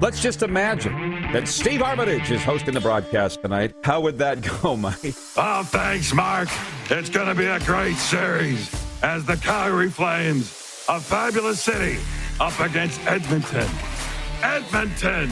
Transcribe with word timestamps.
Let's 0.00 0.20
just 0.20 0.42
imagine 0.42 0.92
that 1.32 1.46
Steve 1.46 1.82
Armitage 1.82 2.30
is 2.30 2.42
hosting 2.42 2.74
the 2.74 2.80
broadcast 2.80 3.42
tonight. 3.42 3.74
How 3.84 4.00
would 4.00 4.18
that 4.18 4.40
go, 4.62 4.76
Mike? 4.76 5.14
Oh, 5.36 5.62
thanks, 5.66 6.12
Mark. 6.14 6.48
It's 6.90 7.10
going 7.10 7.28
to 7.28 7.34
be 7.34 7.46
a 7.46 7.60
great 7.60 7.96
series 7.96 8.74
as 9.02 9.24
the 9.24 9.36
Calgary 9.36 9.90
Flames, 9.90 10.48
a 10.88 11.00
fabulous 11.00 11.60
city, 11.62 11.98
up 12.40 12.58
against 12.60 13.00
Edmonton. 13.06 13.68
Edmonton! 14.42 15.30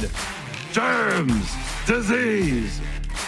Germs, 0.73 1.51
disease, 1.87 2.79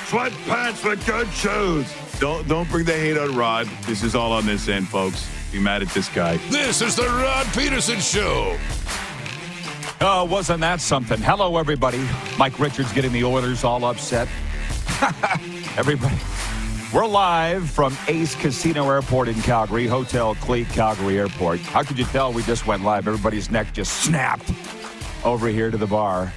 sweatpants 0.08 0.84
with 0.84 1.04
good 1.06 1.28
shoes. 1.32 1.90
Don't 2.20 2.46
don't 2.46 2.68
bring 2.68 2.84
the 2.84 2.92
hate 2.92 3.16
on 3.16 3.34
Rod. 3.34 3.66
This 3.86 4.02
is 4.02 4.14
all 4.14 4.32
on 4.32 4.44
this 4.44 4.68
end, 4.68 4.88
folks. 4.88 5.26
Be 5.52 5.58
mad 5.58 5.80
at 5.80 5.88
this 5.88 6.08
guy. 6.10 6.36
This 6.50 6.82
is 6.82 6.96
the 6.96 7.06
Rod 7.06 7.46
Peterson 7.54 7.98
Show. 7.98 8.58
Oh, 10.02 10.24
wasn't 10.24 10.62
that 10.62 10.80
something? 10.80 11.20
Hello, 11.20 11.58
everybody. 11.58 12.02
Mike 12.38 12.58
Richards 12.58 12.90
getting 12.94 13.12
the 13.12 13.22
Oilers 13.22 13.64
all 13.64 13.84
upset. 13.84 14.28
everybody. 15.76 16.16
We're 16.90 17.06
live 17.06 17.68
from 17.68 17.94
Ace 18.08 18.34
Casino 18.34 18.88
Airport 18.88 19.28
in 19.28 19.34
Calgary, 19.42 19.86
Hotel 19.86 20.34
Clique 20.36 20.70
Calgary 20.70 21.18
Airport. 21.18 21.60
How 21.60 21.82
could 21.82 21.98
you 21.98 22.06
tell 22.06 22.32
we 22.32 22.42
just 22.44 22.66
went 22.66 22.82
live? 22.82 23.06
Everybody's 23.06 23.50
neck 23.50 23.74
just 23.74 24.02
snapped 24.02 24.50
over 25.22 25.48
here 25.48 25.70
to 25.70 25.76
the 25.76 25.86
bar 25.86 26.32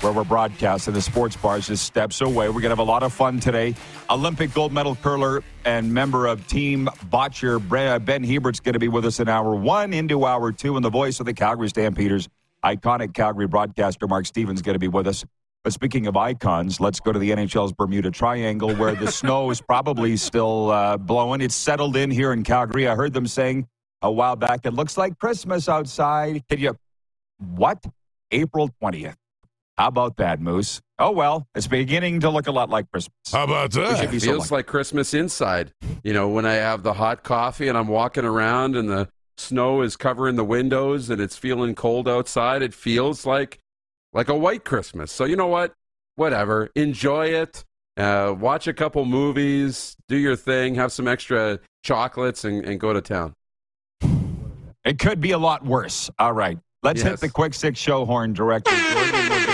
where 0.00 0.12
we're 0.12 0.24
broadcasting. 0.24 0.94
The 0.94 1.02
sports 1.02 1.36
bar 1.36 1.58
is 1.58 1.66
just 1.66 1.84
steps 1.84 2.22
away. 2.22 2.48
We're 2.48 2.54
going 2.54 2.62
to 2.62 2.68
have 2.70 2.78
a 2.78 2.82
lot 2.82 3.02
of 3.02 3.12
fun 3.12 3.40
today. 3.40 3.74
Olympic 4.08 4.54
gold 4.54 4.72
medal 4.72 4.96
curler 4.96 5.44
and 5.66 5.92
member 5.92 6.26
of 6.26 6.46
Team 6.46 6.88
Bottcher, 7.10 7.60
Ben 8.02 8.24
Hebert's 8.24 8.60
going 8.60 8.72
to 8.72 8.78
be 8.78 8.88
with 8.88 9.04
us 9.04 9.20
in 9.20 9.28
hour 9.28 9.54
one 9.54 9.92
into 9.92 10.24
hour 10.24 10.50
two, 10.50 10.76
and 10.76 10.84
the 10.84 10.90
voice 10.90 11.20
of 11.20 11.26
the 11.26 11.34
Calgary 11.34 11.68
Stampeders 11.68 12.26
iconic 12.64 13.14
Calgary 13.14 13.46
broadcaster 13.46 14.06
Mark 14.06 14.26
Stephen's 14.26 14.62
going 14.62 14.74
to 14.74 14.78
be 14.78 14.88
with 14.88 15.06
us. 15.06 15.24
But 15.64 15.72
speaking 15.72 16.08
of 16.08 16.16
icons, 16.16 16.80
let's 16.80 16.98
go 16.98 17.12
to 17.12 17.18
the 17.18 17.30
NHL's 17.30 17.72
Bermuda 17.72 18.10
Triangle 18.10 18.74
where 18.74 18.94
the 18.96 19.12
snow 19.12 19.50
is 19.50 19.60
probably 19.60 20.16
still 20.16 20.70
uh, 20.70 20.96
blowing. 20.96 21.40
It's 21.40 21.54
settled 21.54 21.96
in 21.96 22.10
here 22.10 22.32
in 22.32 22.42
Calgary. 22.42 22.88
I 22.88 22.96
heard 22.96 23.12
them 23.12 23.28
saying 23.28 23.68
a 24.02 24.10
while 24.10 24.34
back, 24.34 24.66
it 24.66 24.74
looks 24.74 24.96
like 24.96 25.18
Christmas 25.18 25.68
outside. 25.68 26.42
Can 26.48 26.58
you, 26.58 26.76
what? 27.38 27.84
April 28.32 28.70
20th. 28.82 29.14
How 29.78 29.88
about 29.88 30.16
that, 30.16 30.40
Moose? 30.40 30.80
Oh, 30.98 31.12
well, 31.12 31.46
it's 31.54 31.66
beginning 31.66 32.20
to 32.20 32.30
look 32.30 32.46
a 32.46 32.52
lot 32.52 32.68
like 32.68 32.90
Christmas. 32.90 33.14
How 33.30 33.44
about 33.44 33.72
that? 33.72 34.12
It 34.12 34.20
feels 34.20 34.50
like 34.50 34.66
Christmas 34.66 35.14
inside. 35.14 35.72
You 36.02 36.12
know, 36.12 36.28
when 36.28 36.44
I 36.44 36.54
have 36.54 36.82
the 36.82 36.92
hot 36.92 37.22
coffee 37.22 37.68
and 37.68 37.78
I'm 37.78 37.88
walking 37.88 38.24
around 38.24 38.76
and 38.76 38.88
the 38.88 39.08
snow 39.36 39.82
is 39.82 39.96
covering 39.96 40.36
the 40.36 40.44
windows 40.44 41.10
and 41.10 41.20
it's 41.20 41.36
feeling 41.36 41.74
cold 41.74 42.08
outside, 42.08 42.62
it 42.62 42.74
feels 42.74 43.24
like 43.26 43.58
like 44.12 44.28
a 44.28 44.36
white 44.36 44.64
Christmas. 44.64 45.10
So 45.10 45.24
you 45.24 45.36
know 45.36 45.46
what? 45.46 45.74
Whatever. 46.16 46.70
Enjoy 46.74 47.26
it. 47.28 47.64
Uh, 47.96 48.34
watch 48.38 48.66
a 48.66 48.72
couple 48.72 49.04
movies, 49.04 49.96
do 50.08 50.16
your 50.16 50.36
thing, 50.36 50.74
have 50.74 50.92
some 50.92 51.06
extra 51.08 51.58
chocolates, 51.82 52.44
and, 52.44 52.64
and 52.64 52.78
go 52.80 52.92
to 52.92 53.00
town. 53.02 53.34
It 54.84 54.98
could 54.98 55.20
be 55.20 55.30
a 55.32 55.38
lot 55.38 55.64
worse. 55.64 56.10
All 56.18 56.32
right. 56.32 56.58
Let's 56.82 57.00
Yes. 57.02 57.10
hit 57.10 57.20
the 57.20 57.28
quick 57.28 57.54
six 57.54 57.78
show 57.78 58.04
horn 58.04 58.32
directly. 58.32 58.72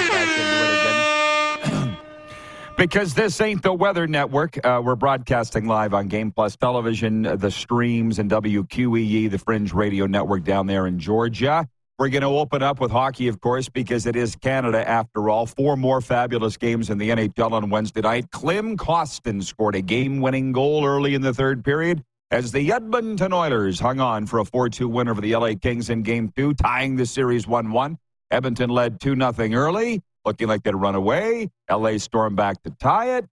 because 2.79 3.13
this 3.13 3.41
ain't 3.41 3.61
the 3.63 3.73
Weather 3.73 4.07
Network. 4.07 4.65
Uh, 4.65 4.81
we're 4.83 4.95
broadcasting 4.95 5.67
live 5.67 5.93
on 5.93 6.07
Game 6.07 6.31
Plus 6.31 6.57
Television, 6.57 7.27
uh, 7.27 7.35
the 7.35 7.51
streams, 7.51 8.21
and 8.21 8.31
WQEE, 8.31 9.29
the 9.29 9.39
Fringe 9.39 9.73
Radio 9.75 10.07
Network 10.07 10.45
down 10.45 10.69
there 10.69 10.87
in 10.87 10.97
Georgia. 11.01 11.69
We're 11.99 12.09
going 12.09 12.23
to 12.23 12.29
open 12.29 12.63
up 12.63 12.79
with 12.79 12.93
hockey, 12.93 13.27
of 13.27 13.41
course, 13.41 13.69
because 13.69 14.07
it 14.07 14.15
is 14.15 14.37
Canada 14.37 14.89
after 14.89 15.29
all. 15.29 15.47
Four 15.47 15.77
more 15.77 16.01
fabulous 16.01 16.57
games 16.57 16.89
in 16.89 16.99
the 16.99 17.11
NHL 17.11 17.51
on 17.51 17.69
Wednesday 17.69 18.03
night. 18.03 18.31
Klim 18.31 18.77
Kostin 18.77 19.43
scored 19.43 19.75
a 19.75 19.83
game 19.83 20.21
winning 20.21 20.53
goal 20.53 20.87
early 20.87 21.15
in 21.15 21.23
the 21.23 21.35
third 21.35 21.65
period 21.65 22.05
as 22.31 22.53
the 22.53 22.73
Edmonton 22.73 23.33
Oilers 23.33 23.81
hung 23.81 23.99
on 23.99 24.25
for 24.25 24.39
a 24.39 24.45
4 24.45 24.69
2 24.69 24.89
win 24.89 25.09
over 25.09 25.21
the 25.21 25.35
LA 25.35 25.55
Kings 25.61 25.91
in 25.91 26.03
game 26.03 26.33
two, 26.37 26.55
tying 26.55 26.95
the 26.95 27.07
series 27.07 27.49
1 27.49 27.73
1. 27.73 27.99
Edmonton 28.31 28.71
led 28.71 29.01
2 29.01 29.17
0 29.17 29.33
early, 29.55 30.01
looking 30.29 30.47
like 30.47 30.63
they'd 30.63 30.75
run 30.75 30.95
away. 30.95 31.51
LA 31.71 31.97
stormed 31.97 32.37
back 32.37 32.63
to 32.65 32.71
tie 32.71 33.17
it. 33.17 33.27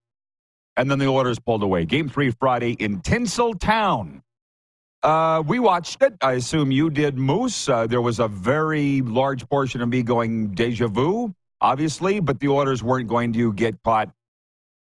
And 0.79 0.91
then 0.91 0.99
the 0.99 1.07
Oilers 1.07 1.39
pulled 1.39 1.63
away. 1.63 1.85
Game 1.85 2.09
three 2.09 2.31
Friday 2.31 2.73
in 2.73 3.01
Tinseltown. 3.03 4.23
Uh, 5.03 5.43
we 5.47 5.59
watched 5.59 6.03
it. 6.03 6.15
I 6.23 6.33
assume 6.33 6.73
you 6.73 6.89
did, 6.91 7.17
Moose. 7.17 7.69
Uh, 7.69 7.87
there 7.87 8.01
was 8.01 8.19
a 8.19 8.29
very 8.29 9.03
large 9.03 9.47
portion 9.49 9.83
of 9.83 9.89
me 9.89 10.03
going 10.03 10.55
deja 10.55 10.89
vu, 10.89 11.35
obviously, 11.61 12.19
but 12.19 12.41
the 12.41 12.49
Oilers 12.49 12.83
weren't 12.83 13.09
going 13.09 13.33
to 13.35 13.53
get 13.53 13.81
caught 13.83 14.11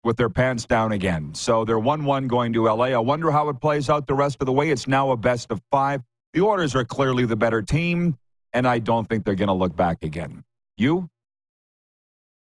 with 0.03 0.15
their 0.15 0.29
pants 0.29 0.65
down 0.65 0.93
again. 0.93 1.33
So 1.35 1.65
they're 1.65 1.77
1 1.77 2.05
1 2.05 2.27
going 2.27 2.53
to 2.53 2.63
LA. 2.63 2.85
I 2.85 2.97
wonder 2.97 3.29
how 3.29 3.49
it 3.49 3.59
plays 3.59 3.89
out 3.89 4.07
the 4.07 4.15
rest 4.15 4.37
of 4.39 4.45
the 4.45 4.53
way. 4.53 4.69
It's 4.69 4.87
now 4.87 5.11
a 5.11 5.17
best 5.17 5.51
of 5.51 5.61
five. 5.69 6.01
The 6.33 6.41
Oilers 6.41 6.75
are 6.75 6.85
clearly 6.85 7.25
the 7.25 7.35
better 7.35 7.61
team, 7.61 8.17
and 8.53 8.67
I 8.67 8.79
don't 8.79 9.07
think 9.07 9.25
they're 9.25 9.35
going 9.35 9.47
to 9.47 9.53
look 9.53 9.75
back 9.75 10.03
again. 10.03 10.43
You? 10.77 11.09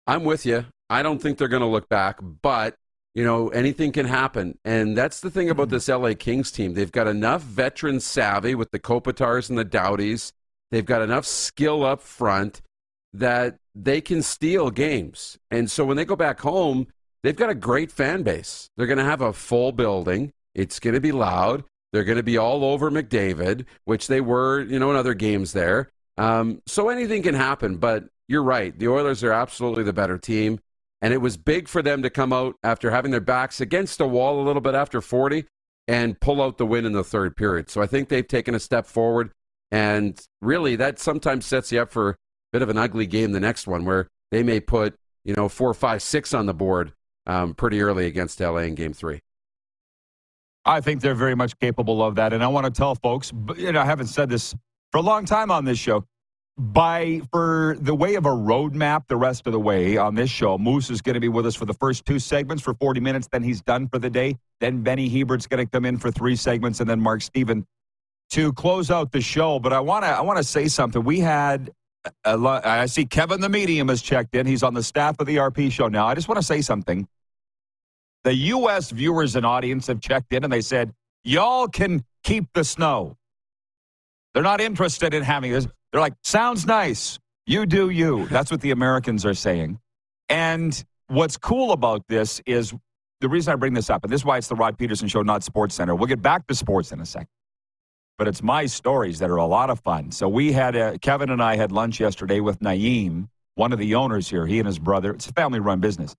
I'm 0.06 0.24
with 0.24 0.46
you. 0.46 0.66
I 0.88 1.02
don't 1.02 1.20
think 1.20 1.38
they're 1.38 1.48
going 1.48 1.62
to 1.62 1.66
look 1.66 1.88
back, 1.88 2.18
but 2.22 2.76
you 3.14 3.24
know 3.24 3.48
anything 3.48 3.92
can 3.92 4.06
happen, 4.06 4.58
and 4.64 4.96
that's 4.96 5.20
the 5.20 5.30
thing 5.30 5.48
about 5.50 5.70
this 5.70 5.88
LA 5.88 6.12
Kings 6.18 6.52
team. 6.52 6.74
They've 6.74 6.92
got 6.92 7.06
enough 7.06 7.42
veteran 7.42 7.98
savvy 8.00 8.54
with 8.54 8.70
the 8.70 8.78
Kopitars 8.78 9.48
and 9.48 9.58
the 9.58 9.64
Doughtys. 9.64 10.32
They've 10.70 10.84
got 10.84 11.02
enough 11.02 11.24
skill 11.24 11.84
up 11.84 12.02
front 12.02 12.60
that 13.14 13.56
they 13.74 14.00
can 14.00 14.22
steal 14.22 14.70
games, 14.70 15.38
and 15.50 15.70
so 15.70 15.84
when 15.84 15.96
they 15.96 16.04
go 16.04 16.16
back 16.16 16.40
home, 16.40 16.88
they've 17.22 17.34
got 17.34 17.50
a 17.50 17.54
great 17.54 17.90
fan 17.90 18.22
base. 18.22 18.68
They're 18.76 18.86
going 18.86 18.98
to 18.98 19.04
have 19.04 19.22
a 19.22 19.32
full 19.32 19.72
building. 19.72 20.32
It's 20.54 20.78
going 20.78 20.94
to 20.94 21.00
be 21.00 21.12
loud. 21.12 21.64
They're 21.92 22.04
going 22.04 22.16
to 22.16 22.22
be 22.22 22.36
all 22.36 22.64
over 22.64 22.90
McDavid, 22.90 23.64
which 23.86 24.08
they 24.08 24.20
were, 24.20 24.60
you 24.60 24.78
know, 24.78 24.90
in 24.90 24.96
other 24.96 25.14
games 25.14 25.52
there. 25.52 25.88
Um, 26.18 26.60
so 26.66 26.90
anything 26.90 27.22
can 27.22 27.34
happen, 27.34 27.76
but 27.76 28.04
you're 28.28 28.42
right. 28.42 28.76
The 28.78 28.88
Oilers 28.88 29.22
are 29.24 29.32
absolutely 29.32 29.84
the 29.84 29.92
better 29.92 30.18
team. 30.18 30.58
And 31.02 31.12
it 31.12 31.18
was 31.18 31.36
big 31.36 31.68
for 31.68 31.82
them 31.82 32.02
to 32.02 32.10
come 32.10 32.32
out 32.32 32.56
after 32.62 32.90
having 32.90 33.10
their 33.10 33.20
backs 33.20 33.60
against 33.60 33.98
the 33.98 34.08
wall 34.08 34.40
a 34.40 34.44
little 34.44 34.62
bit 34.62 34.74
after 34.74 35.00
40 35.00 35.44
and 35.86 36.18
pull 36.20 36.42
out 36.42 36.58
the 36.58 36.66
win 36.66 36.84
in 36.84 36.92
the 36.92 37.04
third 37.04 37.36
period. 37.36 37.70
So 37.70 37.82
I 37.82 37.86
think 37.86 38.08
they've 38.08 38.26
taken 38.26 38.54
a 38.54 38.60
step 38.60 38.86
forward. 38.86 39.30
And 39.70 40.18
really, 40.40 40.76
that 40.76 40.98
sometimes 40.98 41.44
sets 41.44 41.70
you 41.70 41.80
up 41.80 41.92
for 41.92 42.10
a 42.10 42.16
bit 42.52 42.62
of 42.62 42.68
an 42.68 42.78
ugly 42.78 43.06
game 43.06 43.32
the 43.32 43.40
next 43.40 43.66
one 43.66 43.84
where 43.84 44.08
they 44.30 44.42
may 44.42 44.60
put, 44.60 44.96
you 45.24 45.34
know, 45.34 45.48
four, 45.48 45.74
five, 45.74 46.02
six 46.02 46.32
on 46.32 46.46
the 46.46 46.54
board 46.54 46.92
um, 47.26 47.54
pretty 47.54 47.80
early 47.80 48.06
against 48.06 48.40
LA 48.40 48.58
in 48.58 48.74
game 48.74 48.92
three. 48.92 49.20
I 50.64 50.80
think 50.80 51.00
they're 51.00 51.14
very 51.14 51.34
much 51.34 51.56
capable 51.60 52.02
of 52.02 52.16
that. 52.16 52.32
And 52.32 52.42
I 52.42 52.48
want 52.48 52.66
to 52.66 52.72
tell 52.72 52.94
folks, 52.96 53.32
know, 53.72 53.80
I 53.80 53.84
haven't 53.84 54.08
said 54.08 54.28
this 54.28 54.54
for 54.90 54.98
a 54.98 55.02
long 55.02 55.24
time 55.24 55.50
on 55.50 55.64
this 55.64 55.78
show. 55.78 56.04
By 56.58 57.20
for 57.32 57.76
the 57.80 57.94
way 57.94 58.14
of 58.14 58.24
a 58.24 58.30
roadmap, 58.30 59.08
the 59.08 59.16
rest 59.16 59.46
of 59.46 59.52
the 59.52 59.60
way 59.60 59.98
on 59.98 60.14
this 60.14 60.30
show, 60.30 60.56
Moose 60.56 60.88
is 60.88 61.02
going 61.02 61.14
to 61.14 61.20
be 61.20 61.28
with 61.28 61.44
us 61.44 61.54
for 61.54 61.66
the 61.66 61.74
first 61.74 62.06
two 62.06 62.18
segments 62.18 62.62
for 62.62 62.72
40 62.74 63.00
minutes. 63.00 63.28
Then 63.30 63.42
he's 63.42 63.60
done 63.60 63.88
for 63.88 63.98
the 63.98 64.08
day. 64.08 64.36
Then 64.60 64.82
Benny 64.82 65.08
Hebert's 65.08 65.46
going 65.46 65.64
to 65.64 65.70
come 65.70 65.84
in 65.84 65.98
for 65.98 66.10
three 66.10 66.34
segments, 66.34 66.80
and 66.80 66.88
then 66.88 66.98
Mark 66.98 67.20
Stephen 67.20 67.66
to 68.30 68.52
close 68.54 68.90
out 68.90 69.12
the 69.12 69.20
show. 69.20 69.58
But 69.58 69.74
I 69.74 69.80
want 69.80 70.04
to 70.04 70.08
I 70.08 70.22
want 70.22 70.38
to 70.38 70.44
say 70.44 70.66
something. 70.68 71.04
We 71.04 71.20
had 71.20 71.70
a 72.24 72.36
lo- 72.36 72.60
I 72.64 72.86
see 72.86 73.04
Kevin 73.04 73.40
the 73.40 73.48
medium 73.48 73.88
has 73.88 74.00
checked 74.00 74.34
in. 74.34 74.46
He's 74.46 74.62
on 74.62 74.74
the 74.74 74.82
staff 74.82 75.16
of 75.20 75.26
the 75.26 75.36
RP 75.36 75.70
show 75.70 75.88
now. 75.88 76.06
I 76.06 76.14
just 76.14 76.28
want 76.28 76.40
to 76.40 76.46
say 76.46 76.62
something. 76.62 77.06
The 78.24 78.34
U.S. 78.34 78.90
viewers 78.90 79.36
and 79.36 79.46
audience 79.46 79.86
have 79.86 80.00
checked 80.00 80.32
in 80.32 80.42
and 80.42 80.52
they 80.52 80.60
said, 80.60 80.92
y'all 81.22 81.68
can 81.68 82.04
keep 82.24 82.46
the 82.54 82.64
snow. 82.64 83.16
They're 84.34 84.42
not 84.42 84.60
interested 84.60 85.14
in 85.14 85.22
having 85.22 85.52
this. 85.52 85.68
They're 85.96 86.02
like, 86.02 86.12
sounds 86.24 86.66
nice. 86.66 87.18
You 87.46 87.64
do 87.64 87.88
you. 87.88 88.26
That's 88.26 88.50
what 88.50 88.60
the 88.60 88.70
Americans 88.70 89.24
are 89.24 89.32
saying. 89.32 89.78
And 90.28 90.84
what's 91.06 91.38
cool 91.38 91.72
about 91.72 92.06
this 92.06 92.38
is 92.44 92.74
the 93.22 93.30
reason 93.30 93.54
I 93.54 93.56
bring 93.56 93.72
this 93.72 93.88
up, 93.88 94.04
and 94.04 94.12
this 94.12 94.20
is 94.20 94.24
why 94.26 94.36
it's 94.36 94.48
the 94.48 94.56
Rod 94.56 94.76
Peterson 94.76 95.08
Show, 95.08 95.22
not 95.22 95.42
Sports 95.42 95.74
Center. 95.74 95.94
We'll 95.94 96.06
get 96.06 96.20
back 96.20 96.46
to 96.48 96.54
sports 96.54 96.92
in 96.92 97.00
a 97.00 97.06
second. 97.06 97.30
But 98.18 98.28
it's 98.28 98.42
my 98.42 98.66
stories 98.66 99.20
that 99.20 99.30
are 99.30 99.36
a 99.36 99.46
lot 99.46 99.70
of 99.70 99.80
fun. 99.80 100.12
So 100.12 100.28
we 100.28 100.52
had, 100.52 100.76
a, 100.76 100.98
Kevin 100.98 101.30
and 101.30 101.42
I 101.42 101.56
had 101.56 101.72
lunch 101.72 101.98
yesterday 101.98 102.40
with 102.40 102.60
Naeem, 102.60 103.30
one 103.54 103.72
of 103.72 103.78
the 103.78 103.94
owners 103.94 104.28
here, 104.28 104.44
he 104.44 104.58
and 104.58 104.66
his 104.66 104.78
brother. 104.78 105.14
It's 105.14 105.28
a 105.28 105.32
family 105.32 105.60
run 105.60 105.80
business. 105.80 106.14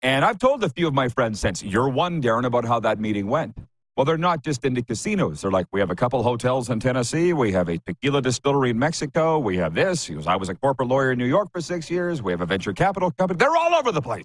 And 0.00 0.24
I've 0.24 0.38
told 0.38 0.64
a 0.64 0.70
few 0.70 0.88
of 0.88 0.94
my 0.94 1.10
friends 1.10 1.38
since, 1.38 1.62
you're 1.62 1.90
one, 1.90 2.22
Darren, 2.22 2.46
about 2.46 2.64
how 2.64 2.80
that 2.80 2.98
meeting 2.98 3.26
went. 3.26 3.58
Well, 3.98 4.04
they're 4.04 4.16
not 4.16 4.44
just 4.44 4.64
into 4.64 4.80
casinos. 4.80 5.40
They're 5.42 5.50
like, 5.50 5.66
we 5.72 5.80
have 5.80 5.90
a 5.90 5.96
couple 5.96 6.22
hotels 6.22 6.70
in 6.70 6.78
Tennessee. 6.78 7.32
We 7.32 7.50
have 7.50 7.68
a 7.68 7.78
tequila 7.78 8.22
distillery 8.22 8.70
in 8.70 8.78
Mexico. 8.78 9.40
We 9.40 9.56
have 9.56 9.74
this. 9.74 10.06
He 10.06 10.14
goes, 10.14 10.28
I 10.28 10.36
was 10.36 10.48
a 10.48 10.54
corporate 10.54 10.88
lawyer 10.88 11.10
in 11.10 11.18
New 11.18 11.26
York 11.26 11.48
for 11.52 11.60
six 11.60 11.90
years. 11.90 12.22
We 12.22 12.30
have 12.30 12.40
a 12.40 12.46
venture 12.46 12.72
capital 12.72 13.10
company. 13.10 13.38
They're 13.38 13.56
all 13.56 13.74
over 13.74 13.90
the 13.90 14.00
place. 14.00 14.24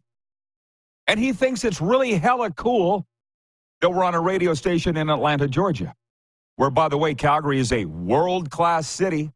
And 1.08 1.20
he 1.20 1.34
thinks 1.34 1.64
it's 1.64 1.82
really 1.82 2.14
hella 2.14 2.52
cool 2.52 3.04
that 3.82 3.90
we're 3.90 4.04
on 4.04 4.14
a 4.14 4.22
radio 4.22 4.54
station 4.54 4.96
in 4.96 5.10
Atlanta, 5.10 5.48
Georgia, 5.48 5.96
where, 6.58 6.70
by 6.70 6.88
the 6.88 7.00
way, 7.00 7.16
Calgary 7.16 7.58
is 7.58 7.72
a 7.74 7.86
world 7.86 8.52
class 8.52 8.88
city. 8.88 9.32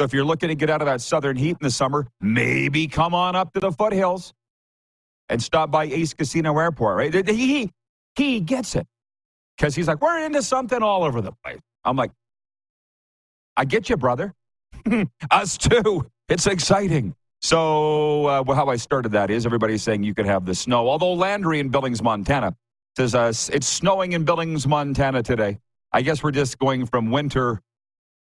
So 0.00 0.06
if 0.06 0.14
you're 0.14 0.24
looking 0.24 0.48
to 0.48 0.54
get 0.54 0.70
out 0.70 0.80
of 0.80 0.86
that 0.86 1.02
southern 1.02 1.36
heat 1.36 1.50
in 1.50 1.58
the 1.60 1.70
summer, 1.70 2.06
maybe 2.18 2.88
come 2.88 3.14
on 3.14 3.36
up 3.36 3.52
to 3.52 3.60
the 3.60 3.70
foothills 3.70 4.32
and 5.28 5.42
stop 5.42 5.70
by 5.70 5.84
Ace 5.84 6.14
Casino 6.14 6.58
Airport, 6.58 6.96
right? 6.96 7.28
He, 7.28 7.70
he 8.16 8.40
gets 8.40 8.74
it 8.74 8.86
because 9.62 9.76
he's 9.76 9.86
like, 9.86 10.02
we're 10.02 10.18
into 10.18 10.42
something 10.42 10.82
all 10.82 11.04
over 11.04 11.20
the 11.20 11.30
place. 11.44 11.60
I'm 11.84 11.96
like, 11.96 12.10
I 13.56 13.64
get 13.64 13.88
you, 13.88 13.96
brother. 13.96 14.34
Us 15.30 15.56
too. 15.56 16.10
It's 16.28 16.48
exciting. 16.48 17.14
So, 17.40 18.26
uh, 18.26 18.54
how 18.54 18.66
I 18.66 18.74
started 18.74 19.12
that 19.12 19.30
is 19.30 19.46
everybody's 19.46 19.84
saying 19.84 20.02
you 20.02 20.14
could 20.14 20.26
have 20.26 20.46
the 20.46 20.54
snow. 20.56 20.88
Although 20.88 21.12
Landry 21.12 21.60
in 21.60 21.68
Billings, 21.68 22.02
Montana 22.02 22.56
says 22.96 23.14
uh, 23.14 23.32
it's 23.52 23.68
snowing 23.68 24.12
in 24.12 24.24
Billings, 24.24 24.66
Montana 24.66 25.22
today. 25.22 25.60
I 25.92 26.02
guess 26.02 26.24
we're 26.24 26.32
just 26.32 26.58
going 26.58 26.84
from 26.86 27.12
winter 27.12 27.62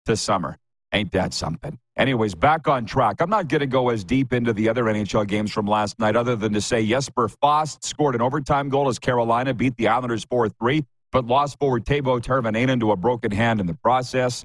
to 0.05 0.17
summer. 0.19 0.59
Ain't 0.93 1.13
that 1.13 1.33
something? 1.33 1.79
Anyways, 1.97 2.35
back 2.35 2.69
on 2.69 2.85
track. 2.85 3.17
I'm 3.21 3.31
not 3.31 3.49
going 3.49 3.61
to 3.61 3.67
go 3.67 3.89
as 3.89 4.05
deep 4.05 4.35
into 4.35 4.53
the 4.53 4.69
other 4.69 4.85
NHL 4.85 5.27
games 5.27 5.51
from 5.51 5.67
last 5.67 5.99
night 5.99 6.15
other 6.15 6.37
than 6.37 6.53
to 6.53 6.61
say 6.61 6.87
Jesper 6.87 7.29
Fast 7.29 7.85
scored 7.85 8.15
an 8.15 8.21
overtime 8.21 8.69
goal 8.69 8.89
as 8.89 8.99
Carolina 8.99 9.55
beat 9.55 9.77
the 9.79 9.89
Islanders 9.89 10.25
4 10.25 10.51
3, 10.51 10.85
but 11.13 11.27
lost 11.27 11.59
forward 11.59 11.85
Teuvo 11.85 12.21
Teravainen 12.21 12.81
to 12.81 12.91
a 12.91 12.97
broken 12.97 13.31
hand 13.31 13.61
in 13.61 13.67
the 13.67 13.75
process. 13.75 14.45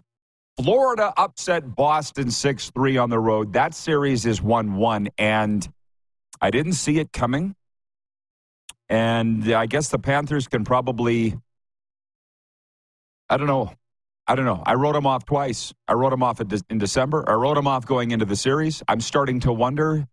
Florida 0.61 1.13
upset 1.17 1.75
Boston 1.75 2.29
6 2.29 2.71
3 2.71 2.97
on 2.97 3.09
the 3.09 3.19
road. 3.19 3.53
That 3.53 3.73
series 3.73 4.25
is 4.25 4.41
1 4.41 4.75
1, 4.75 5.09
and 5.17 5.67
I 6.41 6.51
didn't 6.51 6.73
see 6.73 6.99
it 6.99 7.11
coming. 7.11 7.55
And 8.89 9.51
I 9.53 9.65
guess 9.65 9.89
the 9.89 9.99
Panthers 9.99 10.47
can 10.47 10.63
probably, 10.63 11.35
I 13.29 13.37
don't 13.37 13.47
know. 13.47 13.73
I 14.29 14.35
don't 14.35 14.45
know. 14.45 14.61
I 14.65 14.73
wrote 14.73 14.93
them 14.93 15.07
off 15.07 15.25
twice. 15.25 15.73
I 15.87 15.93
wrote 15.93 16.09
them 16.09 16.21
off 16.21 16.41
in 16.41 16.77
December. 16.77 17.23
I 17.29 17.33
wrote 17.33 17.55
them 17.55 17.67
off 17.67 17.85
going 17.85 18.11
into 18.11 18.25
the 18.25 18.35
series. 18.35 18.83
I'm 18.87 18.99
starting 18.99 19.39
to 19.41 19.53
wonder 19.53 20.05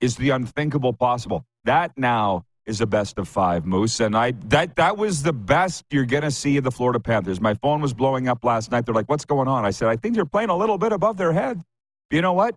is 0.00 0.16
the 0.16 0.30
unthinkable 0.30 0.92
possible? 0.92 1.44
That 1.64 1.92
now 1.96 2.44
is 2.68 2.80
a 2.80 2.86
best 2.86 3.18
of 3.18 3.26
five, 3.26 3.64
Moose. 3.66 4.00
And 4.00 4.16
I 4.16 4.32
that 4.46 4.76
that 4.76 4.96
was 4.96 5.22
the 5.22 5.32
best 5.32 5.84
you're 5.90 6.04
gonna 6.04 6.30
see 6.30 6.56
of 6.58 6.64
the 6.64 6.70
Florida 6.70 7.00
Panthers. 7.00 7.40
My 7.40 7.54
phone 7.54 7.80
was 7.80 7.94
blowing 7.94 8.28
up 8.28 8.44
last 8.44 8.70
night. 8.70 8.86
They're 8.86 8.94
like, 8.94 9.08
"What's 9.08 9.24
going 9.24 9.48
on?" 9.48 9.64
I 9.64 9.70
said, 9.70 9.88
"I 9.88 9.96
think 9.96 10.14
they're 10.14 10.24
playing 10.24 10.50
a 10.50 10.56
little 10.56 10.78
bit 10.78 10.92
above 10.92 11.16
their 11.16 11.32
head." 11.32 11.62
You 12.10 12.22
know 12.22 12.32
what? 12.32 12.54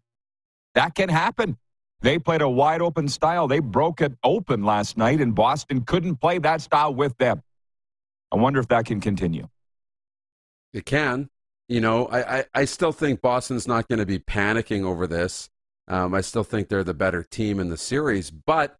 That 0.75 0.95
can 0.95 1.09
happen. 1.09 1.57
They 2.01 2.17
played 2.17 2.41
a 2.41 2.49
wide 2.49 2.81
open 2.81 3.07
style. 3.07 3.47
They 3.47 3.59
broke 3.59 4.01
it 4.01 4.13
open 4.23 4.63
last 4.63 4.97
night, 4.97 5.21
and 5.21 5.35
Boston 5.35 5.81
couldn't 5.81 6.17
play 6.17 6.39
that 6.39 6.61
style 6.61 6.93
with 6.93 7.17
them. 7.17 7.43
I 8.31 8.37
wonder 8.37 8.59
if 8.59 8.67
that 8.69 8.85
can 8.85 9.01
continue. 9.01 9.47
It 10.73 10.85
can. 10.85 11.29
You 11.67 11.79
know, 11.79 12.07
I, 12.07 12.37
I, 12.39 12.45
I 12.53 12.65
still 12.65 12.91
think 12.91 13.21
Boston's 13.21 13.67
not 13.67 13.87
going 13.87 13.99
to 13.99 14.05
be 14.05 14.19
panicking 14.19 14.83
over 14.83 15.07
this. 15.07 15.49
Um, 15.87 16.13
I 16.13 16.21
still 16.21 16.43
think 16.43 16.69
they're 16.69 16.83
the 16.83 16.93
better 16.93 17.23
team 17.23 17.59
in 17.59 17.69
the 17.69 17.77
series. 17.77 18.31
But, 18.31 18.77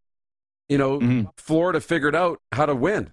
you 0.71 0.77
know, 0.77 0.99
mm-hmm. 0.99 1.23
Florida 1.35 1.81
figured 1.81 2.15
out 2.15 2.39
how 2.53 2.65
to 2.65 2.73
win 2.73 3.11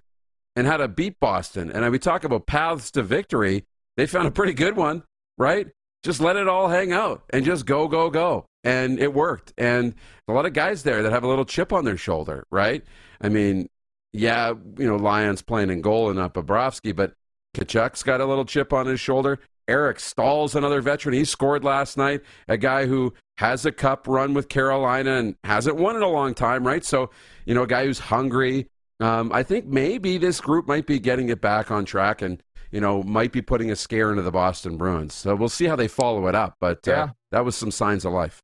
and 0.55 0.65
how 0.65 0.77
to 0.77 0.87
beat 0.87 1.19
Boston. 1.19 1.69
And 1.69 1.91
we 1.91 1.99
talk 1.99 2.23
about 2.23 2.47
paths 2.47 2.89
to 2.91 3.03
victory. 3.03 3.65
They 3.97 4.07
found 4.07 4.29
a 4.29 4.31
pretty 4.31 4.53
good 4.53 4.77
one, 4.77 5.03
right? 5.37 5.67
Just 6.01 6.21
let 6.21 6.37
it 6.37 6.47
all 6.47 6.69
hang 6.69 6.93
out 6.93 7.23
and 7.31 7.43
just 7.43 7.65
go, 7.65 7.89
go, 7.89 8.09
go. 8.09 8.45
And 8.63 8.97
it 8.97 9.13
worked. 9.13 9.51
And 9.57 9.93
a 10.29 10.31
lot 10.31 10.45
of 10.45 10.53
guys 10.53 10.83
there 10.83 11.03
that 11.03 11.11
have 11.11 11.25
a 11.25 11.27
little 11.27 11.43
chip 11.43 11.73
on 11.73 11.83
their 11.83 11.97
shoulder, 11.97 12.47
right? 12.49 12.81
I 13.19 13.27
mean, 13.27 13.67
yeah, 14.13 14.53
you 14.77 14.87
know, 14.87 14.95
Lyon's 14.95 15.41
playing 15.41 15.69
in 15.69 15.81
goal 15.81 16.07
and 16.07 16.17
not 16.17 16.33
Bobrovsky, 16.33 16.95
but 16.95 17.11
Tkachuk's 17.55 18.03
got 18.03 18.21
a 18.21 18.25
little 18.25 18.45
chip 18.45 18.73
on 18.73 18.85
his 18.85 18.99
shoulder. 18.99 19.39
Eric 19.67 19.99
Staal's 19.99 20.55
another 20.55 20.81
veteran. 20.81 21.13
He 21.13 21.23
scored 21.25 21.63
last 21.63 21.95
night. 21.95 22.21
A 22.47 22.57
guy 22.57 22.87
who 22.87 23.13
has 23.37 23.65
a 23.65 23.71
cup 23.71 24.07
run 24.07 24.33
with 24.33 24.49
Carolina 24.49 25.17
and 25.17 25.35
hasn't 25.43 25.77
won 25.77 25.95
in 25.95 26.01
a 26.01 26.07
long 26.07 26.33
time, 26.33 26.65
right? 26.65 26.83
So, 26.83 27.11
you 27.45 27.53
know, 27.53 27.63
a 27.63 27.67
guy 27.67 27.85
who's 27.85 27.99
hungry. 27.99 28.67
Um, 28.99 29.31
I 29.31 29.43
think 29.43 29.65
maybe 29.65 30.17
this 30.17 30.41
group 30.41 30.67
might 30.67 30.87
be 30.87 30.99
getting 30.99 31.29
it 31.29 31.39
back 31.39 31.71
on 31.71 31.85
track 31.85 32.21
and, 32.21 32.41
you 32.71 32.81
know, 32.81 33.03
might 33.03 33.31
be 33.31 33.41
putting 33.41 33.71
a 33.71 33.75
scare 33.75 34.09
into 34.09 34.23
the 34.23 34.31
Boston 34.31 34.75
Bruins. 34.75 35.13
So 35.13 35.35
we'll 35.35 35.49
see 35.49 35.65
how 35.65 35.75
they 35.75 35.87
follow 35.87 36.27
it 36.27 36.35
up. 36.35 36.55
But 36.59 36.87
uh, 36.87 36.91
yeah. 36.91 37.09
that 37.31 37.45
was 37.45 37.55
some 37.55 37.71
signs 37.71 38.05
of 38.05 38.11
life. 38.11 38.41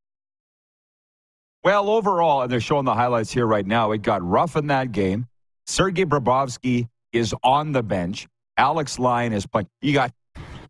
Well, 1.63 1.89
overall, 1.89 2.43
and 2.43 2.51
they're 2.51 2.61
showing 2.61 2.85
the 2.85 2.93
highlights 2.93 3.31
here 3.31 3.47
right 3.47 3.65
now, 3.65 3.91
it 3.91 4.03
got 4.03 4.23
rough 4.23 4.55
in 4.55 4.67
that 4.67 4.91
game. 4.91 5.27
Sergei 5.65 6.05
Bobrovsky 6.05 6.87
is 7.11 7.33
on 7.43 7.71
the 7.71 7.81
bench. 7.81 8.27
Alex 8.57 8.99
Lyon 8.99 9.33
is 9.33 9.45
playing. 9.45 9.67
You 9.81 9.93
got 9.93 10.11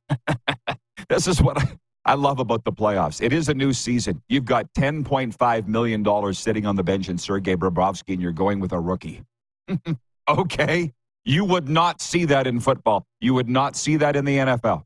this 1.09 1.27
is 1.27 1.41
what 1.41 1.57
I, 1.57 1.77
I 2.05 2.13
love 2.13 2.39
about 2.39 2.63
the 2.63 2.71
playoffs. 2.71 3.21
It 3.21 3.33
is 3.33 3.49
a 3.49 3.53
new 3.53 3.73
season. 3.73 4.21
You've 4.29 4.45
got 4.45 4.71
$10.5 4.73 5.67
million 5.67 6.33
sitting 6.33 6.65
on 6.65 6.75
the 6.75 6.83
bench 6.83 7.09
in 7.09 7.17
Sergei 7.17 7.55
Bobrovsky, 7.55 8.13
and 8.13 8.21
you're 8.21 8.31
going 8.31 8.59
with 8.59 8.73
a 8.73 8.79
rookie. 8.79 9.23
okay. 10.29 10.93
You 11.25 11.43
would 11.45 11.67
not 11.67 12.01
see 12.01 12.25
that 12.25 12.45
in 12.45 12.59
football. 12.59 13.05
You 13.19 13.33
would 13.33 13.49
not 13.49 13.75
see 13.75 13.97
that 13.97 14.15
in 14.15 14.25
the 14.25 14.37
NFL. 14.37 14.83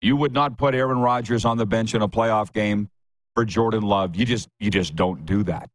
You 0.00 0.16
would 0.16 0.32
not 0.32 0.56
put 0.56 0.74
Aaron 0.74 1.00
Rodgers 1.00 1.44
on 1.44 1.58
the 1.58 1.66
bench 1.66 1.94
in 1.94 2.00
a 2.00 2.08
playoff 2.08 2.52
game 2.52 2.88
for 3.34 3.44
Jordan 3.44 3.82
Love. 3.82 4.16
You 4.16 4.24
just 4.24 4.48
you 4.58 4.70
just 4.70 4.96
don't 4.96 5.26
do 5.26 5.42
that. 5.42 5.68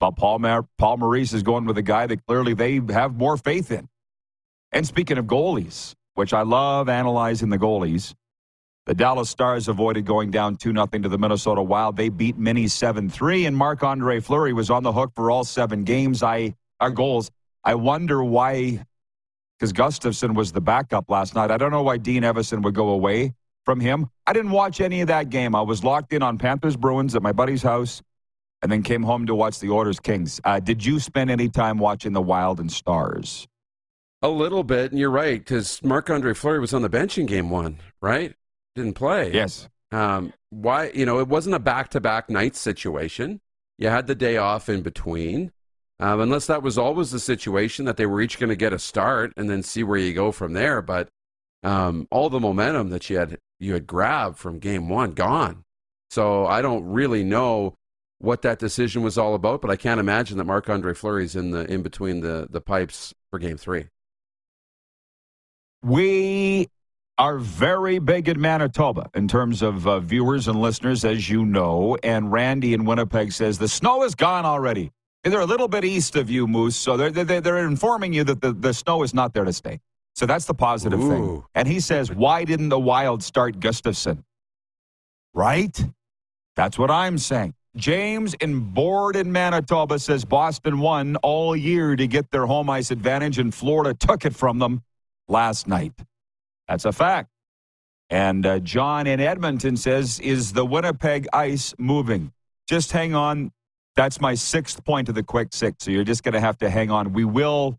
But 0.00 0.12
Paul, 0.12 0.40
Mar- 0.40 0.66
Paul 0.78 0.96
Maurice 0.96 1.32
is 1.32 1.44
going 1.44 1.64
with 1.64 1.78
a 1.78 1.82
guy 1.82 2.06
that 2.06 2.26
clearly 2.26 2.54
they 2.54 2.80
have 2.88 3.14
more 3.14 3.36
faith 3.36 3.70
in. 3.70 3.88
And 4.72 4.86
speaking 4.86 5.18
of 5.18 5.26
goalies, 5.26 5.94
which 6.14 6.32
I 6.32 6.42
love 6.42 6.88
analyzing 6.88 7.50
the 7.50 7.58
goalies, 7.58 8.14
the 8.86 8.94
Dallas 8.94 9.30
Stars 9.30 9.68
avoided 9.68 10.06
going 10.06 10.30
down 10.30 10.56
2 10.56 10.72
0 10.72 10.86
to 10.86 11.08
the 11.08 11.18
Minnesota 11.18 11.62
Wild. 11.62 11.96
They 11.96 12.08
beat 12.08 12.36
Mini 12.36 12.66
7 12.66 13.08
3, 13.08 13.46
and 13.46 13.56
Marc 13.56 13.82
Andre 13.82 14.18
Fleury 14.18 14.52
was 14.52 14.70
on 14.70 14.82
the 14.82 14.92
hook 14.92 15.12
for 15.14 15.30
all 15.30 15.44
seven 15.44 15.84
games. 15.84 16.22
I 16.22 16.54
our 16.80 16.90
goals. 16.90 17.30
I 17.64 17.76
wonder 17.76 18.24
why, 18.24 18.84
because 19.56 19.72
Gustavsson 19.72 20.34
was 20.34 20.50
the 20.50 20.60
backup 20.60 21.08
last 21.08 21.36
night. 21.36 21.52
I 21.52 21.56
don't 21.56 21.70
know 21.70 21.82
why 21.82 21.96
Dean 21.96 22.24
Evason 22.24 22.62
would 22.64 22.74
go 22.74 22.88
away 22.88 23.34
from 23.64 23.78
him. 23.78 24.08
I 24.26 24.32
didn't 24.32 24.50
watch 24.50 24.80
any 24.80 25.00
of 25.00 25.06
that 25.06 25.30
game. 25.30 25.54
I 25.54 25.62
was 25.62 25.84
locked 25.84 26.12
in 26.12 26.22
on 26.22 26.38
Panthers 26.38 26.76
Bruins 26.76 27.14
at 27.14 27.22
my 27.22 27.30
buddy's 27.30 27.62
house 27.62 28.02
and 28.62 28.70
then 28.70 28.82
came 28.82 29.04
home 29.04 29.26
to 29.26 29.34
watch 29.34 29.60
the 29.60 29.70
Oilers 29.70 30.00
Kings. 30.00 30.40
Uh, 30.42 30.58
did 30.58 30.84
you 30.84 30.98
spend 30.98 31.30
any 31.30 31.48
time 31.48 31.78
watching 31.78 32.12
the 32.12 32.22
Wild 32.22 32.58
and 32.58 32.70
Stars? 32.70 33.46
A 34.22 34.28
little 34.28 34.62
bit, 34.62 34.92
and 34.92 35.00
you're 35.00 35.10
right, 35.10 35.38
because 35.38 35.82
Marc 35.82 36.08
Andre 36.08 36.32
Fleury 36.32 36.60
was 36.60 36.72
on 36.72 36.82
the 36.82 36.88
bench 36.88 37.18
in 37.18 37.26
game 37.26 37.50
one, 37.50 37.78
right? 38.00 38.34
Didn't 38.76 38.94
play. 38.94 39.32
Yes. 39.32 39.68
Um, 39.90 40.32
why? 40.50 40.90
You 40.94 41.04
know, 41.04 41.18
it 41.18 41.28
wasn't 41.28 41.56
a 41.56 41.58
back 41.58 41.90
to 41.90 42.00
back 42.00 42.30
night 42.30 42.54
situation. 42.54 43.40
You 43.78 43.88
had 43.88 44.06
the 44.06 44.14
day 44.14 44.36
off 44.36 44.68
in 44.68 44.82
between. 44.82 45.52
Um, 46.00 46.20
unless 46.20 46.46
that 46.48 46.64
was 46.64 46.78
always 46.78 47.12
the 47.12 47.20
situation 47.20 47.84
that 47.84 47.96
they 47.96 48.06
were 48.06 48.20
each 48.20 48.40
going 48.40 48.50
to 48.50 48.56
get 48.56 48.72
a 48.72 48.78
start 48.78 49.32
and 49.36 49.48
then 49.48 49.62
see 49.62 49.84
where 49.84 49.98
you 49.98 50.12
go 50.12 50.32
from 50.32 50.52
there. 50.52 50.82
But 50.82 51.08
um, 51.62 52.08
all 52.10 52.28
the 52.28 52.40
momentum 52.40 52.90
that 52.90 53.08
you 53.08 53.18
had 53.18 53.38
you 53.60 53.74
had 53.74 53.86
grabbed 53.86 54.38
from 54.38 54.58
game 54.58 54.88
one 54.88 55.12
gone. 55.12 55.62
So 56.10 56.46
I 56.46 56.60
don't 56.60 56.84
really 56.84 57.22
know 57.22 57.74
what 58.18 58.42
that 58.42 58.58
decision 58.58 59.02
was 59.02 59.16
all 59.16 59.34
about, 59.34 59.60
but 59.62 59.70
I 59.70 59.76
can't 59.76 60.00
imagine 60.00 60.38
that 60.38 60.44
Marc 60.44 60.68
Andre 60.68 60.92
Fleury's 60.92 61.36
in 61.36 61.52
the 61.52 61.70
in 61.72 61.82
between 61.82 62.20
the 62.20 62.48
the 62.50 62.60
pipes 62.60 63.14
for 63.30 63.38
game 63.38 63.56
three. 63.56 63.86
We 65.82 66.68
are 67.18 67.38
very 67.38 67.98
big 67.98 68.28
in 68.28 68.40
Manitoba 68.40 69.10
in 69.14 69.28
terms 69.28 69.62
of 69.62 69.86
uh, 69.86 70.00
viewers 70.00 70.48
and 70.48 70.60
listeners, 70.60 71.04
as 71.04 71.28
you 71.28 71.44
know. 71.44 71.96
And 72.02 72.32
Randy 72.32 72.72
in 72.72 72.84
Winnipeg 72.84 73.32
says 73.32 73.58
the 73.58 73.68
snow 73.68 74.04
is 74.04 74.14
gone 74.14 74.46
already. 74.46 74.92
They're 75.24 75.40
a 75.40 75.46
little 75.46 75.68
bit 75.68 75.84
east 75.84 76.16
of 76.16 76.30
you, 76.30 76.48
Moose, 76.48 76.74
so 76.74 76.96
they're, 76.96 77.10
they're, 77.10 77.40
they're 77.40 77.66
informing 77.66 78.12
you 78.12 78.24
that 78.24 78.40
the, 78.40 78.52
the 78.52 78.74
snow 78.74 79.02
is 79.02 79.14
not 79.14 79.34
there 79.34 79.44
to 79.44 79.52
stay. 79.52 79.80
So 80.14 80.26
that's 80.26 80.46
the 80.46 80.54
positive 80.54 81.00
Ooh. 81.00 81.08
thing. 81.08 81.44
And 81.54 81.68
he 81.68 81.80
says, 81.80 82.10
why 82.10 82.44
didn't 82.44 82.70
the 82.70 82.78
Wild 82.78 83.22
start 83.22 83.60
Gustavsson? 83.60 84.24
Right? 85.32 85.84
That's 86.56 86.78
what 86.78 86.90
I'm 86.90 87.18
saying. 87.18 87.54
James 87.76 88.34
in 88.34 88.60
Board 88.60 89.16
in 89.16 89.32
Manitoba 89.32 89.98
says 89.98 90.24
Boston 90.24 90.80
won 90.80 91.16
all 91.16 91.56
year 91.56 91.96
to 91.96 92.06
get 92.06 92.30
their 92.30 92.46
home 92.46 92.68
ice 92.68 92.90
advantage, 92.90 93.38
and 93.38 93.54
Florida 93.54 93.94
took 93.94 94.24
it 94.24 94.34
from 94.34 94.58
them 94.58 94.82
last 95.32 95.66
night. 95.66 95.92
That's 96.68 96.84
a 96.84 96.92
fact. 96.92 97.30
And 98.10 98.44
uh, 98.46 98.60
John 98.60 99.06
in 99.06 99.18
Edmonton 99.18 99.76
says, 99.76 100.20
Is 100.20 100.52
the 100.52 100.64
Winnipeg 100.64 101.26
ice 101.32 101.74
moving? 101.78 102.32
Just 102.68 102.92
hang 102.92 103.14
on. 103.14 103.50
That's 103.96 104.20
my 104.20 104.34
sixth 104.34 104.84
point 104.84 105.08
of 105.08 105.14
the 105.14 105.22
quick 105.22 105.48
six. 105.52 105.84
So 105.84 105.90
you're 105.90 106.04
just 106.04 106.22
going 106.22 106.34
to 106.34 106.40
have 106.40 106.58
to 106.58 106.70
hang 106.70 106.90
on. 106.90 107.12
We 107.12 107.24
will 107.24 107.78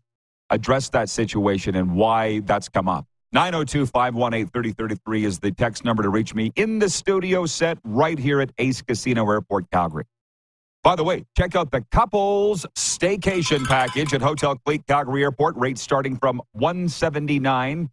address 0.50 0.88
that 0.90 1.08
situation 1.08 1.74
and 1.76 1.94
why 1.94 2.40
that's 2.40 2.68
come 2.68 2.88
up. 2.88 3.06
902 3.32 3.86
518 3.86 4.46
3033 4.48 5.24
is 5.24 5.38
the 5.40 5.50
text 5.50 5.84
number 5.84 6.02
to 6.02 6.08
reach 6.08 6.34
me 6.34 6.52
in 6.54 6.78
the 6.78 6.88
studio 6.88 7.46
set 7.46 7.78
right 7.82 8.18
here 8.18 8.40
at 8.40 8.50
Ace 8.58 8.82
Casino 8.82 9.28
Airport, 9.28 9.70
Calgary. 9.72 10.04
By 10.84 10.96
the 10.96 11.02
way, 11.02 11.24
check 11.34 11.56
out 11.56 11.70
the 11.70 11.80
couples 11.90 12.66
staycation 12.76 13.66
package 13.66 14.12
at 14.12 14.20
Hotel 14.20 14.54
Clique 14.66 14.86
Calgary 14.86 15.22
Airport. 15.22 15.56
Rates 15.56 15.80
starting 15.80 16.18
from 16.18 16.42
179 16.52 17.88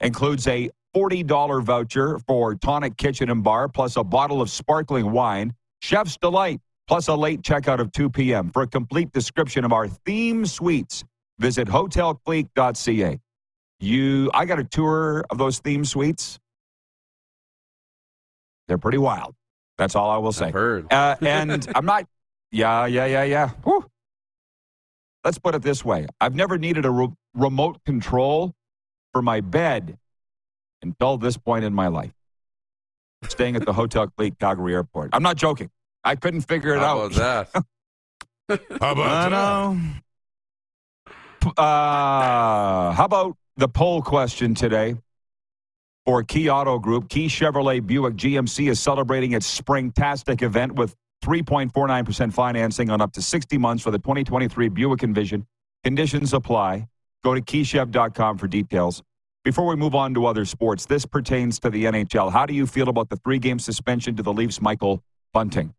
includes 0.00 0.46
a 0.46 0.68
$40 0.94 1.62
voucher 1.62 2.18
for 2.26 2.54
Tonic 2.54 2.98
Kitchen 2.98 3.30
and 3.30 3.42
Bar, 3.42 3.68
plus 3.68 3.96
a 3.96 4.04
bottle 4.04 4.42
of 4.42 4.50
sparkling 4.50 5.10
wine, 5.10 5.54
Chef's 5.80 6.18
Delight, 6.18 6.60
plus 6.86 7.08
a 7.08 7.14
late 7.14 7.40
checkout 7.40 7.78
of 7.78 7.92
2 7.92 8.10
p.m. 8.10 8.50
For 8.50 8.60
a 8.60 8.66
complete 8.66 9.10
description 9.10 9.64
of 9.64 9.72
our 9.72 9.88
theme 9.88 10.44
suites, 10.44 11.04
visit 11.38 11.66
hotelclique.ca. 11.66 13.18
You, 13.80 14.30
I 14.34 14.44
got 14.44 14.58
a 14.58 14.64
tour 14.64 15.24
of 15.30 15.38
those 15.38 15.60
theme 15.60 15.86
suites. 15.86 16.38
They're 18.66 18.76
pretty 18.76 18.98
wild. 18.98 19.34
That's 19.78 19.94
all 19.94 20.10
I 20.10 20.18
will 20.18 20.32
say. 20.32 20.46
I've 20.46 20.52
heard. 20.52 20.92
Uh, 20.92 21.14
and 21.22 21.66
I'm 21.74 21.86
not, 21.86 22.06
yeah, 22.50 22.86
yeah, 22.86 23.06
yeah, 23.06 23.22
yeah. 23.24 23.48
Whew. 23.64 23.84
Let's 25.24 25.38
put 25.38 25.54
it 25.54 25.62
this 25.62 25.84
way 25.84 26.06
I've 26.20 26.34
never 26.34 26.58
needed 26.58 26.84
a 26.84 26.90
re- 26.90 27.12
remote 27.34 27.84
control 27.84 28.54
for 29.12 29.22
my 29.22 29.40
bed 29.40 29.98
until 30.82 31.18
this 31.18 31.36
point 31.36 31.64
in 31.64 31.74
my 31.74 31.88
life. 31.88 32.12
Staying 33.28 33.56
at 33.56 33.66
the 33.66 33.72
Hotel 33.72 34.06
Clique 34.16 34.38
Calgary 34.38 34.74
Airport. 34.74 35.10
I'm 35.12 35.22
not 35.22 35.36
joking. 35.36 35.70
I 36.04 36.14
couldn't 36.16 36.42
figure 36.42 36.74
it 36.74 36.78
How 36.78 37.00
out. 37.00 37.16
about 37.16 37.50
that? 38.48 38.60
How 38.80 38.92
about 38.92 39.30
that? 39.30 40.02
Uh, 41.56 42.92
how 42.92 43.04
about 43.04 43.36
the 43.56 43.68
poll 43.68 44.02
question 44.02 44.54
today 44.54 44.96
for 46.04 46.22
Key 46.22 46.48
Auto 46.50 46.78
Group? 46.78 47.08
Key 47.08 47.26
Chevrolet 47.28 47.84
Buick 47.84 48.14
GMC 48.16 48.68
is 48.70 48.80
celebrating 48.80 49.32
its 49.32 49.60
Springtastic 49.60 50.42
event 50.42 50.74
with 50.74 50.94
3.49% 51.22 52.32
financing 52.32 52.90
on 52.90 53.00
up 53.00 53.12
to 53.12 53.22
60 53.22 53.58
months 53.58 53.82
for 53.82 53.90
the 53.90 53.98
2023 53.98 54.68
Buick 54.68 55.02
Envision. 55.02 55.46
Conditions 55.84 56.32
apply. 56.32 56.88
Go 57.24 57.34
to 57.34 57.40
keychev.com 57.40 58.38
for 58.38 58.46
details. 58.46 59.02
Before 59.44 59.66
we 59.66 59.76
move 59.76 59.94
on 59.94 60.14
to 60.14 60.26
other 60.26 60.44
sports, 60.44 60.86
this 60.86 61.06
pertains 61.06 61.58
to 61.60 61.70
the 61.70 61.84
NHL. 61.84 62.30
How 62.32 62.46
do 62.46 62.54
you 62.54 62.66
feel 62.66 62.88
about 62.88 63.08
the 63.08 63.16
three 63.16 63.38
game 63.38 63.58
suspension 63.58 64.14
to 64.16 64.22
the 64.22 64.32
Leafs' 64.32 64.60
Michael 64.60 65.02
Bunting? 65.32 65.74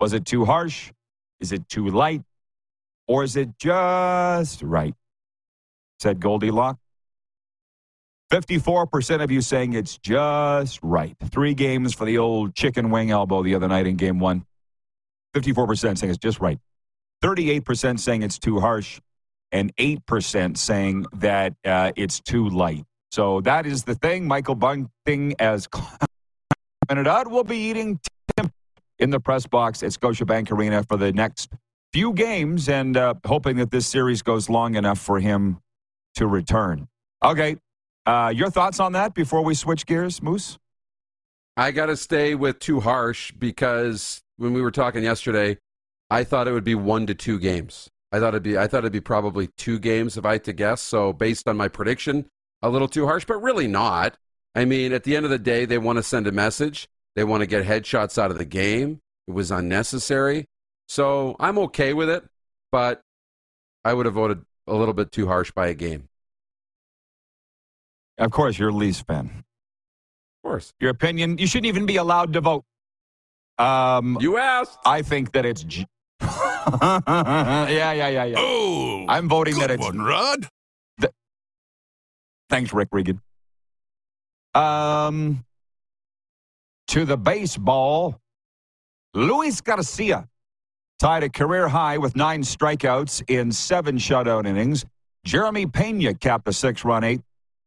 Was 0.00 0.12
it 0.12 0.24
too 0.26 0.44
harsh? 0.44 0.92
Is 1.40 1.52
it 1.52 1.68
too 1.68 1.88
light? 1.88 2.22
Or 3.06 3.24
is 3.24 3.36
it 3.36 3.56
just 3.58 4.62
right? 4.62 4.94
Said 5.98 6.20
Goldilocks. 6.20 6.78
54% 8.30 9.22
of 9.22 9.30
you 9.30 9.40
saying 9.40 9.72
it's 9.72 9.96
just 9.96 10.78
right. 10.82 11.16
Three 11.30 11.54
games 11.54 11.94
for 11.94 12.04
the 12.04 12.18
old 12.18 12.54
chicken 12.54 12.90
wing 12.90 13.10
elbow 13.10 13.42
the 13.42 13.54
other 13.54 13.68
night 13.68 13.86
in 13.86 13.96
game 13.96 14.18
one. 14.18 14.44
54% 15.40 15.98
saying 15.98 16.10
it's 16.10 16.18
just 16.18 16.40
right. 16.40 16.58
38% 17.22 17.98
saying 17.98 18.22
it's 18.22 18.38
too 18.38 18.60
harsh. 18.60 19.00
And 19.50 19.74
8% 19.76 20.58
saying 20.58 21.06
that 21.14 21.54
uh, 21.64 21.92
it's 21.96 22.20
too 22.20 22.48
light. 22.50 22.84
So 23.10 23.40
that 23.42 23.66
is 23.66 23.84
the 23.84 23.94
thing. 23.94 24.26
Michael 24.26 24.54
Bunting, 24.54 25.34
as 25.38 25.66
out, 26.90 27.30
will 27.30 27.44
be 27.44 27.56
eating 27.56 27.98
in 28.98 29.10
the 29.10 29.20
press 29.20 29.46
box 29.46 29.82
at 29.82 29.90
Scotiabank 29.90 30.50
Arena 30.52 30.82
for 30.82 30.96
the 30.96 31.12
next 31.12 31.52
few 31.92 32.12
games 32.12 32.68
and 32.68 32.96
uh, 32.96 33.14
hoping 33.24 33.56
that 33.56 33.70
this 33.70 33.86
series 33.86 34.22
goes 34.22 34.50
long 34.50 34.74
enough 34.74 34.98
for 34.98 35.20
him 35.20 35.60
to 36.16 36.26
return. 36.26 36.88
Okay. 37.24 37.56
Uh, 38.04 38.32
your 38.34 38.50
thoughts 38.50 38.80
on 38.80 38.92
that 38.92 39.14
before 39.14 39.42
we 39.42 39.54
switch 39.54 39.86
gears, 39.86 40.22
Moose? 40.22 40.58
I 41.56 41.72
got 41.72 41.86
to 41.86 41.96
stay 41.96 42.34
with 42.34 42.58
too 42.58 42.80
harsh 42.80 43.32
because 43.32 44.22
when 44.38 44.54
we 44.54 44.62
were 44.62 44.70
talking 44.70 45.04
yesterday, 45.04 45.58
I 46.10 46.24
thought 46.24 46.48
it 46.48 46.52
would 46.52 46.64
be 46.64 46.74
one 46.74 47.06
to 47.06 47.14
two 47.14 47.38
games. 47.38 47.90
I 48.10 48.18
thought 48.18 48.28
it'd 48.28 48.42
be 48.42 48.56
I 48.56 48.66
thought 48.66 48.78
it'd 48.78 48.92
be 48.92 49.00
probably 49.00 49.48
two 49.58 49.78
games 49.78 50.16
if 50.16 50.24
I 50.24 50.32
had 50.34 50.44
to 50.44 50.52
guess. 50.54 50.80
So 50.80 51.12
based 51.12 51.46
on 51.46 51.56
my 51.56 51.68
prediction, 51.68 52.26
a 52.62 52.70
little 52.70 52.88
too 52.88 53.06
harsh, 53.06 53.26
but 53.26 53.42
really 53.42 53.66
not. 53.66 54.16
I 54.54 54.64
mean, 54.64 54.92
at 54.92 55.04
the 55.04 55.14
end 55.14 55.26
of 55.26 55.30
the 55.30 55.38
day, 55.38 55.66
they 55.66 55.76
want 55.76 55.98
to 55.98 56.02
send 56.02 56.26
a 56.26 56.32
message. 56.32 56.88
They 57.14 57.24
want 57.24 57.42
to 57.42 57.46
get 57.46 57.66
headshots 57.66 58.16
out 58.16 58.30
of 58.30 58.38
the 58.38 58.44
game. 58.46 59.00
It 59.26 59.32
was 59.32 59.50
unnecessary. 59.50 60.46
So 60.86 61.36
I'm 61.38 61.58
okay 61.58 61.92
with 61.92 62.08
it, 62.08 62.24
but 62.72 63.02
I 63.84 63.92
would 63.92 64.06
have 64.06 64.14
voted 64.14 64.42
a 64.66 64.74
little 64.74 64.94
bit 64.94 65.12
too 65.12 65.26
harsh 65.26 65.50
by 65.50 65.66
a 65.68 65.74
game. 65.74 66.08
Of 68.16 68.30
course, 68.30 68.58
you're 68.58 68.70
a 68.70 68.74
Leafs 68.74 69.00
fan. 69.00 69.44
Of 70.42 70.48
course. 70.48 70.72
Your 70.80 70.90
opinion, 70.90 71.38
you 71.38 71.46
shouldn't 71.46 71.66
even 71.66 71.86
be 71.86 71.96
allowed 71.96 72.32
to 72.32 72.40
vote. 72.40 72.64
Um, 73.58 74.18
You 74.20 74.36
asked. 74.38 74.78
I 74.84 75.02
think 75.02 75.32
that 75.32 75.44
it's. 75.44 75.62
G- 75.64 75.86
yeah, 76.20 77.00
yeah, 77.68 77.92
yeah, 77.92 78.24
yeah. 78.24 78.34
Oh, 78.38 79.04
I'm 79.08 79.28
voting 79.28 79.58
that 79.58 79.70
it's 79.70 79.82
one, 79.82 80.00
Rod. 80.00 80.48
Thanks, 82.50 82.72
Rick 82.72 82.88
Regan. 82.92 83.20
Um, 84.54 85.44
to 86.88 87.04
the 87.04 87.16
baseball, 87.18 88.20
Luis 89.14 89.60
Garcia 89.60 90.26
tied 90.98 91.22
a 91.22 91.28
career 91.28 91.68
high 91.68 91.98
with 91.98 92.16
nine 92.16 92.42
strikeouts 92.42 93.22
in 93.28 93.52
seven 93.52 93.98
shutout 93.98 94.46
innings. 94.46 94.84
Jeremy 95.24 95.66
Pena 95.66 96.14
capped 96.14 96.48
a 96.48 96.52
six-run 96.52 97.04
eighth 97.04 97.22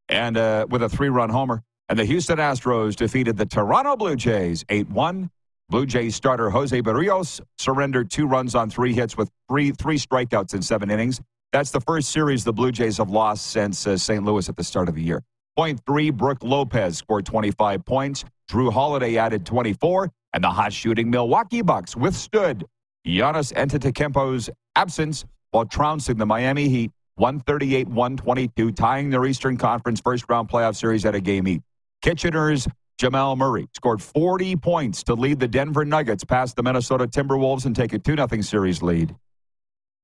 and 0.09 0.35
uh, 0.35 0.65
with 0.69 0.81
a 0.83 0.89
three-run 0.89 1.29
homer. 1.29 1.61
And 1.87 1.99
the 1.99 2.05
Houston 2.05 2.37
Astros 2.39 2.95
defeated 2.95 3.37
the 3.37 3.45
Toronto 3.45 3.95
Blue 3.95 4.15
Jays 4.15 4.63
8-1. 4.65 5.29
Blue 5.71 5.85
Jays 5.85 6.15
starter 6.15 6.49
Jose 6.49 6.81
Berrios 6.81 7.39
surrendered 7.57 8.11
two 8.11 8.27
runs 8.27 8.55
on 8.55 8.69
three 8.69 8.93
hits 8.93 9.15
with 9.15 9.31
three 9.47 9.71
three 9.71 9.97
strikeouts 9.97 10.53
in 10.53 10.61
seven 10.61 10.91
innings. 10.91 11.21
That's 11.53 11.71
the 11.71 11.79
first 11.79 12.11
series 12.11 12.43
the 12.43 12.51
Blue 12.51 12.73
Jays 12.73 12.97
have 12.97 13.09
lost 13.09 13.47
since 13.51 13.87
uh, 13.87 13.95
St. 13.95 14.21
Louis 14.25 14.49
at 14.49 14.57
the 14.57 14.65
start 14.65 14.89
of 14.89 14.95
the 14.95 15.01
year. 15.01 15.23
Point 15.55 15.79
three, 15.85 16.09
Brooke 16.09 16.43
Lopez 16.43 16.97
scored 16.97 17.25
25 17.25 17.85
points. 17.85 18.25
Jrue 18.49 18.69
Holiday 18.69 19.17
added 19.17 19.45
24, 19.45 20.11
and 20.33 20.43
the 20.43 20.49
hot 20.49 20.73
shooting 20.73 21.09
Milwaukee 21.09 21.61
Bucks 21.61 21.95
withstood 21.95 22.65
Giannis 23.07 23.53
Antetokounmpo's 23.53 24.49
absence 24.75 25.23
while 25.51 25.65
trouncing 25.65 26.17
the 26.17 26.25
Miami 26.25 26.67
Heat 26.67 26.91
138-122, 27.17 28.75
tying 28.75 29.09
their 29.09 29.23
Eastern 29.23 29.55
Conference 29.55 30.01
first 30.01 30.25
round 30.27 30.49
playoff 30.49 30.75
series 30.75 31.05
at 31.05 31.15
a 31.15 31.21
game 31.21 31.47
each. 31.47 31.61
Kitchener's 32.01 32.67
Jamal 33.01 33.35
Murray 33.35 33.67
scored 33.73 33.99
40 33.99 34.57
points 34.57 35.01
to 35.05 35.15
lead 35.15 35.39
the 35.39 35.47
Denver 35.47 35.83
Nuggets 35.83 36.23
past 36.23 36.55
the 36.55 36.61
Minnesota 36.61 37.07
Timberwolves 37.07 37.65
and 37.65 37.75
take 37.75 37.93
a 37.93 37.97
2 37.97 38.15
0 38.15 38.41
series 38.41 38.83
lead. 38.83 39.15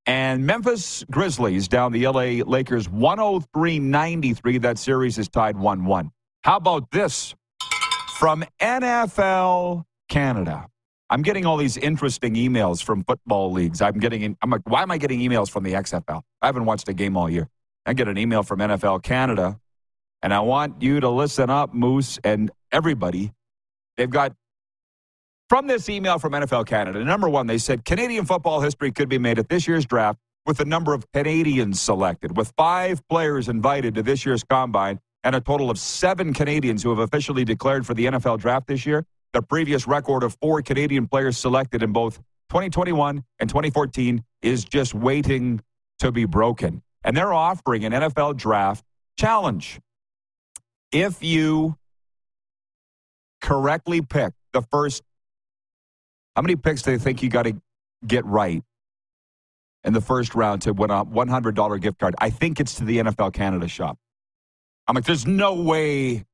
And 0.04 0.44
Memphis 0.44 1.04
Grizzlies 1.08 1.68
down 1.68 1.92
the 1.92 2.08
LA 2.08 2.42
Lakers 2.44 2.88
103 2.88 3.78
93. 3.78 4.58
That 4.58 4.78
series 4.78 5.16
is 5.16 5.28
tied 5.28 5.56
1 5.56 5.84
1. 5.84 6.10
How 6.42 6.56
about 6.56 6.90
this 6.90 7.36
from 8.16 8.44
NFL 8.60 9.84
Canada? 10.08 10.66
I'm 11.08 11.22
getting 11.22 11.46
all 11.46 11.56
these 11.56 11.76
interesting 11.76 12.34
emails 12.34 12.82
from 12.82 13.04
football 13.04 13.52
leagues. 13.52 13.80
I'm 13.80 14.00
getting, 14.00 14.22
in, 14.22 14.36
I'm 14.42 14.50
like, 14.50 14.62
why 14.64 14.82
am 14.82 14.90
I 14.90 14.98
getting 14.98 15.20
emails 15.20 15.48
from 15.48 15.62
the 15.62 15.74
XFL? 15.74 16.22
I 16.42 16.46
haven't 16.46 16.64
watched 16.64 16.88
a 16.88 16.94
game 16.94 17.16
all 17.16 17.30
year. 17.30 17.46
I 17.86 17.92
get 17.92 18.08
an 18.08 18.18
email 18.18 18.42
from 18.42 18.58
NFL 18.58 19.04
Canada, 19.04 19.60
and 20.20 20.34
I 20.34 20.40
want 20.40 20.82
you 20.82 20.98
to 20.98 21.08
listen 21.08 21.48
up, 21.48 21.72
Moose, 21.72 22.18
and 22.24 22.50
everybody. 22.72 23.32
They've 23.96 24.10
got 24.10 24.34
from 25.48 25.66
this 25.66 25.88
email 25.88 26.18
from 26.18 26.32
NFL 26.32 26.66
Canada, 26.66 27.02
number 27.02 27.28
one, 27.28 27.46
they 27.46 27.58
said 27.58 27.84
Canadian 27.84 28.26
football 28.26 28.60
history 28.60 28.92
could 28.92 29.08
be 29.08 29.18
made 29.18 29.38
at 29.38 29.48
this 29.48 29.66
year's 29.66 29.86
draft 29.86 30.18
with 30.44 30.58
the 30.58 30.64
number 30.64 30.92
of 30.92 31.10
Canadians 31.12 31.80
selected, 31.80 32.36
with 32.36 32.52
five 32.56 33.06
players 33.08 33.48
invited 33.48 33.94
to 33.94 34.02
this 34.02 34.26
year's 34.26 34.44
combine 34.44 35.00
and 35.24 35.34
a 35.34 35.40
total 35.40 35.70
of 35.70 35.78
seven 35.78 36.32
Canadians 36.32 36.82
who 36.82 36.90
have 36.90 36.98
officially 36.98 37.44
declared 37.44 37.86
for 37.86 37.94
the 37.94 38.06
NFL 38.06 38.38
draft 38.38 38.66
this 38.66 38.86
year. 38.86 39.04
The 39.32 39.42
previous 39.42 39.86
record 39.86 40.22
of 40.22 40.36
four 40.40 40.62
Canadian 40.62 41.06
players 41.06 41.36
selected 41.36 41.82
in 41.82 41.92
both 41.92 42.16
2021 42.50 43.24
and 43.40 43.48
2014 43.48 44.24
is 44.42 44.64
just 44.64 44.94
waiting 44.94 45.60
to 45.98 46.12
be 46.12 46.24
broken. 46.24 46.82
And 47.04 47.16
they're 47.16 47.32
offering 47.32 47.84
an 47.84 47.92
NFL 47.92 48.36
draft 48.36 48.84
challenge. 49.18 49.80
If 50.92 51.22
you 51.22 51.76
correctly 53.40 54.02
pick 54.02 54.32
the 54.52 54.62
first 54.62 55.02
how 56.38 56.42
many 56.42 56.54
picks 56.54 56.82
do 56.82 56.92
you 56.92 57.00
think 57.00 57.20
you 57.20 57.28
got 57.28 57.46
to 57.46 57.60
get 58.06 58.24
right 58.24 58.62
in 59.82 59.92
the 59.92 60.00
first 60.00 60.36
round 60.36 60.62
to 60.62 60.72
win 60.72 60.88
a 60.88 61.04
$100 61.04 61.80
gift 61.80 61.98
card? 61.98 62.14
I 62.20 62.30
think 62.30 62.60
it's 62.60 62.76
to 62.76 62.84
the 62.84 62.98
NFL 62.98 63.32
Canada 63.32 63.66
shop. 63.66 63.98
I'm 64.86 64.94
like, 64.94 65.04
there's 65.04 65.26
no 65.26 65.54
way 65.54 66.24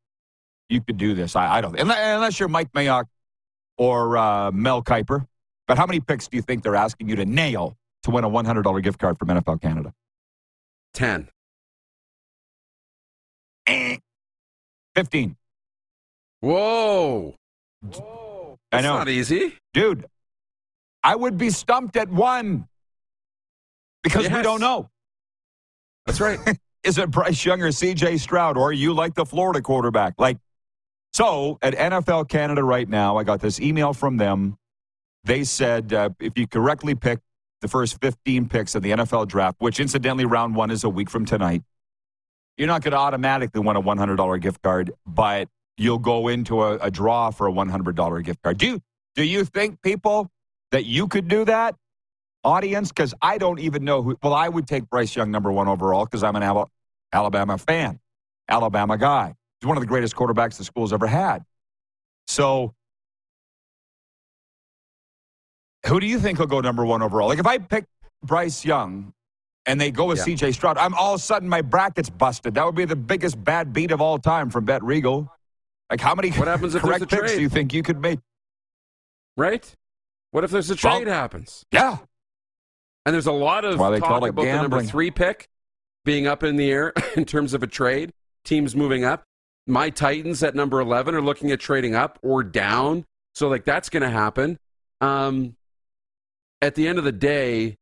you 0.68 0.82
could 0.82 0.99
do 0.99 1.14
this. 1.14 1.34
I, 1.37 1.56
I 1.56 1.61
don't, 1.62 1.80
unless 1.80 2.38
you're 2.38 2.50
Mike 2.50 2.70
Mayock 2.73 3.06
or 3.78 4.18
uh, 4.18 4.50
Mel 4.50 4.82
Kiper. 4.82 5.26
But 5.66 5.78
how 5.78 5.87
many 5.87 6.00
picks 6.00 6.28
do 6.28 6.37
you 6.37 6.42
think 6.42 6.64
they're 6.64 6.76
asking 6.76 7.08
you 7.08 7.16
to 7.16 7.25
nail 7.25 7.75
to 8.02 8.11
win 8.11 8.25
a 8.25 8.28
$100 8.28 8.82
gift 8.82 8.99
card 8.99 9.18
from 9.18 9.28
NFL 9.28 9.62
Canada? 9.62 9.94
10. 10.92 11.30
Eh. 13.66 13.96
15. 14.94 15.37
Whoa. 16.45 17.35
I 17.83 17.89
That's 18.71 18.85
know. 18.85 18.99
not 18.99 19.09
easy. 19.09 19.55
Dude, 19.73 20.05
I 21.03 21.17
would 21.17 21.39
be 21.39 21.49
stumped 21.49 21.97
at 21.97 22.11
one 22.11 22.69
because 24.03 24.29
we 24.29 24.43
don't 24.43 24.61
know. 24.61 24.91
That's 26.05 26.21
right. 26.21 26.39
Is 26.85 26.99
it 26.99 27.11
Bryce 27.11 27.43
Young 27.47 27.63
or 27.63 27.69
CJ 27.69 28.21
Stroud? 28.21 28.59
Or 28.59 28.75
you 28.75 28.93
like 28.93 29.15
the 29.15 29.25
Florida 29.25 29.63
quarterback? 29.63 30.15
Like, 30.19 30.37
so 31.15 31.59
at 31.63 31.75
NFL 31.75 32.29
Canada 32.29 32.63
right 32.63 32.87
now, 32.87 33.17
I 33.17 33.25
got 33.25 33.41
this 33.41 33.59
email 33.59 33.95
from 33.95 34.19
them. 34.19 34.59
They 35.25 35.45
said 35.45 35.95
uh, 35.95 36.11
if 36.21 36.37
you 36.37 36.47
correctly 36.47 36.95
pick 36.95 37.21
the 37.63 37.69
first 37.69 37.99
15 38.03 38.51
picks 38.51 38.75
of 38.75 38.83
the 38.83 38.91
NFL 38.91 39.29
draft, 39.29 39.57
which 39.61 39.81
incidentally, 39.81 40.27
round 40.27 40.55
one 40.55 40.71
is 40.71 40.85
a 40.85 40.91
week 40.91 41.09
from 41.09 41.25
tonight, 41.25 41.63
you're 42.59 42.69
not 42.69 42.83
going 42.83 42.93
to 42.93 42.99
automatically 42.99 43.63
win 43.63 43.77
a 43.77 43.83
$100 43.83 44.41
gift 44.43 44.61
card, 44.61 44.93
but 45.07 45.49
you'll 45.76 45.99
go 45.99 46.28
into 46.28 46.62
a, 46.62 46.76
a 46.76 46.90
draw 46.90 47.31
for 47.31 47.49
a 47.49 47.52
$100 47.52 48.25
gift 48.25 48.43
card. 48.43 48.59
Do 48.59 48.66
you, 48.66 48.81
do 49.16 49.25
you 49.25 49.45
think, 49.45 49.83
people, 49.83 50.31
that 50.73 50.85
you 50.85 51.07
could 51.07 51.28
do 51.28 51.45
that? 51.45 51.76
Audience? 52.43 52.88
Because 52.88 53.14
I 53.23 53.38
don't 53.38 53.59
even 53.59 53.85
know 53.85 54.02
who. 54.02 54.19
Well, 54.23 54.35
I 54.35 54.49
would 54.49 54.66
take 54.66 54.90
Bryce 54.90 55.16
Young 55.16 55.31
number 55.31 55.50
one 55.50 55.69
overall 55.69 56.04
because 56.04 56.23
I'm 56.23 56.37
an 56.37 56.66
Alabama 57.12 57.57
fan, 57.57 58.00
Alabama 58.49 58.99
guy. 58.99 59.35
He's 59.61 59.69
one 59.69 59.78
of 59.78 59.81
the 59.83 59.87
greatest 59.87 60.14
quarterbacks 60.14 60.59
the 60.59 60.64
school's 60.64 60.93
ever 60.93 61.07
had. 61.07 61.43
So, 62.26 62.75
who 65.87 66.00
do 66.00 66.07
you 66.07 66.19
think 66.19 66.38
will 66.38 66.47
go 66.47 66.61
number 66.61 66.85
one 66.85 67.02
overall? 67.02 67.28
Like, 67.28 67.38
if 67.38 67.47
I 67.47 67.59
pick 67.59 67.87
Bryce 68.23 68.64
Young 68.64 69.14
and 69.64 69.81
they 69.81 69.90
go 69.90 70.07
with 70.07 70.19
yeah. 70.19 70.35
CJ 70.35 70.54
Stroud, 70.54 70.76
I'm 70.76 70.95
all 70.95 71.14
of 71.14 71.21
a 71.21 71.23
sudden 71.23 71.49
my 71.49 71.62
bracket's 71.62 72.11
busted. 72.11 72.54
That 72.54 72.66
would 72.66 72.75
be 72.75 72.85
the 72.85 72.97
biggest 72.97 73.43
bad 73.43 73.73
beat 73.73 73.90
of 73.90 74.02
all 74.02 74.19
time 74.19 74.50
from 74.50 74.64
Bet 74.64 74.83
Regal. 74.83 75.31
Like, 75.91 76.00
how 76.00 76.14
many 76.14 76.31
what 76.31 76.49
happens 76.49 76.75
if 76.75 76.83
correct 76.83 77.09
picks 77.09 77.12
trade? 77.14 77.37
do 77.37 77.43
you 77.43 77.49
think 77.49 77.73
you 77.73 77.83
could 77.83 78.00
make? 78.00 78.21
Right? 79.37 79.75
What 80.31 80.45
if 80.45 80.50
there's 80.50 80.71
a 80.71 80.76
trade 80.76 81.07
well, 81.07 81.14
happens? 81.14 81.64
Yeah. 81.71 81.99
And 83.07 83.14
there's 83.14 83.26
a 83.26 83.33
lot 83.33 83.64
of 83.64 83.76
talk 83.76 84.26
about 84.26 84.37
the 84.37 84.53
number 84.53 84.83
three 84.83 85.11
pick 85.11 85.49
being 86.05 86.26
up 86.26 86.43
in 86.43 86.57
the 86.57 86.71
air 86.71 86.93
in 87.17 87.25
terms 87.25 87.55
of 87.55 87.62
a 87.62 87.67
trade, 87.67 88.12
teams 88.45 88.75
moving 88.75 89.05
up. 89.05 89.25
My 89.67 89.91
Titans 89.91 90.43
at 90.43 90.55
number 90.55 90.81
11 90.81 91.14
are 91.14 91.23
looking 91.23 91.50
at 91.50 91.61
trading 91.61 91.95
up 91.95 92.19
or 92.23 92.43
down. 92.43 93.05
So, 93.35 93.49
like, 93.49 93.64
that's 93.64 93.88
going 93.88 94.03
to 94.03 94.11
happen. 94.11 94.59
Um, 95.00 95.57
at 96.61 96.75
the 96.75 96.87
end 96.87 96.99
of 96.99 97.05
the 97.05 97.12
day, 97.12 97.76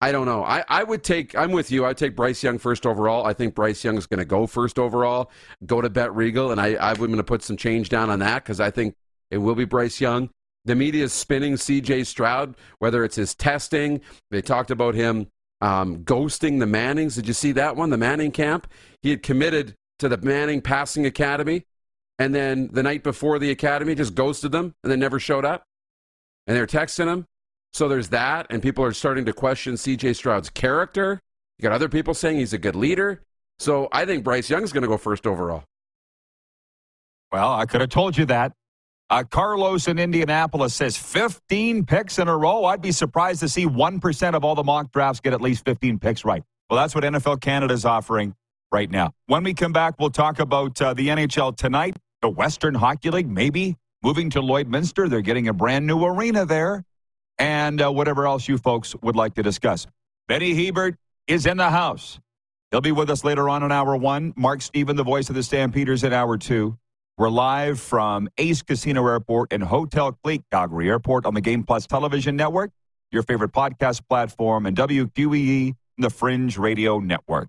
I 0.00 0.12
don't 0.12 0.26
know. 0.26 0.44
I, 0.44 0.64
I 0.68 0.84
would 0.84 1.02
take, 1.02 1.34
I'm 1.36 1.50
with 1.50 1.72
you. 1.72 1.84
I'd 1.84 1.96
take 1.96 2.14
Bryce 2.14 2.42
Young 2.42 2.58
first 2.58 2.86
overall. 2.86 3.26
I 3.26 3.32
think 3.32 3.54
Bryce 3.54 3.82
Young 3.82 3.98
is 3.98 4.06
going 4.06 4.18
to 4.18 4.24
go 4.24 4.46
first 4.46 4.78
overall, 4.78 5.30
go 5.66 5.80
to 5.80 5.90
Bet 5.90 6.14
Regal, 6.14 6.52
and 6.52 6.60
I, 6.60 6.76
I'm 6.80 6.96
going 6.96 7.16
to 7.16 7.24
put 7.24 7.42
some 7.42 7.56
change 7.56 7.88
down 7.88 8.08
on 8.08 8.20
that 8.20 8.44
because 8.44 8.60
I 8.60 8.70
think 8.70 8.94
it 9.30 9.38
will 9.38 9.56
be 9.56 9.64
Bryce 9.64 10.00
Young. 10.00 10.30
The 10.64 10.76
media 10.76 11.04
is 11.04 11.12
spinning 11.12 11.54
CJ 11.54 12.06
Stroud, 12.06 12.54
whether 12.78 13.02
it's 13.02 13.16
his 13.16 13.34
testing. 13.34 14.00
They 14.30 14.40
talked 14.40 14.70
about 14.70 14.94
him 14.94 15.28
um, 15.60 16.04
ghosting 16.04 16.60
the 16.60 16.66
Mannings. 16.66 17.16
Did 17.16 17.26
you 17.26 17.32
see 17.32 17.52
that 17.52 17.74
one? 17.74 17.90
The 17.90 17.96
Manning 17.96 18.30
camp? 18.30 18.70
He 19.02 19.10
had 19.10 19.22
committed 19.22 19.74
to 19.98 20.08
the 20.08 20.18
Manning 20.18 20.60
Passing 20.60 21.06
Academy, 21.06 21.64
and 22.18 22.34
then 22.34 22.68
the 22.72 22.82
night 22.82 23.02
before 23.02 23.38
the 23.38 23.50
academy 23.50 23.94
just 23.94 24.14
ghosted 24.14 24.52
them 24.52 24.74
and 24.82 24.92
then 24.92 25.00
never 25.00 25.18
showed 25.18 25.44
up. 25.44 25.64
And 26.46 26.56
they're 26.56 26.66
texting 26.66 27.06
him. 27.06 27.26
So 27.72 27.88
there's 27.88 28.08
that, 28.08 28.46
and 28.50 28.62
people 28.62 28.84
are 28.84 28.92
starting 28.92 29.24
to 29.26 29.32
question 29.32 29.74
CJ 29.74 30.16
Stroud's 30.16 30.50
character. 30.50 31.20
You 31.58 31.62
got 31.62 31.72
other 31.72 31.88
people 31.88 32.14
saying 32.14 32.38
he's 32.38 32.52
a 32.52 32.58
good 32.58 32.76
leader. 32.76 33.22
So 33.58 33.88
I 33.92 34.04
think 34.04 34.24
Bryce 34.24 34.48
Young's 34.48 34.72
going 34.72 34.82
to 34.82 34.88
go 34.88 34.96
first 34.96 35.26
overall. 35.26 35.64
Well, 37.32 37.52
I 37.52 37.66
could 37.66 37.80
have 37.80 37.90
told 37.90 38.16
you 38.16 38.24
that. 38.26 38.52
Uh, 39.10 39.24
Carlos 39.24 39.88
in 39.88 39.98
Indianapolis 39.98 40.74
says 40.74 40.96
15 40.96 41.86
picks 41.86 42.18
in 42.18 42.28
a 42.28 42.36
row. 42.36 42.66
I'd 42.66 42.82
be 42.82 42.92
surprised 42.92 43.40
to 43.40 43.48
see 43.48 43.66
1% 43.66 44.34
of 44.34 44.44
all 44.44 44.54
the 44.54 44.64
mock 44.64 44.92
drafts 44.92 45.20
get 45.20 45.32
at 45.32 45.40
least 45.40 45.64
15 45.64 45.98
picks 45.98 46.24
right. 46.24 46.42
Well, 46.68 46.78
that's 46.78 46.94
what 46.94 47.04
NFL 47.04 47.40
Canada 47.40 47.72
is 47.72 47.86
offering 47.86 48.34
right 48.70 48.90
now. 48.90 49.12
When 49.26 49.44
we 49.44 49.54
come 49.54 49.72
back, 49.72 49.94
we'll 49.98 50.10
talk 50.10 50.38
about 50.38 50.80
uh, 50.82 50.92
the 50.92 51.08
NHL 51.08 51.56
tonight, 51.56 51.96
the 52.20 52.28
Western 52.28 52.74
Hockey 52.74 53.10
League, 53.10 53.30
maybe 53.30 53.76
moving 54.02 54.28
to 54.30 54.42
Lloydminster. 54.42 55.08
They're 55.08 55.22
getting 55.22 55.48
a 55.48 55.54
brand 55.54 55.86
new 55.86 56.04
arena 56.04 56.44
there, 56.44 56.84
and 57.38 57.82
uh, 57.82 57.90
whatever 57.90 58.26
else 58.26 58.48
you 58.48 58.58
folks 58.58 58.94
would 59.02 59.16
like 59.16 59.34
to 59.34 59.42
discuss. 59.42 59.86
Benny 60.26 60.54
Hebert 60.54 60.96
is 61.26 61.46
in 61.46 61.56
the 61.56 61.70
house. 61.70 62.18
He'll 62.70 62.80
be 62.80 62.92
with 62.92 63.08
us 63.08 63.24
later 63.24 63.48
on 63.48 63.62
in 63.62 63.72
hour 63.72 63.96
one. 63.96 64.34
Mark 64.36 64.60
Stephen, 64.60 64.96
the 64.96 65.04
voice 65.04 65.28
of 65.30 65.34
the 65.34 65.42
Stampeders, 65.42 66.04
in 66.04 66.12
hour 66.12 66.36
two. 66.36 66.76
We're 67.16 67.30
live 67.30 67.80
from 67.80 68.28
Ace 68.38 68.62
Casino 68.62 69.06
Airport 69.06 69.52
and 69.52 69.62
Hotel 69.62 70.12
Clique, 70.22 70.44
Calgary 70.52 70.88
Airport 70.88 71.26
on 71.26 71.34
the 71.34 71.40
Game 71.40 71.64
Plus 71.64 71.86
Television 71.86 72.36
Network, 72.36 72.70
your 73.10 73.22
favorite 73.22 73.52
podcast 73.52 74.02
platform, 74.08 74.66
and 74.66 74.76
WQEE, 74.76 75.74
the 75.96 76.10
Fringe 76.10 76.56
Radio 76.56 77.00
Network. 77.00 77.48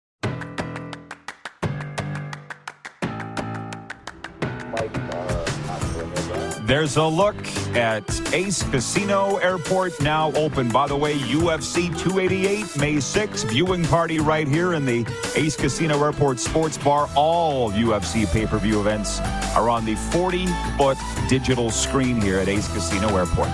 There's 6.71 6.95
a 6.95 7.03
look 7.03 7.35
at 7.75 8.33
Ace 8.33 8.63
Casino 8.63 9.35
Airport 9.39 10.01
now 10.01 10.31
open. 10.31 10.69
By 10.69 10.87
the 10.87 10.95
way, 10.95 11.15
UFC 11.15 11.89
288, 11.99 12.77
May 12.77 12.93
6th, 12.93 13.49
viewing 13.49 13.83
party 13.83 14.19
right 14.19 14.47
here 14.47 14.71
in 14.71 14.85
the 14.85 15.05
Ace 15.35 15.57
Casino 15.57 16.01
Airport 16.01 16.39
Sports 16.39 16.77
Bar. 16.77 17.09
All 17.13 17.71
UFC 17.71 18.25
pay 18.25 18.45
per 18.45 18.57
view 18.57 18.79
events 18.79 19.19
are 19.53 19.69
on 19.69 19.83
the 19.83 19.95
40 19.95 20.47
foot 20.77 20.97
digital 21.27 21.71
screen 21.71 22.21
here 22.21 22.39
at 22.39 22.47
Ace 22.47 22.71
Casino 22.71 23.17
Airport. 23.17 23.49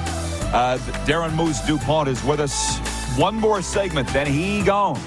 Uh, 0.54 0.78
Darren 1.08 1.34
Moose 1.34 1.60
DuPont 1.62 2.08
is 2.08 2.24
with 2.24 2.40
us. 2.40 2.78
One 3.18 3.34
more 3.34 3.64
segment, 3.64 4.08
then 4.10 4.28
he 4.28 4.62
gone. 4.62 5.02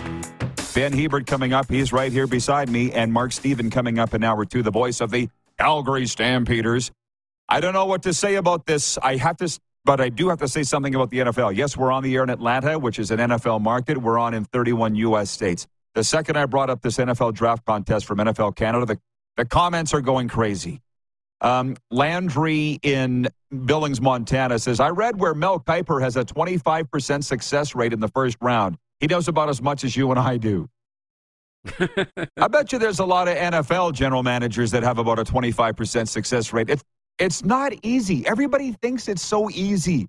Ben 0.74 0.92
Hebert 0.92 1.28
coming 1.28 1.52
up. 1.52 1.70
He's 1.70 1.92
right 1.92 2.10
here 2.10 2.26
beside 2.26 2.70
me. 2.70 2.90
And 2.90 3.12
Mark 3.12 3.30
Stephen 3.30 3.70
coming 3.70 4.00
up 4.00 4.14
in 4.14 4.24
hour 4.24 4.44
two, 4.44 4.64
the 4.64 4.72
voice 4.72 5.00
of 5.00 5.12
the 5.12 5.28
Calgary 5.60 6.08
Stampeders. 6.08 6.90
I 7.50 7.58
don't 7.58 7.74
know 7.74 7.84
what 7.84 8.02
to 8.04 8.14
say 8.14 8.36
about 8.36 8.66
this. 8.66 8.96
I 9.02 9.16
have 9.16 9.36
to, 9.38 9.58
but 9.84 10.00
I 10.00 10.08
do 10.08 10.28
have 10.28 10.38
to 10.38 10.46
say 10.46 10.62
something 10.62 10.94
about 10.94 11.10
the 11.10 11.18
NFL. 11.18 11.56
Yes, 11.56 11.76
we're 11.76 11.90
on 11.90 12.04
the 12.04 12.14
air 12.14 12.22
in 12.22 12.30
Atlanta, 12.30 12.78
which 12.78 13.00
is 13.00 13.10
an 13.10 13.18
NFL 13.18 13.60
market. 13.60 13.98
We're 13.98 14.18
on 14.18 14.34
in 14.34 14.44
31 14.44 14.94
U.S. 14.94 15.30
states. 15.30 15.66
The 15.94 16.04
second 16.04 16.36
I 16.36 16.46
brought 16.46 16.70
up 16.70 16.80
this 16.80 16.98
NFL 16.98 17.34
draft 17.34 17.66
contest 17.66 18.06
from 18.06 18.18
NFL 18.18 18.54
Canada, 18.54 18.86
the, 18.86 19.00
the 19.36 19.44
comments 19.44 19.92
are 19.92 20.00
going 20.00 20.28
crazy. 20.28 20.80
Um, 21.40 21.76
Landry 21.90 22.78
in 22.82 23.26
Billings, 23.64 24.00
Montana 24.00 24.58
says, 24.60 24.78
I 24.78 24.90
read 24.90 25.18
where 25.18 25.34
Mel 25.34 25.58
Kiper 25.58 26.00
has 26.00 26.16
a 26.16 26.24
25% 26.24 27.24
success 27.24 27.74
rate 27.74 27.92
in 27.92 27.98
the 27.98 28.08
first 28.08 28.36
round. 28.40 28.76
He 29.00 29.08
knows 29.08 29.26
about 29.26 29.48
as 29.48 29.60
much 29.60 29.82
as 29.82 29.96
you 29.96 30.10
and 30.10 30.20
I 30.20 30.36
do. 30.36 30.68
I 32.36 32.48
bet 32.48 32.72
you 32.72 32.78
there's 32.78 33.00
a 33.00 33.04
lot 33.04 33.26
of 33.26 33.36
NFL 33.36 33.94
general 33.94 34.22
managers 34.22 34.70
that 34.70 34.82
have 34.82 34.98
about 34.98 35.18
a 35.18 35.24
25% 35.24 36.08
success 36.08 36.52
rate. 36.52 36.70
It's, 36.70 36.84
it's 37.20 37.44
not 37.44 37.72
easy. 37.82 38.26
Everybody 38.26 38.72
thinks 38.72 39.06
it's 39.06 39.22
so 39.22 39.50
easy. 39.50 40.08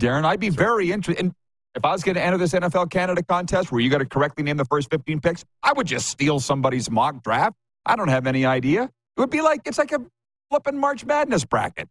Darren, 0.00 0.24
I'd 0.24 0.40
be 0.40 0.48
very 0.48 0.92
interested. 0.92 1.22
And 1.22 1.34
if 1.74 1.84
I 1.84 1.92
was 1.92 2.02
going 2.02 2.14
to 2.14 2.22
enter 2.22 2.38
this 2.38 2.52
NFL 2.52 2.90
Canada 2.90 3.22
contest 3.22 3.72
where 3.72 3.80
you 3.80 3.90
got 3.90 3.98
to 3.98 4.06
correctly 4.06 4.44
name 4.44 4.56
the 4.56 4.64
first 4.64 4.88
15 4.90 5.20
picks, 5.20 5.44
I 5.62 5.72
would 5.72 5.86
just 5.86 6.08
steal 6.08 6.40
somebody's 6.40 6.90
mock 6.90 7.22
draft. 7.22 7.56
I 7.84 7.96
don't 7.96 8.08
have 8.08 8.26
any 8.26 8.46
idea. 8.46 8.84
It 8.84 9.20
would 9.20 9.30
be 9.30 9.40
like, 9.40 9.62
it's 9.64 9.78
like 9.78 9.92
a 9.92 9.98
flipping 10.50 10.78
March 10.78 11.04
Madness 11.04 11.44
bracket. 11.44 11.88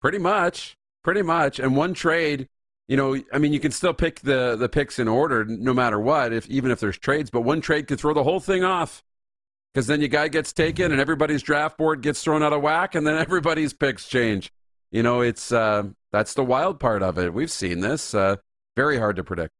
Pretty 0.00 0.18
much. 0.18 0.76
Pretty 1.02 1.22
much. 1.22 1.58
And 1.58 1.74
one 1.74 1.94
trade, 1.94 2.48
you 2.88 2.96
know, 2.96 3.18
I 3.32 3.38
mean, 3.38 3.52
you 3.54 3.60
can 3.60 3.72
still 3.72 3.94
pick 3.94 4.20
the, 4.20 4.56
the 4.56 4.68
picks 4.68 4.98
in 4.98 5.08
order 5.08 5.44
no 5.46 5.72
matter 5.72 5.98
what, 5.98 6.32
if 6.32 6.46
even 6.48 6.70
if 6.70 6.80
there's 6.80 6.98
trades, 6.98 7.30
but 7.30 7.40
one 7.40 7.62
trade 7.62 7.86
could 7.86 7.98
throw 7.98 8.12
the 8.12 8.22
whole 8.22 8.40
thing 8.40 8.64
off. 8.64 9.02
Because 9.74 9.88
then 9.88 10.00
your 10.00 10.08
guy 10.08 10.28
gets 10.28 10.52
taken 10.52 10.92
and 10.92 11.00
everybody's 11.00 11.42
draft 11.42 11.76
board 11.76 12.00
gets 12.00 12.22
thrown 12.22 12.44
out 12.44 12.52
of 12.52 12.62
whack 12.62 12.94
and 12.94 13.04
then 13.04 13.16
everybody's 13.18 13.72
picks 13.72 14.06
change. 14.06 14.52
You 14.92 15.02
know, 15.02 15.20
it's 15.20 15.50
uh, 15.50 15.84
that's 16.12 16.34
the 16.34 16.44
wild 16.44 16.78
part 16.78 17.02
of 17.02 17.18
it. 17.18 17.34
We've 17.34 17.50
seen 17.50 17.80
this. 17.80 18.14
Uh, 18.14 18.36
very 18.76 18.98
hard 18.98 19.16
to 19.16 19.24
predict. 19.24 19.50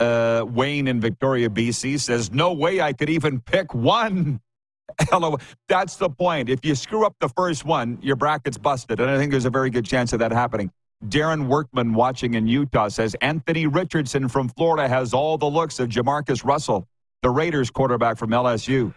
Uh, 0.00 0.44
Wayne 0.46 0.86
in 0.86 1.00
Victoria, 1.00 1.50
BC 1.50 1.98
says, 1.98 2.30
No 2.32 2.52
way 2.52 2.80
I 2.80 2.92
could 2.92 3.10
even 3.10 3.40
pick 3.40 3.74
one. 3.74 4.40
Hello. 5.10 5.36
That's 5.68 5.96
the 5.96 6.08
point. 6.08 6.48
If 6.48 6.64
you 6.64 6.76
screw 6.76 7.04
up 7.04 7.16
the 7.20 7.28
first 7.30 7.64
one, 7.64 7.98
your 8.00 8.14
bracket's 8.14 8.56
busted. 8.56 9.00
And 9.00 9.10
I 9.10 9.18
think 9.18 9.32
there's 9.32 9.44
a 9.44 9.50
very 9.50 9.70
good 9.70 9.84
chance 9.84 10.12
of 10.12 10.20
that 10.20 10.30
happening. 10.30 10.70
Darren 11.06 11.46
Workman 11.46 11.94
watching 11.94 12.34
in 12.34 12.46
Utah 12.46 12.88
says 12.88 13.14
Anthony 13.20 13.66
Richardson 13.66 14.28
from 14.28 14.48
Florida 14.48 14.88
has 14.88 15.12
all 15.14 15.38
the 15.38 15.46
looks 15.46 15.78
of 15.78 15.88
Jamarcus 15.88 16.44
Russell, 16.44 16.88
the 17.22 17.30
Raiders 17.30 17.70
quarterback 17.70 18.16
from 18.16 18.30
LSU. 18.30 18.94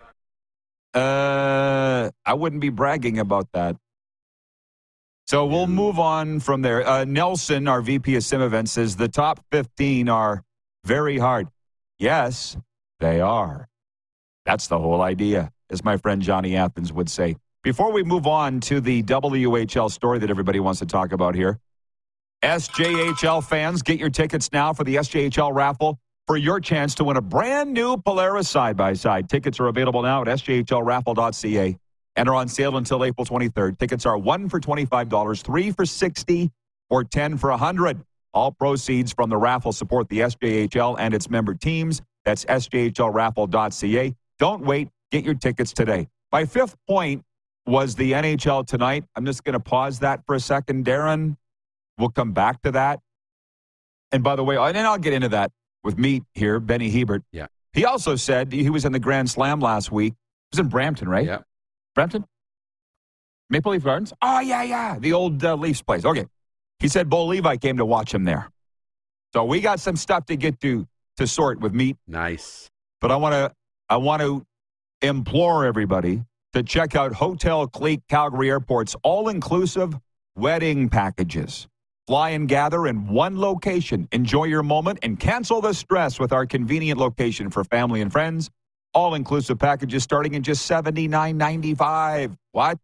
Uh, 0.94 2.12
I 2.26 2.34
wouldn't 2.34 2.62
be 2.62 2.70
bragging 2.70 3.20
about 3.20 3.48
that. 3.54 3.78
So 5.28 5.46
we'll 5.46 5.68
move 5.68 5.98
on 5.98 6.40
from 6.40 6.62
there. 6.62 6.86
Uh, 6.86 7.06
Nelson, 7.06 7.68
our 7.68 7.82
VP 7.82 8.16
of 8.16 8.24
Sim 8.24 8.42
Events, 8.42 8.74
says 8.74 8.98
the 8.98 9.08
top 9.08 9.40
15 9.52 10.10
are 10.10 10.44
very 10.84 11.18
hard. 11.18 11.48
Yes, 12.00 12.58
they 13.00 13.22
are. 13.22 13.68
That's 14.46 14.68
the 14.68 14.80
whole 14.80 15.02
idea, 15.02 15.52
as 15.70 15.84
my 15.86 15.98
friend 15.98 16.22
Johnny 16.22 16.56
Athens 16.56 16.92
would 16.92 17.10
say. 17.10 17.38
Before 17.64 17.92
we 17.92 18.04
move 18.04 18.28
on 18.28 18.60
to 18.62 18.82
the 18.82 19.04
WHL 19.04 19.92
story 19.92 20.20
that 20.20 20.30
everybody 20.30 20.60
wants 20.60 20.80
to 20.80 20.86
talk 20.86 21.12
about 21.12 21.36
here, 21.36 21.60
SJHL 22.44 23.44
fans, 23.48 23.84
get 23.84 24.00
your 24.00 24.10
tickets 24.10 24.52
now 24.52 24.74
for 24.74 24.84
the 24.84 24.96
SJHL 24.96 25.54
raffle 25.54 26.00
for 26.32 26.38
your 26.38 26.62
chance 26.62 26.96
to 26.96 27.04
win 27.04 27.18
a 27.18 27.22
brand 27.22 27.74
new 27.74 27.98
Polaris 27.98 28.48
side 28.48 28.78
by 28.78 28.94
side. 28.94 29.28
Tickets 29.28 29.60
are 29.60 29.68
available 29.68 30.02
now 30.02 30.22
at 30.22 30.28
sjhlraffle.ca 30.30 31.78
and 32.16 32.30
are 32.30 32.36
on 32.36 32.48
sale 32.48 32.78
until 32.78 33.04
April 33.04 33.26
23rd. 33.26 33.78
Tickets 33.78 34.06
are 34.06 34.18
one 34.18 34.48
for 34.48 34.58
$25, 34.58 35.44
three 35.44 35.72
for 35.72 35.86
60 35.86 36.50
or 36.90 37.04
10 37.04 37.38
for 37.38 37.50
100 37.50 38.02
All 38.34 38.50
proceeds 38.54 39.12
from 39.12 39.30
the 39.30 39.36
raffle 39.36 39.74
support 39.74 40.08
the 40.08 40.20
SJHL 40.20 40.96
and 41.00 41.14
its 41.14 41.30
member 41.30 41.54
teams. 41.54 42.02
That's 42.24 42.46
sjhlraffle.ca. 42.46 44.16
Don't 44.40 44.64
wait. 44.64 44.88
Get 45.12 45.26
your 45.26 45.36
tickets 45.36 45.74
today. 45.74 46.08
My 46.32 46.46
fifth 46.46 46.78
point 46.88 47.26
was 47.66 47.96
the 47.96 48.14
NHL 48.14 48.66
tonight. 48.66 49.04
I'm 49.18 49.26
just 49.26 49.44
going 49.44 49.52
to 49.52 49.60
pause 49.60 50.00
that 50.00 50.26
for 50.26 50.36
a 50.36 50.40
second, 50.40 50.86
Darren. 50.86 51.36
We'll 51.98 52.08
come 52.08 52.32
back 52.32 52.62
to 52.62 52.72
that. 52.72 53.02
And 54.14 54.24
by 54.24 54.38
the 54.38 54.46
way, 54.46 54.56
and 54.56 54.78
I'll 54.78 54.98
get 54.98 55.12
into 55.12 55.30
that 55.30 55.52
with 55.84 55.98
me 55.98 56.24
here, 56.34 56.60
Benny 56.60 56.90
Hebert. 56.90 57.24
Yeah. 57.32 57.48
He 57.74 57.86
also 57.86 58.16
said 58.16 58.52
he 58.52 58.70
was 58.70 58.86
in 58.86 58.92
the 58.92 59.00
Grand 59.00 59.30
Slam 59.30 59.60
last 59.60 59.92
week. 59.92 60.14
He 60.14 60.58
was 60.58 60.60
in 60.60 60.68
Brampton, 60.68 61.08
right? 61.08 61.26
Yeah. 61.26 61.40
Brampton? 61.96 62.26
Maple 63.50 63.72
Leaf 63.74 63.84
Gardens? 63.84 64.14
Oh, 64.22 64.40
yeah, 64.40 64.64
yeah. 64.64 64.98
The 65.00 65.14
old 65.14 65.44
uh, 65.44 65.56
Leafs 65.56 65.82
place. 65.82 66.06
Okay. 66.06 66.26
He 66.80 66.88
said 66.88 67.10
Bo 67.10 67.26
Levi 67.26 67.58
came 67.58 67.78
to 67.78 67.86
watch 67.86 68.14
him 68.14 68.24
there. 68.24 68.50
So 69.34 69.44
we 69.46 69.62
got 69.62 69.80
some 69.80 69.96
stuff 69.96 70.26
to 70.26 70.36
get 70.36 70.60
to 70.62 70.88
to 71.18 71.28
sort 71.28 71.60
with 71.60 71.74
meat. 71.74 71.98
Nice. 72.08 72.70
But 73.00 73.12
I 73.12 73.16
want 73.18 73.34
to 73.34 73.52
I 73.90 73.98
want 73.98 74.22
to 74.22 74.46
implore 75.02 75.66
everybody 75.66 76.24
to 76.54 76.64
check 76.64 76.96
out 76.96 77.14
Hotel 77.14 77.68
Clique 77.68 78.02
Calgary 78.10 78.50
Airport's 78.50 78.96
all-inclusive 79.04 79.98
wedding 80.36 80.90
packages. 80.90 81.68
Fly 82.08 82.32
and 82.32 82.48
gather 82.48 82.88
in 82.88 83.08
one 83.08 83.40
location. 83.40 84.08
Enjoy 84.12 84.46
your 84.46 84.64
moment 84.64 85.00
and 85.04 85.20
cancel 85.20 85.62
the 85.62 85.74
stress 85.74 86.20
with 86.20 86.34
our 86.34 86.46
convenient 86.46 87.00
location 87.00 87.50
for 87.50 87.64
family 87.64 88.02
and 88.02 88.12
friends. 88.12 88.50
All-inclusive 88.94 89.60
packages 89.60 90.04
starting 90.04 90.36
at 90.36 90.42
just 90.42 90.70
$79.95. 90.70 92.36
What? 92.52 92.80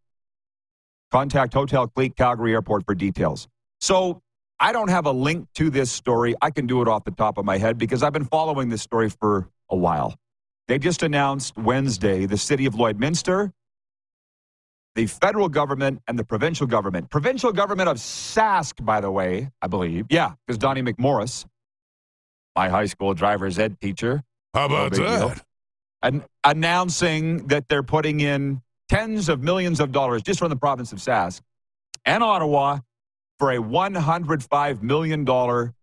Contact 1.11 1.53
Hotel 1.53 1.87
Clique 1.87 2.15
Calgary 2.15 2.53
Airport 2.53 2.85
for 2.85 2.95
details. 2.95 3.47
So 3.79 4.21
I 4.59 4.71
don't 4.71 4.89
have 4.89 5.05
a 5.05 5.11
link 5.11 5.47
to 5.55 5.69
this 5.69 5.91
story. 5.91 6.35
I 6.41 6.51
can 6.51 6.67
do 6.67 6.81
it 6.81 6.87
off 6.87 7.03
the 7.03 7.11
top 7.11 7.37
of 7.37 7.45
my 7.45 7.57
head 7.57 7.77
because 7.77 8.03
I've 8.03 8.13
been 8.13 8.25
following 8.25 8.69
this 8.69 8.81
story 8.81 9.09
for 9.09 9.49
a 9.69 9.75
while. 9.75 10.15
They 10.67 10.79
just 10.79 11.03
announced 11.03 11.57
Wednesday 11.57 12.25
the 12.25 12.37
city 12.37 12.65
of 12.65 12.75
Lloydminster, 12.75 13.51
the 14.97 15.05
federal 15.05 15.47
government, 15.47 16.01
and 16.07 16.17
the 16.17 16.23
provincial 16.23 16.65
government. 16.65 17.09
Provincial 17.11 17.53
government 17.53 17.87
of 17.87 17.97
Sask, 17.97 18.83
by 18.83 18.99
the 18.99 19.11
way, 19.11 19.51
I 19.61 19.67
believe. 19.67 20.07
Yeah, 20.09 20.33
because 20.45 20.57
Donnie 20.57 20.81
McMorris, 20.81 21.45
my 22.55 22.67
high 22.67 22.87
school 22.87 23.13
driver's 23.13 23.59
ed 23.59 23.79
teacher. 23.79 24.23
How 24.55 24.67
no 24.67 24.75
about 24.75 24.91
big 24.91 25.01
deal, 25.01 25.29
that? 25.29 25.43
an- 26.01 26.23
announcing 26.43 27.45
that 27.47 27.69
they're 27.69 27.83
putting 27.83 28.21
in 28.21 28.63
tens 28.89 29.29
of 29.29 29.43
millions 29.43 29.79
of 29.79 29.91
dollars 29.91 30.23
just 30.23 30.39
from 30.39 30.49
the 30.49 30.55
province 30.55 30.91
of 30.91 30.97
Sask 30.97 31.41
and 32.03 32.23
Ottawa 32.23 32.79
for 33.37 33.51
a 33.51 33.57
$105 33.57 34.81
million 34.81 35.73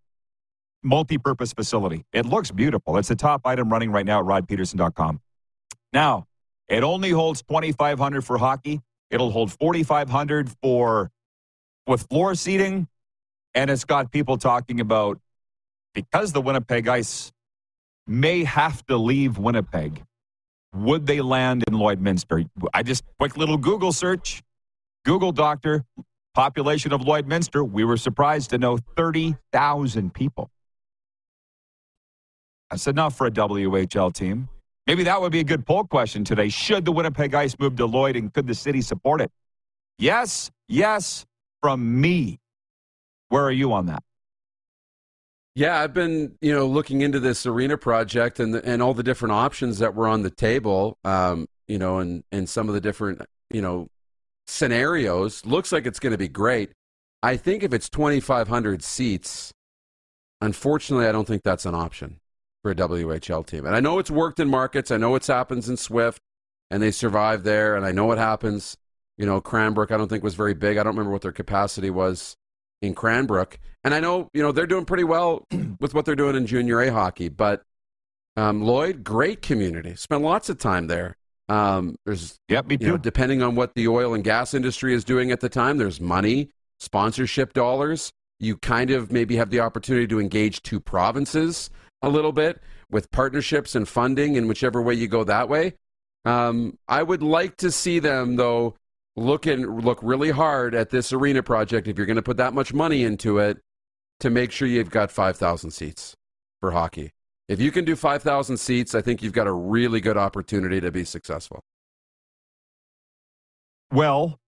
multi-purpose 0.83 1.53
facility. 1.53 2.05
It 2.13 2.27
looks 2.27 2.51
beautiful. 2.51 2.97
It's 2.97 3.09
the 3.09 3.15
top 3.15 3.43
item 3.45 3.71
running 3.71 3.93
right 3.93 4.05
now 4.05 4.19
at 4.19 4.25
rodpeterson.com. 4.25 5.21
Now, 5.93 6.27
it 6.67 6.83
only 6.83 7.11
holds 7.11 7.43
2,500 7.43 8.25
for 8.25 8.39
hockey. 8.39 8.81
It'll 9.15 9.31
hold 9.31 9.53
4,500 9.53 10.51
for 10.61 11.09
with 11.87 12.05
floor 12.09 12.35
seating, 12.35 12.89
and 13.55 13.71
it's 13.71 13.85
got 13.85 14.11
people 14.11 14.37
talking 14.39 14.81
about 14.81 15.21
because 15.95 16.33
the 16.33 16.41
Winnipeg 16.41 16.89
Ice 16.89 17.31
may 18.09 18.43
have 18.43 18.85
to 18.87 18.97
leave 18.97 19.39
Winnipeg. 19.39 20.03
Would 20.75 21.07
they 21.07 21.21
land 21.21 21.63
in 21.69 21.75
Lloydminster? 21.75 22.49
I 22.75 22.83
just 22.83 23.05
quick 23.21 23.37
little 23.37 23.57
Google 23.57 23.93
search. 23.93 24.43
Google 25.05 25.31
doctor, 25.31 25.85
population 26.35 26.93
of 26.93 27.03
Lloydminster. 27.03 27.71
We 27.71 27.85
were 27.85 27.97
surprised 27.97 28.51
to 28.51 28.59
know 28.59 28.79
30,000 28.97 30.13
people. 30.13 30.51
That's 32.69 32.89
enough 32.89 33.17
for 33.17 33.29
a 33.29 33.31
WHL 33.31 34.13
team. 34.13 34.49
Maybe 34.87 35.05
that 35.05 35.21
would 35.21 35.33
be 35.33 35.41
a 35.41 35.45
good 35.45 35.65
poll 35.65 35.85
question 35.85 36.25
today. 36.25 36.49
Should 36.49 36.85
the 36.85 36.93
Winnipeg 36.93 37.35
Ice 37.35 37.59
move 37.59 37.77
to 37.77 37.87
Lloyd 37.87 38.17
and 38.17 38.33
could 38.33 38.47
the 38.47 38.55
city 38.55 38.83
support 38.83 39.21
it? 39.21 39.31
Yes, 39.99 40.51
yes, 40.69 41.25
from 41.63 42.01
me. 42.01 42.39
Where 43.31 43.45
are 43.45 43.53
you 43.53 43.73
on 43.73 43.87
that? 43.87 44.03
Yeah, 45.55 45.81
I've 45.81 45.95
been 45.95 46.37
you 46.41 46.53
know 46.53 46.67
looking 46.67 47.01
into 47.01 47.21
this 47.21 47.47
arena 47.47 47.79
project 47.79 48.41
and 48.41 48.55
the, 48.55 48.65
and 48.65 48.83
all 48.83 48.93
the 48.93 49.03
different 49.03 49.33
options 49.33 49.79
that 49.79 49.95
were 49.95 50.09
on 50.09 50.23
the 50.23 50.31
table. 50.31 50.99
Um, 51.05 51.47
you 51.67 51.79
know, 51.79 51.99
and 51.99 52.25
and 52.33 52.49
some 52.49 52.69
of 52.69 52.75
the 52.75 52.81
different 52.81 53.23
you 53.51 53.63
know 53.63 53.89
scenarios. 54.47 55.47
Looks 55.47 55.73
like 55.73 55.87
it's 55.87 56.01
going 56.01 56.11
to 56.11 56.19
be 56.19 56.29
great. 56.29 56.73
I 57.23 57.37
think 57.39 57.63
if 57.63 57.73
it's 57.73 57.89
2,500 57.89 58.83
seats, 58.83 59.55
unfortunately, 60.43 61.07
I 61.07 61.13
don't 61.13 61.27
think 61.27 61.43
that's 61.43 61.65
an 61.65 61.75
option 61.75 62.21
for 62.65 62.71
a 62.71 62.75
WHL 62.75 63.47
team. 63.47 63.67
And 63.67 63.77
I 63.77 63.81
know 63.81 63.99
it's 63.99 64.11
worked 64.11 64.41
in 64.41 64.49
markets. 64.49 64.91
I 64.91 64.97
know 64.97 65.15
it's 65.17 65.27
happens 65.27 65.69
in 65.69 65.77
Swift, 65.77 66.23
and 66.71 66.83
they 66.83 66.91
survive 66.91 67.45
there. 67.45 67.77
And 67.77 67.85
I 67.85 67.93
know 67.93 68.11
it 68.11 68.17
happens. 68.17 68.79
You 69.19 69.27
know, 69.27 69.39
Cranbrook, 69.43 69.93
I 69.93 69.99
don't 69.99 70.09
think 70.09 70.25
was 70.25 70.35
very 70.35 70.55
big. 70.55 70.79
I 70.79 70.83
don't 70.83 70.95
remember 70.95 71.13
what 71.13 71.21
their 71.21 71.31
capacity 71.31 71.91
was 71.91 72.37
in 72.81 72.95
Cranbrook. 72.95 73.59
And 73.85 73.93
I 73.93 74.01
know, 74.01 74.31
you 74.33 74.41
know, 74.43 74.51
they're 74.51 74.67
doing 74.67 74.87
pretty 74.87 75.05
well 75.05 75.47
with 75.79 75.93
what 75.93 76.07
they're 76.07 76.17
doing 76.17 76.37
in 76.37 76.47
junior 76.47 76.81
A 76.81 76.91
hockey. 76.91 77.29
But 77.29 77.63
um, 78.35 78.63
Lloyd, 78.63 79.05
great 79.05 79.43
community. 79.43 79.95
Spent 79.95 80.23
lots 80.23 80.49
of 80.49 80.57
time 80.57 80.87
there. 80.87 81.19
Um, 81.51 81.97
there's, 82.07 82.39
Yep, 82.49 82.67
me 82.67 82.79
you 82.81 82.87
know, 82.87 82.97
too. 82.97 83.03
depending 83.03 83.43
on 83.43 83.57
what 83.57 83.75
the 83.75 83.89
oil 83.89 84.15
and 84.15 84.25
gas 84.25 84.55
industry 84.55 84.95
is 84.95 85.05
doing 85.05 85.33
at 85.33 85.41
the 85.41 85.51
time, 85.51 85.77
there's 85.77 86.01
money, 86.01 86.49
sponsorship 86.81 87.53
dollars. 87.53 88.11
You 88.41 88.57
kind 88.57 88.91
of 88.91 89.13
maybe 89.13 89.37
have 89.37 89.51
the 89.51 89.61
opportunity 89.61 90.07
to 90.07 90.19
engage 90.19 90.63
two 90.63 90.81
provinces 90.81 91.69
a 92.05 92.09
little 92.09 92.33
bit 92.33 92.61
with 92.91 93.11
partnerships 93.11 93.75
and 93.75 93.89
funding 93.89 94.37
in 94.37 94.47
whichever 94.47 94.81
way 94.83 94.95
you 94.95 95.09
go 95.09 95.25
that 95.25 95.49
way. 95.49 95.75
Um, 96.25 96.79
I 96.89 97.03
would 97.03 97.23
like 97.23 97.57
to 97.59 97.71
see 97.71 97.99
them 97.99 98.37
though 98.37 98.77
look 99.17 99.47
and 99.47 99.85
look 99.85 99.99
really 100.03 100.31
hard 100.31 100.75
at 100.75 100.91
this 100.91 101.13
arena 101.13 101.43
project 101.43 101.89
if 101.89 101.97
you're 101.97 102.07
going 102.07 102.17
to 102.17 102.23
put 102.23 102.37
that 102.37 102.53
much 102.53 102.73
money 102.73 103.05
into 103.05 103.39
it 103.39 103.59
to 104.21 104.31
make 104.31 104.51
sure 104.51 104.67
you've 104.67 104.91
got 104.91 105.11
5,000 105.11 105.71
seats 105.71 106.15
for 106.61 106.73
hockey. 106.73 107.13
If 107.49 107.61
you 107.61 107.71
can 107.71 107.85
do 107.85 107.95
5,000 107.95 108.57
seats, 108.57 108.95
I 108.95 109.03
think 109.03 109.23
you've 109.23 109.33
got 109.33 109.47
a 109.47 109.53
really 109.53 110.01
good 110.01 110.17
opportunity 110.17 110.81
to 110.81 110.91
be 110.91 111.05
successful. 111.05 111.61
Well, 113.93 114.41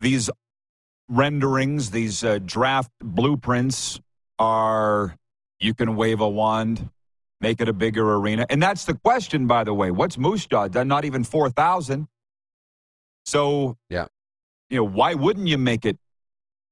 these 0.00 0.30
renderings, 1.08 1.90
these 1.90 2.24
uh, 2.24 2.38
draft 2.44 2.90
blueprints 3.00 4.00
are 4.38 5.16
you 5.64 5.74
can 5.74 5.96
wave 5.96 6.20
a 6.20 6.28
wand, 6.28 6.90
make 7.40 7.60
it 7.60 7.68
a 7.68 7.72
bigger 7.72 8.14
arena. 8.16 8.46
And 8.50 8.62
that's 8.62 8.84
the 8.84 8.94
question, 8.94 9.46
by 9.46 9.64
the 9.64 9.74
way. 9.74 9.90
What's 9.90 10.18
Moose 10.18 10.46
Jaw? 10.46 10.68
Not 10.84 11.04
even 11.04 11.24
4,000. 11.24 12.06
So, 13.24 13.76
yeah. 13.88 14.06
you 14.68 14.76
know, 14.76 14.84
why 14.84 15.14
wouldn't 15.14 15.48
you 15.48 15.56
make 15.56 15.86
it 15.86 15.96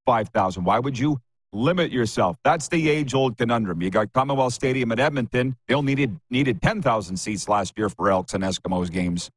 5,000? 0.06 0.64
Why 0.64 0.78
would 0.78 0.98
you 0.98 1.20
limit 1.52 1.90
yourself? 1.90 2.36
That's 2.44 2.68
the 2.68 2.90
age 2.90 3.14
old 3.14 3.38
conundrum. 3.38 3.80
You 3.80 3.90
got 3.90 4.12
Commonwealth 4.12 4.52
Stadium 4.52 4.92
at 4.92 5.00
Edmonton. 5.00 5.56
They 5.66 5.74
only 5.74 5.94
needed, 5.94 6.20
needed 6.30 6.60
10,000 6.60 7.16
seats 7.16 7.48
last 7.48 7.78
year 7.78 7.88
for 7.88 8.10
Elks 8.10 8.34
and 8.34 8.44
Eskimos 8.44 8.90
games. 8.90 9.30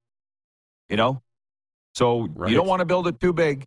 You 0.90 0.98
know? 0.98 1.22
So 1.94 2.28
Right. 2.36 2.52
you 2.52 2.58
don't 2.58 2.68
want 2.68 2.82
to 2.82 2.86
build 2.86 3.08
it 3.08 3.22
too 3.22 3.32
big. 3.32 3.66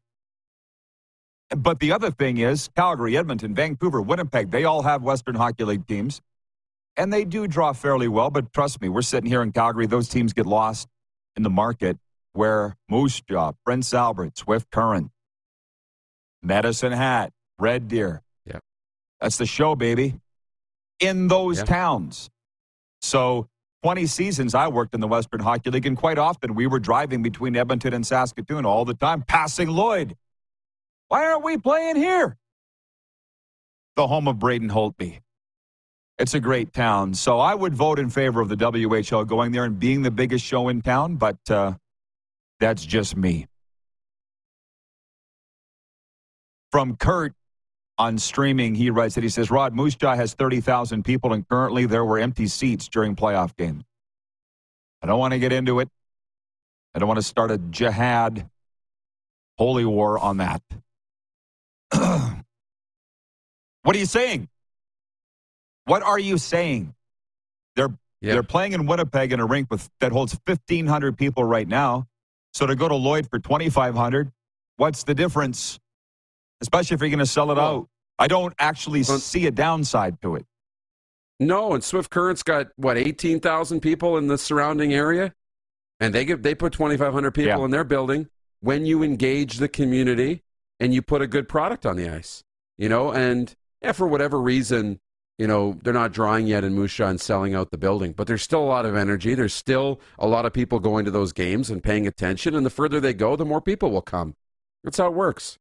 But 1.51 1.81
the 1.81 1.93
other 1.93 2.11
thing 2.11 2.39
is 2.39 2.69
Calgary, 2.77 3.17
Edmonton, 3.17 3.55
Vancouver, 3.55 4.03
Winnipeg, 4.03 4.51
they 4.51 4.65
all 4.65 4.83
have 4.83 5.03
Western 5.03 5.35
Hockey 5.35 5.65
League 5.65 5.87
teams. 5.87 6.21
And 6.97 7.13
they 7.13 7.25
do 7.25 7.47
draw 7.47 7.73
fairly 7.73 8.09
well, 8.09 8.29
but 8.29 8.53
trust 8.53 8.81
me, 8.81 8.89
we're 8.89 9.03
sitting 9.03 9.31
here 9.31 9.41
in 9.43 9.53
Calgary. 9.53 9.87
Those 9.87 10.09
teams 10.09 10.33
get 10.33 10.47
lost 10.47 10.89
in 11.37 11.45
the 11.45 11.51
market 11.51 11.97
where 12.33 12.77
Moose 12.89 13.21
Jaw, 13.21 13.53
Prince 13.65 13.95
Albert, 13.95 14.37
Swift 14.37 14.71
Current, 14.71 15.11
Medicine 16.43 16.93
Hat, 16.93 17.33
Red 17.59 17.89
Deer. 17.89 18.23
Yeah. 18.45 18.59
That's 19.21 19.39
the 19.39 19.47
show, 19.47 19.75
baby. 19.75 20.21
In 21.01 21.29
those 21.29 21.59
Yeah. 21.59 21.65
towns. 21.65 22.31
So 23.01 23.49
20 23.83 24.07
seasons 24.07 24.55
I 24.55 24.67
worked 24.69 24.93
in 24.95 25.01
the 25.01 25.07
Western 25.09 25.41
Hockey 25.41 25.71
League, 25.71 25.87
and 25.87 25.97
quite 25.97 26.19
often 26.19 26.55
we 26.55 26.67
were 26.67 26.81
driving 26.81 27.23
between 27.23 27.57
Edmonton 27.57 27.95
and 27.95 28.05
Saskatoon 28.05 28.67
all 28.67 28.85
the 28.85 28.95
time, 28.95 29.23
passing 29.23 29.69
Lloyd. 29.69 30.17
Why 31.09 31.25
aren't 31.25 31.45
we 31.45 31.57
playing 31.57 31.97
here? 31.97 32.37
The 33.97 34.07
home 34.07 34.29
of 34.29 34.39
Braden 34.39 34.69
Holtby. 34.69 35.21
It's 36.19 36.35
a 36.35 36.41
great 36.41 36.73
town. 36.73 37.15
So 37.15 37.39
I 37.39 37.55
would 37.55 37.75
vote 37.75 37.99
in 37.99 38.11
favor 38.11 38.41
of 38.41 38.49
the 38.49 38.57
WHL 38.57 39.27
going 39.27 39.53
there 39.53 39.65
and 39.65 39.79
being 39.79 40.03
the 40.03 40.11
biggest 40.11 40.45
show 40.45 40.69
in 40.69 40.83
town, 40.83 41.17
but 41.17 41.39
uh, 41.51 41.75
that's 42.61 42.85
just 42.85 43.17
me. 43.17 43.47
From 46.71 46.97
Kurt 46.97 47.35
on 47.97 48.19
streaming, 48.19 48.75
he 48.75 48.91
writes 48.91 49.15
that 49.15 49.25
he 49.25 49.31
says, 49.31 49.51
Rod, 49.51 49.75
Moose 49.75 49.95
Jaw 49.95 50.15
has 50.15 50.35
30,000 50.35 51.05
people, 51.05 51.33
and 51.33 51.49
currently 51.49 51.87
there 51.87 52.05
were 52.05 52.19
empty 52.19 52.47
seats 52.47 52.89
during 52.89 53.17
playoff 53.17 53.57
games. 53.57 53.85
I 55.01 55.07
don't 55.07 55.19
want 55.19 55.33
to 55.33 55.39
get 55.39 55.53
into 55.53 55.81
it. 55.81 55.89
I 56.95 56.99
don't 56.99 57.09
want 57.09 57.19
to 57.19 57.27
start 57.27 57.51
a 57.51 57.59
jihad, 57.59 58.51
holy 59.57 59.85
war 59.85 60.19
on 60.19 60.39
that. 60.39 60.63
What 63.89 63.97
are 63.97 64.01
you 64.01 64.05
saying? 64.05 64.47
What 65.87 66.03
are 66.03 66.19
you 66.19 66.37
saying? 66.37 66.95
They're 67.75 67.89
Yeah. 68.21 68.35
they're 68.35 68.43
playing 68.43 68.73
in 68.75 68.85
Winnipeg 68.85 69.33
in 69.33 69.41
a 69.41 69.47
rink 69.47 69.71
with 69.71 69.89
that 70.01 70.13
holds 70.13 70.39
1,500 70.45 71.17
people 71.17 71.43
right 71.43 71.67
now. 71.67 72.07
So 72.53 72.67
to 72.67 72.77
go 72.77 72.87
to 72.87 72.95
Lloyd 72.95 73.31
for 73.31 73.39
2,500, 73.39 74.31
what's 74.77 75.05
the 75.05 75.15
difference? 75.15 75.81
Especially 76.61 76.97
if 76.97 77.01
you're 77.01 77.09
going 77.09 77.19
to 77.21 77.25
sell 77.25 77.51
it 77.51 77.59
out. 77.59 77.89
I 78.19 78.27
don't 78.29 78.53
actually 78.59 79.05
Well- 79.09 79.21
see 79.21 79.47
a 79.47 79.51
downside 79.51 80.21
to 80.21 80.35
it. 80.37 80.45
No, 81.41 81.73
and 81.73 81.83
Swift 81.83 82.11
Current's 82.11 82.43
got 82.43 82.67
what 82.77 82.99
eighteen 82.99 83.41
thousand 83.41 83.81
people 83.81 84.19
in 84.19 84.27
the 84.27 84.37
surrounding 84.37 84.93
area, 84.93 85.33
and 85.99 86.15
they 86.15 86.27
give 86.27 86.43
they 86.43 86.55
put 86.55 86.75
twenty 86.75 86.99
five 86.99 87.15
hundred 87.15 87.31
people 87.31 87.61
Yeah. 87.61 87.65
in 87.65 87.71
their 87.71 87.85
building. 87.85 88.29
When 88.61 88.85
you 88.85 89.03
engage 89.03 89.57
the 89.57 89.69
community 89.69 90.43
and 90.79 90.93
you 90.93 91.01
put 91.01 91.23
a 91.23 91.27
good 91.27 91.49
product 91.49 91.87
on 91.87 91.97
the 91.97 92.07
ice, 92.11 92.45
you 92.77 92.91
know, 92.91 93.13
and 93.13 93.57
yeah, 93.83 93.93
for 93.93 94.07
whatever 94.07 94.41
reason, 94.41 95.01
you 95.39 95.47
know, 95.47 95.79
they're 95.83 95.93
not 95.93 96.13
drawing 96.13 96.47
yet 96.47 96.65
in 96.65 96.75
Moose 96.75 96.95
Jaw 96.95 97.09
and 97.09 97.21
selling 97.21 97.55
out 97.55 97.71
the 97.71 97.79
building, 97.79 98.13
but 98.13 98.27
there's 98.27 98.43
still 98.43 98.63
a 98.63 98.67
lot 98.67 98.85
of 98.85 98.97
energy. 98.97 99.35
There's 99.35 99.55
still 99.55 100.01
a 100.19 100.27
lot 100.27 100.47
of 100.47 100.53
people 100.53 100.81
going 100.81 101.05
to 101.05 101.11
those 101.11 101.33
games 101.33 101.71
and 101.71 101.83
paying 101.83 102.07
attention, 102.07 102.55
and 102.55 102.67
the 102.67 102.71
further 102.71 103.01
they 103.01 103.15
go, 103.15 103.37
the 103.37 103.45
more 103.45 103.61
people 103.61 103.91
will 103.91 104.03
come. 104.03 104.35
That's 104.83 104.99
how 104.99 105.07
it 105.07 105.15
works. 105.15 105.59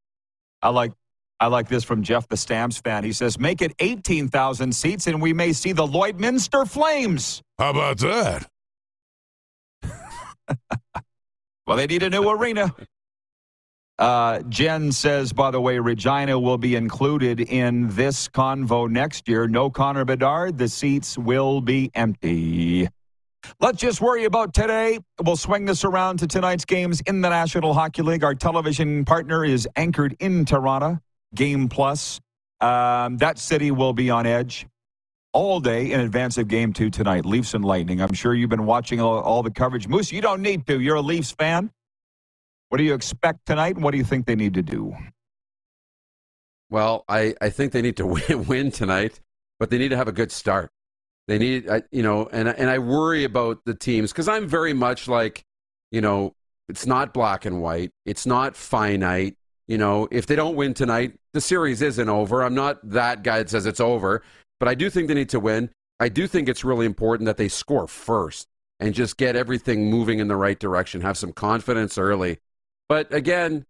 I 0.62 0.70
like 0.70 0.92
I 1.40 1.46
like 1.46 1.68
this 1.68 1.84
from 1.84 2.02
Jeff 2.02 2.26
the 2.26 2.36
Stamps 2.36 2.78
fan. 2.78 3.04
He 3.04 3.12
says, 3.12 3.38
"Make 3.38 3.62
it 3.62 3.72
18,000 3.78 4.74
seats 4.74 5.06
and 5.06 5.22
we 5.22 5.32
may 5.32 5.52
see 5.52 5.70
the 5.72 5.86
Lloydminster 5.86 6.68
Flames." 6.68 7.42
How 7.58 7.70
about 7.70 7.98
that? 7.98 8.48
Well, 11.68 11.76
they 11.76 11.86
need 11.86 12.02
a 12.02 12.08
new 12.08 12.26
arena. 12.26 12.74
Uh, 13.98 14.42
Jen 14.48 14.92
says, 14.92 15.32
by 15.32 15.50
the 15.50 15.60
way, 15.60 15.78
Regina 15.78 16.38
will 16.38 16.58
be 16.58 16.76
included 16.76 17.40
in 17.40 17.88
this 17.88 18.28
convo 18.28 18.88
next 18.88 19.28
year. 19.28 19.48
No 19.48 19.70
Connor 19.70 20.04
Bedard. 20.04 20.56
The 20.56 20.68
seats 20.68 21.18
will 21.18 21.60
be 21.60 21.90
empty. 21.94 22.88
Let's 23.60 23.78
just 23.78 24.00
worry 24.00 24.24
about 24.24 24.54
today. 24.54 25.00
We'll 25.22 25.36
swing 25.36 25.64
this 25.64 25.84
around 25.84 26.18
to 26.18 26.26
tonight's 26.26 26.64
games 26.64 27.00
in 27.02 27.22
the 27.22 27.28
National 27.28 27.74
Hockey 27.74 28.02
League. 28.02 28.22
Our 28.22 28.34
television 28.34 29.04
partner 29.04 29.44
is 29.44 29.68
anchored 29.74 30.16
in 30.20 30.44
Toronto, 30.44 31.00
Game 31.34 31.68
Plus. 31.68 32.20
Um, 32.60 33.16
that 33.18 33.38
city 33.38 33.70
will 33.70 33.92
be 33.92 34.10
on 34.10 34.26
edge 34.26 34.66
all 35.32 35.60
day 35.60 35.92
in 35.92 36.00
advance 36.00 36.38
of 36.38 36.48
Game 36.48 36.72
Two 36.72 36.90
tonight. 36.90 37.24
Leafs 37.24 37.54
and 37.54 37.64
Lightning. 37.64 38.00
I'm 38.00 38.12
sure 38.12 38.34
you've 38.34 38.50
been 38.50 38.66
watching 38.66 39.00
all, 39.00 39.20
all 39.20 39.42
the 39.42 39.50
coverage. 39.50 39.88
Moose, 39.88 40.12
you 40.12 40.20
don't 40.20 40.42
need 40.42 40.66
to. 40.66 40.80
You're 40.80 40.96
a 40.96 41.00
Leafs 41.02 41.30
fan. 41.30 41.70
What 42.68 42.78
do 42.78 42.84
you 42.84 42.94
expect 42.94 43.46
tonight, 43.46 43.74
and 43.76 43.84
what 43.84 43.92
do 43.92 43.98
you 43.98 44.04
think 44.04 44.26
they 44.26 44.36
need 44.36 44.54
to 44.54 44.62
do? 44.62 44.94
Well, 46.70 47.04
I, 47.08 47.34
I 47.40 47.50
think 47.50 47.72
they 47.72 47.82
need 47.82 47.96
to 47.96 48.06
win, 48.28 48.46
win 48.46 48.70
tonight, 48.70 49.20
but 49.58 49.70
they 49.70 49.78
need 49.78 49.88
to 49.88 49.96
have 49.96 50.08
a 50.08 50.12
good 50.12 50.30
start. 50.30 50.70
They 51.26 51.38
need, 51.38 51.68
I- 51.68 51.82
you 51.90 52.02
know, 52.02 52.28
and 52.32 52.48
and 52.48 52.70
I 52.70 52.78
worry 52.78 53.24
about 53.24 53.64
the 53.64 53.74
teams 53.74 54.12
because 54.12 54.28
I'm 54.28 54.48
very 54.48 54.72
much 54.72 55.08
like, 55.08 55.44
you 55.90 56.00
know, 56.00 56.34
it's 56.68 56.86
not 56.86 57.14
black 57.14 57.44
and 57.46 57.62
white. 57.62 57.90
It's 58.06 58.26
not 58.26 58.56
finite. 58.56 59.36
You 59.66 59.76
know, 59.78 60.08
if 60.10 60.26
they 60.26 60.36
don't 60.36 60.56
win 60.56 60.72
tonight, 60.72 61.14
the 61.34 61.40
series 61.42 61.82
isn't 61.82 62.08
over. 62.08 62.42
I'm 62.42 62.54
not 62.54 62.78
that 62.90 63.22
guy 63.22 63.38
that 63.38 63.50
says 63.50 63.66
it's 63.66 63.80
over, 63.80 64.22
but 64.60 64.68
I 64.68 64.74
do 64.74 64.88
think 64.88 65.08
they 65.08 65.14
need 65.14 65.28
to 65.30 65.40
win. 65.40 65.70
I 66.00 66.08
do 66.08 66.26
think 66.26 66.48
it's 66.48 66.64
really 66.64 66.86
important 66.86 67.26
that 67.26 67.36
they 67.36 67.48
score 67.48 67.86
first 67.86 68.46
and 68.80 68.94
just 68.94 69.16
get 69.18 69.36
everything 69.36 69.90
moving 69.90 70.20
in 70.20 70.28
the 70.28 70.36
right 70.36 70.58
direction. 70.58 71.00
Have 71.02 71.18
some 71.18 71.32
confidence 71.32 71.98
early. 71.98 72.38
But 72.88 73.12
again, 73.12 73.66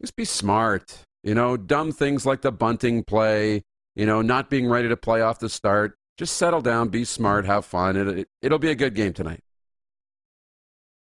just 0.00 0.16
be 0.16 0.24
smart. 0.24 1.04
You 1.22 1.34
know, 1.34 1.56
dumb 1.56 1.92
things 1.92 2.26
like 2.26 2.42
the 2.42 2.52
bunting 2.52 3.04
play, 3.04 3.62
you 3.94 4.06
know, 4.06 4.22
not 4.22 4.50
being 4.50 4.68
ready 4.68 4.88
to 4.88 4.96
play 4.96 5.22
off 5.22 5.38
the 5.38 5.48
start. 5.48 5.96
Just 6.18 6.36
settle 6.36 6.60
down, 6.60 6.88
be 6.88 7.04
smart, 7.04 7.46
have 7.46 7.64
fun. 7.64 7.96
It, 7.96 8.08
it, 8.08 8.28
it'll 8.42 8.58
be 8.58 8.70
a 8.70 8.74
good 8.74 8.94
game 8.94 9.12
tonight. 9.12 9.40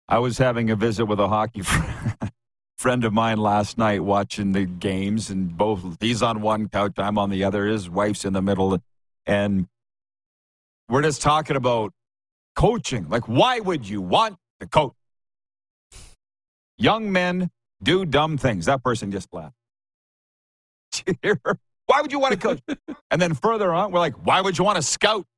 I 0.08 0.18
was 0.18 0.38
having 0.38 0.70
a 0.70 0.76
visit 0.76 1.06
with 1.06 1.18
a 1.18 1.28
hockey 1.28 1.62
friend, 1.62 2.32
friend 2.78 3.04
of 3.04 3.12
mine 3.12 3.38
last 3.38 3.78
night 3.78 4.04
watching 4.04 4.52
the 4.52 4.64
games, 4.66 5.30
and 5.30 5.56
both 5.56 5.96
he's 6.00 6.22
on 6.22 6.40
one 6.42 6.68
couch, 6.68 6.92
I'm 6.98 7.18
on 7.18 7.30
the 7.30 7.44
other. 7.44 7.66
His 7.66 7.88
wife's 7.90 8.24
in 8.24 8.32
the 8.34 8.42
middle, 8.42 8.78
and 9.26 9.66
we're 10.88 11.02
just 11.02 11.22
talking 11.22 11.56
about 11.56 11.92
coaching. 12.54 13.08
Like, 13.08 13.26
why 13.28 13.60
would 13.60 13.88
you 13.88 14.00
want 14.00 14.36
to 14.60 14.66
coach? 14.66 14.92
Young 16.78 17.10
men 17.12 17.50
do 17.82 18.04
dumb 18.04 18.37
things. 18.38 18.66
That 18.66 18.82
person 18.82 19.10
just 19.12 19.28
laughed. 19.32 19.54
why 21.87 22.00
would 22.00 22.12
you 22.12 22.18
want 22.18 22.32
to 22.32 22.38
coach? 22.38 22.60
and 23.10 23.20
then 23.20 23.34
further 23.34 23.72
on, 23.72 23.92
we're 23.92 23.98
like, 24.00 24.14
why 24.26 24.40
would 24.40 24.56
you 24.58 24.64
want 24.64 24.76
to 24.76 24.82
scout? 24.82 25.24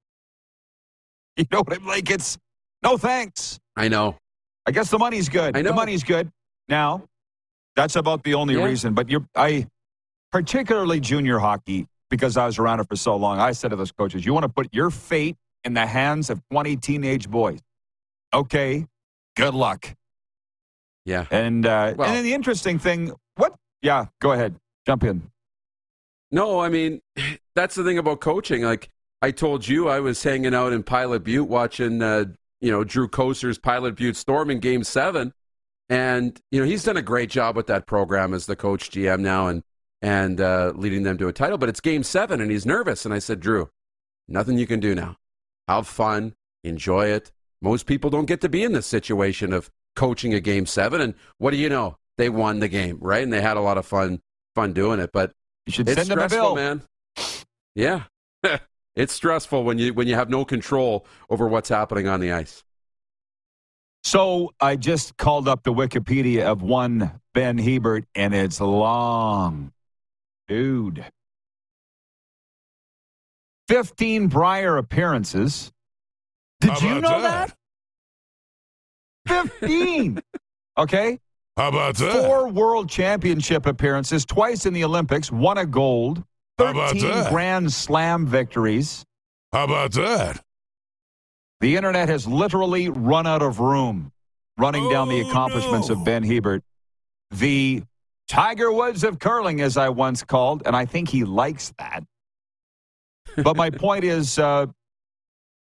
You 1.36 1.44
know 1.52 1.58
what 1.58 1.76
I'm 1.76 1.86
like? 1.86 2.08
It's 2.10 2.38
no 2.82 2.96
thanks. 2.96 3.60
I 3.76 3.88
know. 3.88 4.16
I 4.64 4.70
guess 4.70 4.90
the 4.90 4.98
money's 4.98 5.28
good. 5.28 5.54
I 5.54 5.60
know. 5.60 5.68
The 5.68 5.74
money's 5.76 6.02
good. 6.02 6.30
Now, 6.66 7.04
that's 7.74 7.94
about 7.94 8.24
the 8.24 8.32
only 8.32 8.54
Yeah. 8.54 8.64
reason. 8.64 8.94
But 8.94 9.10
you're, 9.10 9.26
I, 9.34 9.66
particularly 10.32 10.98
junior 10.98 11.38
hockey, 11.38 11.88
because 12.08 12.38
I 12.38 12.46
was 12.46 12.58
around 12.58 12.80
it 12.80 12.88
for 12.88 12.96
so 12.96 13.16
long, 13.16 13.38
I 13.38 13.52
said 13.52 13.68
to 13.68 13.76
those 13.76 13.92
coaches, 13.92 14.24
you 14.24 14.32
want 14.32 14.44
to 14.44 14.48
put 14.48 14.72
your 14.72 14.88
fate 14.90 15.36
in 15.64 15.74
the 15.74 15.84
hands 15.84 16.30
of 16.30 16.40
20 16.50 16.74
teenage 16.76 17.28
boys. 17.28 17.60
Okay, 18.32 18.86
good 19.36 19.52
luck. 19.52 19.94
Yeah. 21.06 21.24
And, 21.30 21.64
uh, 21.64 21.94
Well- 21.96 22.06
and 22.08 22.16
then 22.18 22.24
the 22.24 22.34
interesting 22.34 22.78
thing, 22.78 23.12
what? 23.36 23.54
Yeah, 23.80 24.06
go 24.20 24.32
ahead. 24.32 24.56
Jump 24.86 25.04
in. 25.04 25.30
No, 26.30 26.60
I 26.60 26.68
mean, 26.68 27.00
that's 27.54 27.74
the 27.74 27.84
thing 27.84 27.96
about 27.96 28.20
coaching. 28.20 28.62
Like 28.62 28.90
I 29.22 29.30
told 29.30 29.66
you, 29.66 29.88
I 29.88 30.00
was 30.00 30.22
hanging 30.22 30.54
out 30.54 30.72
in 30.74 30.82
Pilot 30.82 31.24
Butte 31.24 31.48
watching, 31.48 32.02
uh, 32.02 32.26
you 32.60 32.70
know, 32.70 32.84
Drew 32.84 33.08
Koser's 33.08 33.58
Pilot 33.58 33.96
Butte 33.96 34.16
Storm 34.16 34.50
in 34.50 34.60
Game 34.60 34.82
Seven, 34.84 35.32
and 35.88 36.38
you 36.50 36.60
know 36.60 36.66
he's 36.66 36.84
done 36.84 36.96
a 36.96 37.02
great 37.02 37.30
job 37.30 37.56
with 37.56 37.66
that 37.68 37.86
program 37.86 38.34
as 38.34 38.46
the 38.46 38.56
coach 38.56 38.90
GM 38.90 39.20
now, 39.20 39.46
and 39.46 39.62
and 40.02 40.40
uh, 40.40 40.72
leading 40.74 41.02
them 41.04 41.16
to 41.18 41.28
a 41.28 41.32
title. 41.32 41.58
But 41.58 41.68
it's 41.68 41.80
Game 41.80 42.02
Seven, 42.02 42.40
and 42.40 42.50
he's 42.50 42.66
nervous. 42.66 43.04
And 43.04 43.14
I 43.14 43.18
said, 43.18 43.40
Drew, 43.40 43.70
nothing 44.28 44.58
you 44.58 44.66
can 44.66 44.80
do 44.80 44.94
now. 44.94 45.16
have 45.68 45.86
fun, 45.86 46.34
enjoy 46.64 47.06
it. 47.06 47.30
Most 47.62 47.86
people 47.86 48.10
don't 48.10 48.26
get 48.26 48.40
to 48.42 48.48
be 48.48 48.62
in 48.62 48.72
this 48.72 48.86
situation 48.86 49.52
of 49.52 49.70
coaching 49.96 50.32
a 50.34 50.40
game 50.40 50.66
seven, 50.66 51.00
and 51.00 51.14
what 51.38 51.50
do 51.50 51.56
you 51.56 51.68
know? 51.68 51.96
They 52.18 52.28
won 52.28 52.60
the 52.60 52.68
game, 52.68 52.98
right? 53.00 53.22
And 53.22 53.32
they 53.32 53.40
had 53.42 53.56
a 53.56 53.60
lot 53.60 53.76
of 53.78 53.84
fun, 53.84 54.20
fun 54.54 54.72
doing 54.72 55.00
it. 55.00 55.10
But 55.12 55.32
You 55.66 55.72
should 55.72 55.88
it's 55.88 55.96
send 55.96 56.08
them 56.10 56.18
a 56.18 56.28
stressful, 56.28 56.54
bill. 56.54 56.56
man. 56.56 56.82
Yeah, 57.74 58.04
it's 58.96 59.12
stressful 59.12 59.64
when 59.64 59.78
you 59.78 59.92
when 59.92 60.06
you 60.06 60.14
have 60.14 60.30
no 60.30 60.44
control 60.44 61.06
over 61.28 61.48
what's 61.48 61.68
happening 61.68 62.06
on 62.08 62.20
the 62.20 62.32
ice. 62.32 62.62
So 64.04 64.54
I 64.60 64.76
just 64.76 65.16
called 65.16 65.48
up 65.48 65.64
the 65.64 65.72
Wikipedia 65.72 66.44
of 66.44 66.62
one 66.62 67.20
Ben 67.34 67.58
Hebert, 67.58 68.04
and 68.14 68.32
it's 68.34 68.60
long. 68.60 69.72
Dude. 70.46 71.04
15 73.68 74.30
prior 74.30 74.76
appearances. 74.76 75.72
Did 76.60 76.70
How 76.70 76.88
you 76.88 76.98
about 76.98 77.02
know 77.02 77.20
that? 77.22 77.56
15. 79.26 80.20
okay. 80.78 81.18
How 81.56 81.68
about 81.68 81.96
that? 81.96 82.26
Four 82.26 82.48
world 82.48 82.88
championship 82.88 83.66
appearances, 83.66 84.24
twice 84.24 84.66
in 84.66 84.74
the 84.74 84.84
Olympics, 84.84 85.32
won 85.32 85.56
a 85.58 85.64
gold, 85.66 86.22
How 86.58 86.66
about 86.66 86.90
13 86.92 87.10
that? 87.10 87.32
Grand 87.32 87.72
Slam 87.72 88.26
victories. 88.26 89.04
How 89.52 89.64
about 89.64 89.92
that? 89.92 90.42
The 91.60 91.76
internet 91.76 92.08
has 92.10 92.26
literally 92.26 92.90
run 92.90 93.26
out 93.26 93.40
of 93.42 93.58
room 93.60 94.12
running 94.58 94.90
down 94.90 95.08
the 95.08 95.22
Oh, 95.22 95.28
accomplishments 95.30 95.88
no. 95.88 95.94
of 95.94 96.04
Ben 96.04 96.22
Hebert. 96.22 96.62
The 97.30 97.82
Tiger 98.28 98.70
Woods 98.72 99.04
of 99.04 99.18
curling, 99.18 99.60
as 99.62 99.76
I 99.78 99.88
once 99.88 100.22
called, 100.22 100.62
and 100.66 100.76
I 100.76 100.84
think 100.84 101.08
he 101.08 101.24
likes 101.24 101.72
that. 101.78 102.04
But 103.42 103.56
my 103.56 103.70
point 103.84 104.04
is 104.04 104.38
uh, 104.38 104.66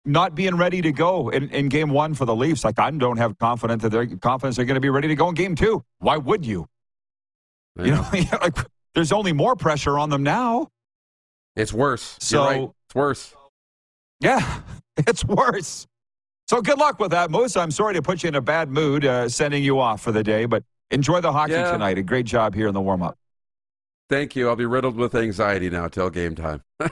not 0.05 0.35
being 0.35 0.57
ready 0.57 0.83
to 0.83 0.93
go 0.93 1.29
in, 1.29 1.49
in 1.51 1.69
game 1.69 1.91
one 1.91 2.15
for 2.15 2.25
the 2.25 2.35
Leafs. 2.35 2.65
Like, 2.65 2.79
I 2.79 2.91
don't 2.91 3.17
have 3.19 3.39
confidence 3.39 3.83
that 3.83 3.91
they're, 3.91 4.07
confidence 4.07 4.57
they're 4.57 4.65
going 4.65 4.75
to 4.77 4.81
be 4.81 4.91
ready 4.91 5.09
to 5.09 5.15
go 5.15 5.29
in 5.29 5.35
game 5.35 5.55
two. 5.55 5.85
Why 5.99 6.17
would 6.17 6.45
you? 6.45 6.67
I 7.79 7.85
You 7.85 7.91
know. 7.93 8.07
like, 8.43 8.57
there's 8.95 9.13
only 9.13 9.33
more 9.33 9.57
pressure 9.57 9.99
on 9.99 10.11
them 10.11 10.23
now. 10.23 10.69
it's 11.57 11.73
worse. 11.73 12.17
So- 12.21 12.45
right. 12.45 12.69
It's 12.87 12.95
worse. 12.95 13.35
Yeah, 14.21 14.61
it's 14.99 15.25
worse. 15.25 15.87
So 16.49 16.61
good 16.61 16.79
luck 16.79 16.99
with 17.01 17.13
that, 17.13 17.31
Moose. 17.31 17.57
I'm 17.57 17.71
sorry 17.71 17.95
to 17.95 18.03
put 18.03 18.23
you 18.23 18.29
in 18.29 18.35
a 18.35 18.41
bad 18.43 18.69
mood, 18.69 19.05
uh, 19.07 19.29
sending 19.29 19.65
you 19.65 19.81
off 19.81 20.03
for 20.03 20.13
the 20.13 20.23
day, 20.23 20.45
but 20.45 20.63
enjoy 20.91 21.21
the 21.23 21.33
hockey 21.33 21.53
Yeah. 21.55 21.73
tonight. 21.73 21.97
A 21.99 22.03
great 22.03 22.27
job 22.27 22.55
here 22.55 22.69
in 22.69 22.75
the 22.75 22.81
warm 22.81 23.03
up. 23.03 23.17
Thank 24.11 24.37
you. 24.37 24.49
I'll 24.49 24.57
be 24.57 24.67
riddled 24.67 24.97
with 24.97 25.15
anxiety 25.15 25.71
now 25.71 25.89
till 25.89 26.11
game 26.11 26.35
time. 26.35 26.63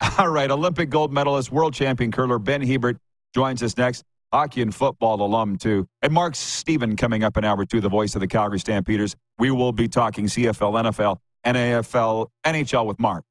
All 0.18 0.28
right, 0.28 0.50
Olympic 0.50 0.90
gold 0.90 1.12
medalist, 1.12 1.52
world 1.52 1.74
champion 1.74 2.10
curler 2.10 2.38
Ben 2.38 2.62
Hebert 2.62 2.96
joins 3.34 3.62
us 3.62 3.76
next. 3.76 4.02
Hockey 4.32 4.62
and 4.62 4.74
football 4.74 5.20
alum, 5.20 5.58
too. 5.58 5.88
And 6.02 6.12
Mark 6.12 6.36
Stephen 6.36 6.96
coming 6.96 7.24
up 7.24 7.36
in 7.36 7.44
hour 7.44 7.64
two, 7.64 7.80
the 7.80 7.88
voice 7.88 8.14
of 8.14 8.20
the 8.20 8.28
Calgary 8.28 8.60
Stampeders. 8.60 9.16
We 9.38 9.50
will 9.50 9.72
be 9.72 9.88
talking 9.88 10.26
CFL, 10.26 10.84
NFL, 10.84 11.18
NAFL, 11.44 12.28
NHL 12.46 12.86
with 12.86 13.00
Mark. 13.00 13.24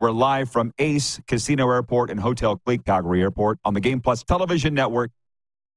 We're 0.00 0.10
live 0.10 0.50
from 0.50 0.72
Ace 0.78 1.20
Casino 1.26 1.70
Airport 1.70 2.10
and 2.10 2.20
Hotel 2.20 2.56
Clique 2.56 2.84
Calgary 2.84 3.22
Airport 3.22 3.58
on 3.64 3.74
the 3.74 3.80
Game 3.80 4.00
Plus 4.00 4.24
television 4.24 4.74
network, 4.74 5.10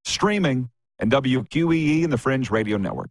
streaming, 0.05 0.69
and 0.99 1.11
WQEE 1.11 2.03
and 2.03 2.11
the 2.13 2.17
Fringe 2.17 2.49
Radio 2.51 2.77
Network. 2.77 3.09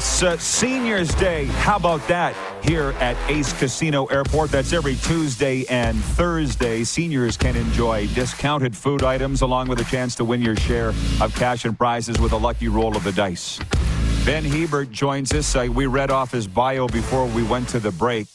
It's 0.00 0.22
uh, 0.22 0.38
Seniors 0.38 1.14
Day. 1.16 1.44
How 1.44 1.76
about 1.76 2.00
that 2.08 2.34
here 2.64 2.94
at 3.00 3.18
Ace 3.30 3.52
Casino 3.52 4.06
Airport? 4.06 4.50
That's 4.50 4.72
every 4.72 4.94
Tuesday 4.96 5.66
and 5.68 5.94
Thursday. 6.02 6.84
Seniors 6.84 7.36
can 7.36 7.54
enjoy 7.54 8.06
discounted 8.14 8.74
food 8.74 9.02
items 9.02 9.42
along 9.42 9.68
with 9.68 9.78
a 9.78 9.84
chance 9.84 10.14
to 10.14 10.24
win 10.24 10.40
your 10.40 10.56
share 10.56 10.94
of 11.20 11.34
cash 11.36 11.66
and 11.66 11.76
prizes 11.76 12.18
with 12.18 12.32
a 12.32 12.36
lucky 12.38 12.68
roll 12.68 12.96
of 12.96 13.04
the 13.04 13.12
dice. 13.12 13.60
Ben 14.24 14.42
Hebert 14.42 14.90
joins 14.90 15.34
us. 15.34 15.54
Uh, 15.54 15.68
we 15.70 15.84
read 15.84 16.10
off 16.10 16.32
his 16.32 16.46
bio 16.46 16.86
before 16.86 17.26
we 17.26 17.42
went 17.42 17.68
to 17.68 17.78
the 17.78 17.90
break. 17.90 18.26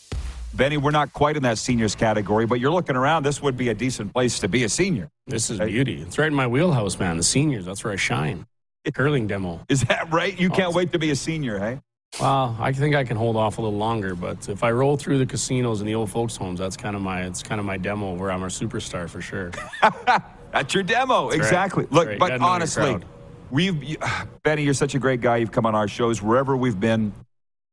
Benny, 0.53 0.77
we're 0.77 0.91
not 0.91 1.13
quite 1.13 1.35
in 1.35 1.41
that 1.43 1.57
seniors 1.57 1.95
category, 1.95 2.45
but 2.45 2.59
you're 2.59 2.71
looking 2.71 2.95
around. 2.95 3.23
This 3.23 3.41
would 3.41 3.57
be 3.57 3.69
a 3.69 3.73
decent 3.73 4.13
place 4.13 4.37
to 4.37 4.47
be 4.47 4.65
a 4.65 4.69
senior. 4.69 5.09
This 5.25 5.49
is 5.49 5.59
beauty. 5.59 6.03
It's 6.03 6.19
right 6.19 6.27
in 6.27 6.35
my 6.35 6.45
wheelhouse, 6.45 6.99
man. 6.99 7.17
The 7.17 7.23
seniors, 7.23 7.65
that's 7.65 7.83
where 7.83 7.93
I 7.93 7.95
shine. 7.95 8.45
Curling 8.91 9.27
demo. 9.27 9.61
Is 9.69 9.81
that 9.85 10.11
right? 10.11 10.37
You 10.39 10.49
can't 10.49 10.73
wait 10.73 10.91
to 10.91 10.99
be 10.99 11.11
a 11.11 11.15
senior, 11.15 11.59
hey? 11.59 11.81
Well, 12.19 12.55
I 12.59 12.71
think 12.71 12.95
I 12.95 13.03
can 13.03 13.17
hold 13.17 13.35
off 13.35 13.57
a 13.57 13.61
little 13.61 13.77
longer, 13.77 14.15
but 14.15 14.47
if 14.47 14.63
I 14.63 14.71
roll 14.71 14.95
through 14.95 15.17
the 15.17 15.25
casinos 15.25 15.81
and 15.81 15.89
the 15.89 15.95
old 15.95 16.09
folks' 16.09 16.37
homes, 16.37 16.59
that's 16.59 16.77
kind 16.77 16.95
of 16.95 17.01
my 17.01 17.23
it's 17.23 17.43
kind 17.43 17.59
of 17.59 17.65
my 17.65 17.77
demo 17.77 18.13
where 18.13 18.31
I'm 18.31 18.43
a 18.43 18.47
superstar 18.47 19.09
for 19.09 19.21
sure. 19.21 19.51
That's 20.51 20.73
your 20.73 20.83
demo, 20.83 21.25
That's 21.25 21.35
exactly. 21.35 21.83
That's 21.83 21.93
Look, 21.93 22.07
right. 22.07 22.19
But 22.19 22.27
gotta 22.27 22.39
know 22.39 22.45
your 22.45 22.53
honestly, 22.53 22.97
we've 23.51 23.83
you- 23.83 23.97
Benny, 24.43 24.63
you're 24.63 24.73
such 24.73 24.95
a 24.95 24.99
great 24.99 25.19
guy. 25.19 25.37
You've 25.37 25.51
come 25.51 25.65
on 25.65 25.75
our 25.75 25.89
shows 25.89 26.21
wherever 26.21 26.55
we've 26.55 26.79
been, 26.79 27.11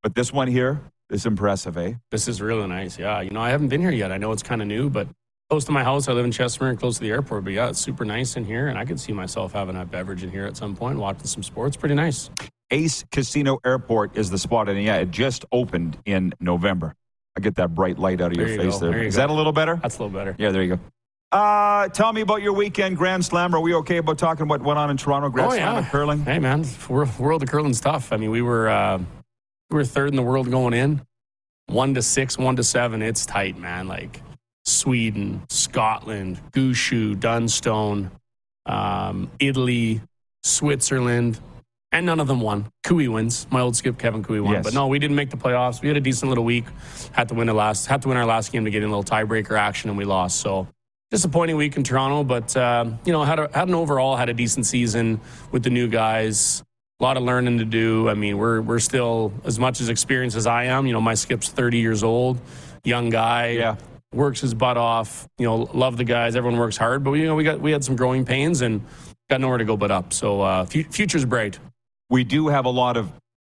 but 0.02 0.16
this 0.16 0.32
one 0.32 0.48
here 0.48 0.80
is 1.08 1.24
impressive, 1.24 1.76
eh? 1.76 1.94
This 2.10 2.26
is 2.26 2.42
really 2.42 2.66
nice. 2.66 2.98
Yeah, 2.98 3.20
you 3.20 3.30
know, 3.30 3.40
I 3.40 3.50
haven't 3.50 3.68
been 3.68 3.80
here 3.80 3.92
yet. 3.92 4.10
I 4.10 4.18
know 4.18 4.32
it's 4.32 4.42
kind 4.42 4.60
of 4.60 4.66
new, 4.66 4.90
but 4.90 5.06
close 5.52 5.64
to 5.66 5.72
my 5.72 5.84
house. 5.84 6.08
I 6.08 6.12
live 6.14 6.24
in 6.24 6.30
Chestermere, 6.30 6.78
close 6.78 6.94
to 6.96 7.02
the 7.02 7.10
airport. 7.10 7.44
But 7.44 7.52
yeah, 7.52 7.68
it's 7.68 7.78
super 7.78 8.06
nice 8.06 8.36
in 8.38 8.44
here, 8.46 8.68
and 8.68 8.78
I 8.78 8.86
could 8.86 8.98
see 8.98 9.12
myself 9.12 9.52
having 9.52 9.76
a 9.76 9.84
beverage 9.84 10.22
in 10.22 10.30
here 10.30 10.46
at 10.46 10.56
some 10.56 10.74
point, 10.74 10.98
watching 10.98 11.26
some 11.26 11.42
sports. 11.42 11.76
Pretty 11.76 11.94
nice. 11.94 12.30
Ace 12.70 13.04
Casino 13.12 13.58
Airport 13.62 14.16
is 14.16 14.30
the 14.30 14.38
spot, 14.38 14.70
and 14.70 14.82
yeah, 14.82 14.96
it 14.96 15.10
just 15.10 15.44
opened 15.52 15.98
in 16.06 16.32
November. 16.40 16.94
I 17.36 17.40
get 17.40 17.56
that 17.56 17.74
bright 17.74 17.98
light 17.98 18.22
out 18.22 18.32
of 18.32 18.38
There 18.38 18.48
your 18.48 18.56
you 18.56 18.62
face 18.62 18.72
go. 18.72 18.78
there. 18.80 18.90
There 18.92 19.02
you 19.02 19.08
Is 19.08 19.16
go. 19.16 19.20
that 19.20 19.28
a 19.28 19.34
little 19.34 19.52
better? 19.52 19.76
That's 19.82 19.98
a 19.98 20.02
little 20.02 20.18
better. 20.18 20.34
Yeah, 20.38 20.52
there 20.52 20.62
you 20.62 20.76
go. 20.76 20.80
Uh, 21.36 21.88
tell 21.88 22.14
me 22.14 22.22
about 22.22 22.40
your 22.40 22.54
weekend 22.54 22.96
Grand 22.96 23.22
Slam. 23.22 23.54
Are 23.54 23.60
we 23.60 23.74
okay 23.74 23.98
about 23.98 24.16
talking 24.16 24.48
what 24.48 24.62
went 24.62 24.78
on 24.78 24.88
in 24.88 24.96
Toronto 24.96 25.28
Grand 25.28 25.52
Oh, 25.52 25.54
Slam 25.54 25.82
yeah. 25.84 25.90
curling? 25.90 26.24
Hey 26.24 26.38
man, 26.38 26.64
world 26.88 27.42
of 27.42 27.48
curling's 27.50 27.80
tough. 27.82 28.10
I 28.10 28.16
mean, 28.16 28.30
we 28.30 28.40
were 28.40 28.70
uh, 28.70 28.96
we 29.68 29.74
were 29.76 29.84
third 29.84 30.08
in 30.08 30.16
the 30.16 30.22
world 30.22 30.50
going 30.50 30.72
in, 30.72 31.02
one 31.66 31.92
to 31.92 32.00
six, 32.00 32.38
one 32.38 32.56
to 32.56 32.64
seven. 32.64 33.02
It's 33.02 33.26
tight, 33.26 33.58
man. 33.58 33.86
Like 33.86 34.22
Sweden, 34.72 35.42
Scotland, 35.48 36.40
Gushue, 36.52 37.18
Dunstone, 37.18 38.10
um, 38.66 39.30
Italy, 39.38 40.00
Switzerland, 40.42 41.38
and 41.92 42.06
none 42.06 42.20
of 42.20 42.26
them 42.26 42.40
won. 42.40 42.70
Koe 42.84 43.10
wins. 43.10 43.46
My 43.50 43.60
old 43.60 43.76
skip 43.76 43.98
Kevin 43.98 44.22
Koe 44.22 44.42
won, 44.42 44.54
Yes. 44.54 44.64
but 44.64 44.74
no, 44.74 44.86
we 44.88 44.98
didn't 44.98 45.16
make 45.16 45.30
the 45.30 45.36
playoffs. 45.36 45.82
We 45.82 45.88
had 45.88 45.96
a 45.96 46.00
decent 46.00 46.28
little 46.30 46.44
week. 46.44 46.64
Had 47.12 47.28
to 47.28 47.34
win 47.34 47.46
the 47.46 47.54
last. 47.54 47.86
Had 47.86 48.02
to 48.02 48.08
win 48.08 48.16
our 48.16 48.24
last 48.26 48.50
game 48.52 48.64
to 48.64 48.70
get 48.70 48.82
in 48.82 48.88
a 48.88 48.96
little 48.96 49.04
tiebreaker 49.04 49.58
action, 49.58 49.90
and 49.90 49.98
we 49.98 50.04
lost. 50.04 50.40
So 50.40 50.66
disappointing 51.10 51.56
week 51.56 51.76
in 51.76 51.84
Toronto, 51.84 52.24
but 52.24 52.56
um, 52.56 52.98
you 53.04 53.12
know 53.12 53.22
had 53.24 53.38
a, 53.38 53.50
had 53.52 53.68
an 53.68 53.74
overall 53.74 54.16
had 54.16 54.28
a 54.30 54.34
decent 54.34 54.64
season 54.66 55.20
with 55.50 55.62
the 55.62 55.70
new 55.70 55.88
guys. 55.88 56.62
A 57.00 57.02
lot 57.02 57.16
of 57.16 57.24
learning 57.24 57.58
to 57.58 57.64
do. 57.64 58.08
I 58.08 58.14
mean, 58.14 58.38
we're 58.38 58.60
we're 58.62 58.78
still 58.78 59.32
as 59.44 59.58
much 59.58 59.80
as 59.80 59.88
experienced 59.88 60.36
as 60.36 60.46
I 60.46 60.64
am. 60.64 60.86
You 60.86 60.92
know, 60.92 61.00
my 61.00 61.14
skip's 61.14 61.48
30 61.48 61.78
years 61.78 62.02
old, 62.02 62.40
young 62.84 63.10
guy. 63.10 63.48
Yeah. 63.50 63.76
Works 64.12 64.40
his 64.40 64.54
butt 64.54 64.76
off. 64.76 65.26
You 65.38 65.46
know, 65.46 65.56
love 65.74 65.96
the 65.96 66.04
guys. 66.04 66.36
Everyone 66.36 66.58
works 66.58 66.76
hard, 66.76 67.02
but 67.04 67.12
you 67.12 67.26
know 67.26 67.34
we 67.34 67.44
got 67.44 67.60
we 67.60 67.72
had 67.72 67.84
some 67.84 67.96
growing 67.96 68.24
pains 68.24 68.60
and 68.62 68.84
got 69.30 69.40
nowhere 69.40 69.58
to 69.58 69.64
go 69.64 69.76
but 69.76 69.90
up. 69.90 70.12
So 70.12 70.40
uh, 70.42 70.64
fu- 70.64 70.84
future's 70.84 71.24
bright. 71.24 71.58
We 72.10 72.24
do 72.24 72.48
have 72.48 72.64
a 72.66 72.70
lot 72.70 72.96
of 72.96 73.10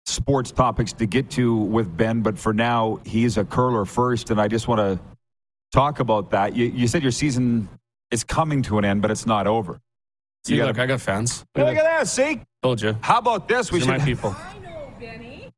sports 0.05 0.51
topics 0.51 0.93
to 0.93 1.05
get 1.05 1.29
to 1.31 1.55
with 1.55 1.95
Ben, 1.95 2.21
but 2.21 2.39
for 2.39 2.53
now, 2.53 2.99
he's 3.05 3.37
a 3.37 3.45
curler 3.45 3.85
first, 3.85 4.29
and 4.31 4.39
I 4.41 4.47
just 4.47 4.67
want 4.67 4.79
to 4.79 4.99
talk 5.71 5.99
about 5.99 6.31
that. 6.31 6.55
You, 6.55 6.65
you 6.65 6.87
said 6.87 7.03
your 7.03 7.11
season 7.11 7.67
is 8.09 8.23
coming 8.23 8.61
to 8.63 8.77
an 8.77 8.85
end, 8.85 9.01
but 9.01 9.11
it's 9.11 9.25
not 9.25 9.47
over. 9.47 9.79
See, 10.45 10.55
You 10.55 10.65
look, 10.65 10.77
gotta- 10.77 10.83
I 10.83 10.87
got 10.95 11.01
fans. 11.01 11.43
Hey, 11.53 11.63
Look 11.65 11.75
at 11.75 11.83
that. 11.83 12.07
See? 12.07 12.41
Told 12.63 12.81
you. 12.81 12.97
How 13.01 13.17
about 13.19 13.47
this? 13.49 13.69
We 13.71 13.79
These 13.79 13.89
are 13.89 13.91
should. 13.93 13.99
my 13.99 14.05
people. 14.05 14.35
I 14.37 14.57
know. 14.59 14.91
Benny. 14.99 15.51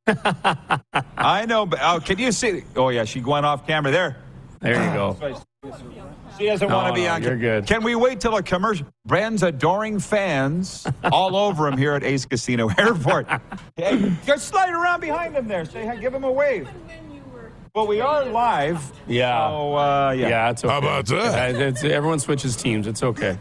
I 1.18 1.45
know 1.45 1.66
but, 1.68 1.80
oh, 1.84 2.00
can 2.04 2.18
you 2.18 2.32
see? 2.32 2.64
Oh, 2.76 2.89
yeah. 2.89 3.04
She 3.06 3.22
went 3.22 3.45
off 3.45 3.68
camera 3.68 3.91
there. 3.91 4.18
There 4.62 4.74
you 4.74 4.93
go. 4.93 5.18
She 6.38 6.45
doesn't 6.45 6.70
No, 6.70 6.76
want 6.78 6.88
to 6.89 6.93
be 6.93 7.05
no, 7.07 7.14
on. 7.14 7.24
you're 7.24 7.38
good. 7.38 7.66
Can 7.68 7.84
we 7.84 7.95
wait 7.95 8.20
till 8.22 8.36
a 8.38 8.43
commercial? 8.43 8.88
Brand's 9.05 9.43
adoring 9.43 9.99
fans 9.99 10.88
all 11.12 11.36
over 11.36 11.68
him 11.68 11.78
here 11.78 11.93
at 11.93 12.03
Ace 12.03 12.26
Casino 12.26 12.70
Airport. 12.78 13.28
Hey, 13.76 14.12
just 14.26 14.47
slide 14.47 14.72
around 14.74 15.01
behind 15.01 15.36
him 15.36 15.47
there. 15.47 15.66
Say 15.66 15.86
hi, 15.86 15.95
give 15.97 16.14
him 16.14 16.24
a 16.24 16.32
wave. 16.32 16.70
Well, 17.76 17.88
we 17.88 18.01
are 18.01 18.26
live. 18.26 18.91
Yeah. 19.07 19.47
So, 19.49 19.76
uh, 19.76 20.14
yeah. 20.18 20.30
Yeah, 20.30 20.49
it's 20.51 20.64
okay. 20.64 20.72
How 20.72 20.80
about 20.80 21.05
that? 21.07 21.55
Uh, 21.55 21.60
it's- 21.60 21.84
everyone 21.84 22.20
switches 22.20 22.55
teams. 22.55 22.88
It's 22.88 23.03
okay. 23.03 23.38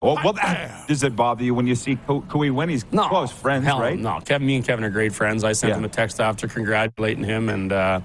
Well, 0.00 0.16
well 0.22 0.32
that, 0.34 0.86
does 0.86 1.02
it 1.02 1.16
bother 1.16 1.42
you 1.42 1.54
when 1.54 1.66
you 1.66 1.74
see 1.74 1.96
Ko- 2.06 2.20
Koe 2.20 2.52
win? 2.52 2.68
He's 2.68 2.84
No, 2.92 3.08
close 3.08 3.32
friends, 3.32 3.64
Hell, 3.64 3.80
right? 3.80 3.98
No, 3.98 4.20
Kevin, 4.20 4.46
me 4.46 4.54
and 4.56 4.64
Kevin 4.64 4.84
are 4.84 4.90
great 4.90 5.12
friends. 5.12 5.42
I 5.42 5.50
sent 5.52 5.72
Yeah. 5.72 5.78
him 5.78 5.84
a 5.84 5.88
text 5.88 6.20
after 6.20 6.46
congratulating 6.46 7.24
him, 7.24 7.48
and 7.48 7.72
uh, 7.72 8.00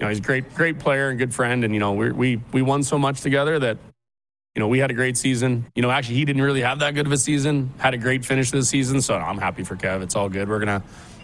you 0.00 0.06
know 0.06 0.08
he's 0.08 0.18
a 0.18 0.22
great, 0.22 0.54
great 0.54 0.78
player 0.78 1.10
and 1.10 1.18
good 1.18 1.34
friend. 1.34 1.62
And 1.62 1.74
you 1.74 1.80
know 1.80 1.92
we 1.92 2.10
we 2.10 2.40
we 2.52 2.62
won 2.62 2.82
so 2.82 2.98
much 2.98 3.20
together 3.20 3.58
that 3.58 3.76
you 4.54 4.60
know 4.60 4.66
we 4.68 4.78
had 4.78 4.90
a 4.90 4.94
great 4.94 5.18
season. 5.18 5.66
You 5.74 5.82
know, 5.82 5.90
actually 5.90 6.16
he 6.16 6.24
didn't 6.24 6.42
really 6.42 6.62
have 6.62 6.78
that 6.78 6.94
good 6.94 7.06
of 7.06 7.12
a 7.12 7.18
season. 7.18 7.72
Had 7.78 7.92
a 7.94 7.98
great 7.98 8.24
finish 8.24 8.50
to 8.50 8.56
the 8.56 8.64
season, 8.64 9.02
so 9.02 9.14
I'm 9.14 9.38
happy 9.38 9.62
for 9.62 9.76
Kev. 9.76 10.02
It's 10.02 10.16
all 10.16 10.30
good. 10.30 10.48
We're 10.48 10.58
gonna 10.58 10.82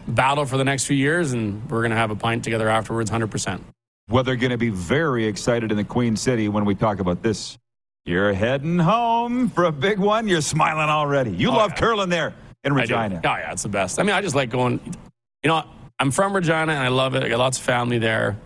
battle 0.09 0.45
for 0.45 0.59
the 0.59 0.65
next 0.65 0.85
few 0.85 0.97
years, 0.97 1.33
and 1.33 1.69
we're 1.71 1.83
gonna 1.83 1.97
have 1.97 2.11
a 2.11 2.17
pint 2.17 2.45
together 2.45 2.69
afterwards, 2.69 3.09
hundred 3.09 3.31
percent. 3.31 3.65
Well, 4.09 4.23
they're 4.23 4.37
going 4.37 4.51
to 4.53 4.57
be 4.57 4.69
very 4.69 5.27
excited 5.27 5.73
in 5.73 5.77
the 5.77 5.83
Queen 5.83 6.15
City 6.15 6.49
when 6.49 6.65
we 6.65 6.77
talk 6.77 7.01
about 7.01 7.25
this. 7.25 7.59
You're 8.05 8.33
heading 8.33 8.79
home 8.79 9.49
for 9.49 9.65
a 9.65 9.73
big 9.73 9.99
one. 9.99 10.29
You're 10.29 10.43
smiling 10.43 10.89
already. 10.89 11.33
You 11.33 11.51
oh, 11.51 11.55
love 11.57 11.75
curling 11.75 12.09
there 12.09 12.33
in 12.63 12.71
Oh. 12.71 12.77
Regina. 12.77 13.17
Oh 13.25 13.29
yeah, 13.29 13.51
it's 13.51 13.65
the 13.65 13.69
best. 13.69 13.99
I 13.99 14.05
mean, 14.05 14.15
I 14.15 14.21
just 14.23 14.37
like 14.37 14.49
going. 14.49 14.79
You 15.43 15.49
know, 15.49 15.65
I'm 15.99 16.13
from 16.13 16.37
Regina 16.37 16.71
and 16.73 16.79
I 16.85 16.87
love 16.87 17.17
it. 17.17 17.25
I 17.25 17.29
got 17.29 17.41
lots 17.41 17.59
of 17.59 17.65
family 17.65 17.99
there. 17.99 18.37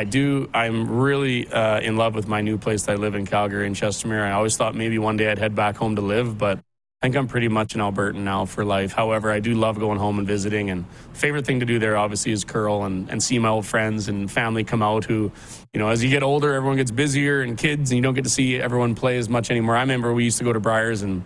I 0.00 0.04
do. 0.04 0.48
I'm 0.54 0.88
really 0.88 1.46
uh, 1.46 1.78
in 1.80 1.98
love 1.98 2.14
with 2.14 2.26
my 2.26 2.40
new 2.40 2.56
place 2.56 2.84
that 2.84 2.92
I 2.92 2.94
live 2.94 3.14
in, 3.14 3.26
Calgary 3.26 3.66
and 3.66 3.76
Chestermere. 3.76 4.22
I 4.22 4.30
always 4.30 4.56
thought 4.56 4.74
maybe 4.74 4.98
one 4.98 5.18
day 5.18 5.30
I'd 5.30 5.38
head 5.38 5.54
back 5.54 5.76
home 5.76 5.96
to 5.96 6.00
live, 6.00 6.38
but 6.38 6.56
I 6.56 6.62
think 7.02 7.16
I'm 7.16 7.28
pretty 7.28 7.48
much 7.48 7.74
an 7.74 7.82
Albertan 7.82 8.20
now 8.20 8.46
for 8.46 8.64
life. 8.64 8.94
However, 8.94 9.30
I 9.30 9.40
do 9.40 9.52
love 9.52 9.78
going 9.78 9.98
home 9.98 10.18
and 10.18 10.26
visiting. 10.26 10.70
And 10.70 10.86
favorite 11.12 11.44
thing 11.44 11.60
to 11.60 11.66
do 11.66 11.78
there, 11.78 11.98
obviously, 11.98 12.32
is 12.32 12.44
curl 12.44 12.84
and, 12.84 13.10
and 13.10 13.22
see 13.22 13.38
my 13.38 13.50
old 13.50 13.66
friends 13.66 14.08
and 14.08 14.32
family 14.32 14.64
come 14.64 14.82
out. 14.82 15.04
Who, 15.04 15.30
you 15.74 15.78
know, 15.78 15.90
as 15.90 16.02
you 16.02 16.08
get 16.08 16.22
older, 16.22 16.54
everyone 16.54 16.78
gets 16.78 16.90
busier 16.90 17.42
and 17.42 17.58
kids, 17.58 17.90
and 17.90 17.96
you 17.98 18.02
don't 18.02 18.14
get 18.14 18.24
to 18.24 18.30
see 18.30 18.56
everyone 18.56 18.94
play 18.94 19.18
as 19.18 19.28
much 19.28 19.50
anymore. 19.50 19.76
I 19.76 19.80
remember 19.80 20.14
we 20.14 20.24
used 20.24 20.38
to 20.38 20.44
go 20.44 20.54
to 20.54 20.60
Briers 20.60 21.02
and 21.02 21.22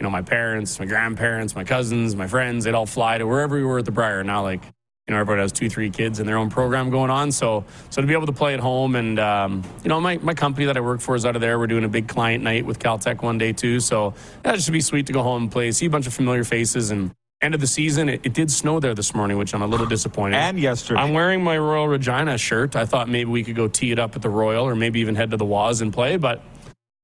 you 0.00 0.04
know, 0.04 0.10
my 0.10 0.22
parents, 0.22 0.80
my 0.80 0.86
grandparents, 0.86 1.54
my 1.54 1.62
cousins, 1.62 2.16
my 2.16 2.26
friends, 2.26 2.64
they'd 2.64 2.74
all 2.74 2.86
fly 2.86 3.18
to 3.18 3.26
wherever 3.28 3.54
we 3.54 3.62
were 3.62 3.78
at 3.78 3.84
the 3.84 3.92
Brier. 3.92 4.24
Now, 4.24 4.42
like, 4.42 4.62
you 5.08 5.14
know, 5.14 5.20
everybody 5.20 5.40
has 5.40 5.52
two, 5.52 5.70
three 5.70 5.88
kids 5.88 6.20
and 6.20 6.28
their 6.28 6.36
own 6.36 6.50
program 6.50 6.90
going 6.90 7.10
on. 7.10 7.32
So, 7.32 7.64
so 7.88 8.02
to 8.02 8.06
be 8.06 8.12
able 8.12 8.26
to 8.26 8.32
play 8.32 8.52
at 8.52 8.60
home 8.60 8.94
and, 8.94 9.18
um, 9.18 9.62
you 9.82 9.88
know, 9.88 9.98
my, 10.00 10.18
my 10.18 10.34
company 10.34 10.66
that 10.66 10.76
I 10.76 10.80
work 10.80 11.00
for 11.00 11.16
is 11.16 11.24
out 11.24 11.34
of 11.34 11.40
there. 11.40 11.58
We're 11.58 11.66
doing 11.66 11.84
a 11.84 11.88
big 11.88 12.08
client 12.08 12.44
night 12.44 12.66
with 12.66 12.78
Caltech 12.78 13.22
one 13.22 13.38
day 13.38 13.54
too. 13.54 13.80
So 13.80 14.12
that 14.42 14.54
just 14.54 14.70
be 14.70 14.82
sweet 14.82 15.06
to 15.06 15.14
go 15.14 15.22
home 15.22 15.44
and 15.44 15.52
play, 15.52 15.72
see 15.72 15.86
a 15.86 15.90
bunch 15.90 16.06
of 16.06 16.12
familiar 16.12 16.44
faces 16.44 16.90
and 16.90 17.10
end 17.40 17.54
of 17.54 17.60
the 17.62 17.66
season. 17.66 18.10
It, 18.10 18.20
it 18.22 18.34
did 18.34 18.50
snow 18.50 18.80
there 18.80 18.94
this 18.94 19.14
morning, 19.14 19.38
which 19.38 19.54
I'm 19.54 19.62
a 19.62 19.66
little 19.66 19.86
disappointed. 19.86 20.36
And 20.36 20.58
yesterday. 20.58 21.00
I'm 21.00 21.14
wearing 21.14 21.42
my 21.42 21.56
Royal 21.56 21.88
Regina 21.88 22.36
shirt. 22.36 22.76
I 22.76 22.84
thought 22.84 23.08
maybe 23.08 23.30
we 23.30 23.42
could 23.42 23.56
go 23.56 23.66
tee 23.66 23.92
it 23.92 23.98
up 23.98 24.14
at 24.14 24.20
the 24.20 24.30
Royal 24.30 24.64
or 24.66 24.76
maybe 24.76 25.00
even 25.00 25.14
head 25.14 25.30
to 25.30 25.38
the 25.38 25.46
Waz 25.46 25.80
and 25.80 25.90
play, 25.90 26.18
but 26.18 26.42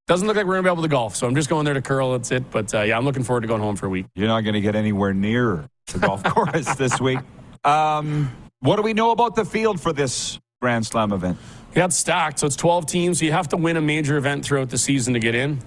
doesn't 0.06 0.26
look 0.26 0.36
like 0.36 0.44
we're 0.44 0.60
going 0.60 0.64
to 0.64 0.68
be 0.68 0.72
able 0.72 0.82
to 0.82 0.88
golf. 0.88 1.16
So 1.16 1.26
I'm 1.26 1.34
just 1.34 1.48
going 1.48 1.64
there 1.64 1.72
to 1.72 1.80
curl. 1.80 2.12
That's 2.12 2.30
it. 2.30 2.50
But 2.50 2.74
uh, 2.74 2.82
yeah, 2.82 2.98
I'm 2.98 3.06
looking 3.06 3.22
forward 3.22 3.40
to 3.40 3.46
going 3.46 3.62
home 3.62 3.76
for 3.76 3.86
a 3.86 3.88
week. 3.88 4.04
You're 4.14 4.28
not 4.28 4.42
going 4.42 4.54
to 4.54 4.60
get 4.60 4.74
anywhere 4.74 5.14
near 5.14 5.64
the 5.86 5.98
golf 5.98 6.22
course 6.24 6.74
this 6.74 7.00
week. 7.00 7.20
Um, 7.64 8.30
what 8.60 8.76
do 8.76 8.82
we 8.82 8.92
know 8.92 9.10
about 9.10 9.34
the 9.34 9.44
field 9.44 9.80
for 9.80 9.92
this 9.92 10.38
Grand 10.60 10.86
Slam 10.86 11.12
event? 11.12 11.38
Yeah, 11.74 11.86
it's 11.86 11.96
stacked. 11.96 12.38
So 12.38 12.46
it's 12.46 12.56
12 12.56 12.86
teams. 12.86 13.22
You 13.22 13.32
have 13.32 13.48
to 13.48 13.56
win 13.56 13.76
a 13.76 13.80
major 13.80 14.16
event 14.16 14.44
throughout 14.44 14.70
the 14.70 14.78
season 14.78 15.14
to 15.14 15.20
get 15.20 15.34
in. 15.34 15.60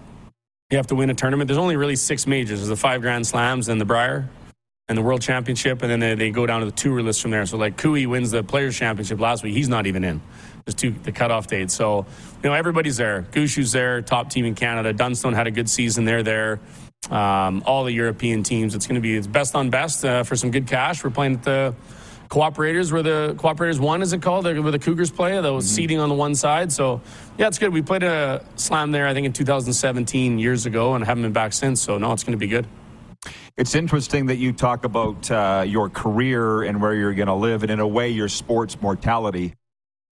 You 0.69 0.77
have 0.77 0.87
to 0.87 0.95
win 0.95 1.09
a 1.09 1.13
tournament. 1.13 1.47
There's 1.47 1.57
only 1.57 1.75
really 1.75 1.95
six 1.95 2.27
majors. 2.27 2.59
There's 2.59 2.69
the 2.69 2.75
five 2.75 3.01
Grand 3.01 3.25
Slams 3.25 3.69
and 3.69 3.79
the 3.79 3.85
Brier 3.85 4.29
and 4.89 4.97
the 4.97 5.01
World 5.01 5.21
Championship, 5.21 5.81
and 5.81 5.91
then 5.91 5.99
they, 5.99 6.15
they 6.15 6.31
go 6.31 6.45
down 6.45 6.61
to 6.61 6.65
the 6.65 6.71
tour 6.71 7.01
list 7.01 7.21
from 7.21 7.31
there. 7.31 7.45
So 7.45 7.57
like 7.57 7.77
Koe 7.77 8.07
wins 8.07 8.31
the 8.31 8.43
Players 8.43 8.77
Championship 8.77 9.19
last 9.19 9.43
week. 9.43 9.53
He's 9.53 9.69
not 9.69 9.85
even 9.85 10.03
in. 10.03 10.21
There's 10.65 10.75
two 10.75 10.91
the 10.91 11.11
cutoff 11.11 11.47
date. 11.47 11.71
So 11.71 12.05
you 12.43 12.49
know 12.49 12.53
everybody's 12.53 12.97
there. 12.97 13.25
Gushue's 13.31 13.71
there, 13.71 14.01
top 14.01 14.29
team 14.29 14.45
in 14.45 14.55
Canada. 14.55 14.91
Dunstone 14.93 15.33
had 15.33 15.47
a 15.47 15.51
good 15.51 15.69
season. 15.69 16.05
They're 16.05 16.23
there. 16.23 16.59
Um, 17.11 17.63
all 17.65 17.85
the 17.85 17.93
European 17.93 18.43
teams. 18.43 18.75
It's 18.75 18.85
going 18.85 18.95
to 18.95 19.01
be 19.01 19.15
it's 19.15 19.27
best 19.27 19.55
on 19.55 19.69
best 19.69 20.03
uh, 20.03 20.23
for 20.23 20.35
some 20.35 20.51
good 20.51 20.67
cash. 20.67 21.03
We're 21.03 21.09
playing 21.09 21.35
at 21.35 21.43
the 21.43 21.75
Cooperators, 22.29 22.91
where 22.91 23.03
the 23.03 23.35
Cooperators 23.37 23.79
one 23.79 24.01
is 24.01 24.11
it 24.11 24.21
called? 24.21 24.43
Where 24.43 24.71
the 24.71 24.79
Cougars 24.79 25.11
play, 25.11 25.39
the 25.39 25.61
seating 25.61 25.99
on 25.99 26.09
the 26.09 26.15
one 26.15 26.35
side. 26.35 26.71
So 26.71 27.01
yeah, 27.37 27.47
it's 27.47 27.57
good. 27.57 27.71
We 27.71 27.81
played 27.81 28.03
a 28.03 28.43
slam 28.55 28.91
there, 28.91 29.07
I 29.07 29.13
think 29.13 29.25
in 29.25 29.33
2017 29.33 30.37
years 30.37 30.65
ago, 30.65 30.95
and 30.95 31.05
haven't 31.05 31.23
been 31.23 31.31
back 31.31 31.53
since. 31.53 31.81
So 31.81 31.97
no, 31.97 32.11
it's 32.11 32.23
going 32.23 32.33
to 32.33 32.37
be 32.37 32.47
good. 32.47 32.67
It's 33.55 33.73
interesting 33.75 34.27
that 34.27 34.35
you 34.35 34.53
talk 34.53 34.85
about 34.85 35.31
uh, 35.31 35.63
your 35.65 35.89
career 35.89 36.63
and 36.63 36.81
where 36.81 36.93
you're 36.93 37.13
going 37.13 37.27
to 37.27 37.33
live, 37.33 37.63
and 37.63 37.71
in 37.71 37.79
a 37.79 37.87
way, 37.87 38.09
your 38.09 38.29
sports 38.29 38.79
mortality. 38.81 39.55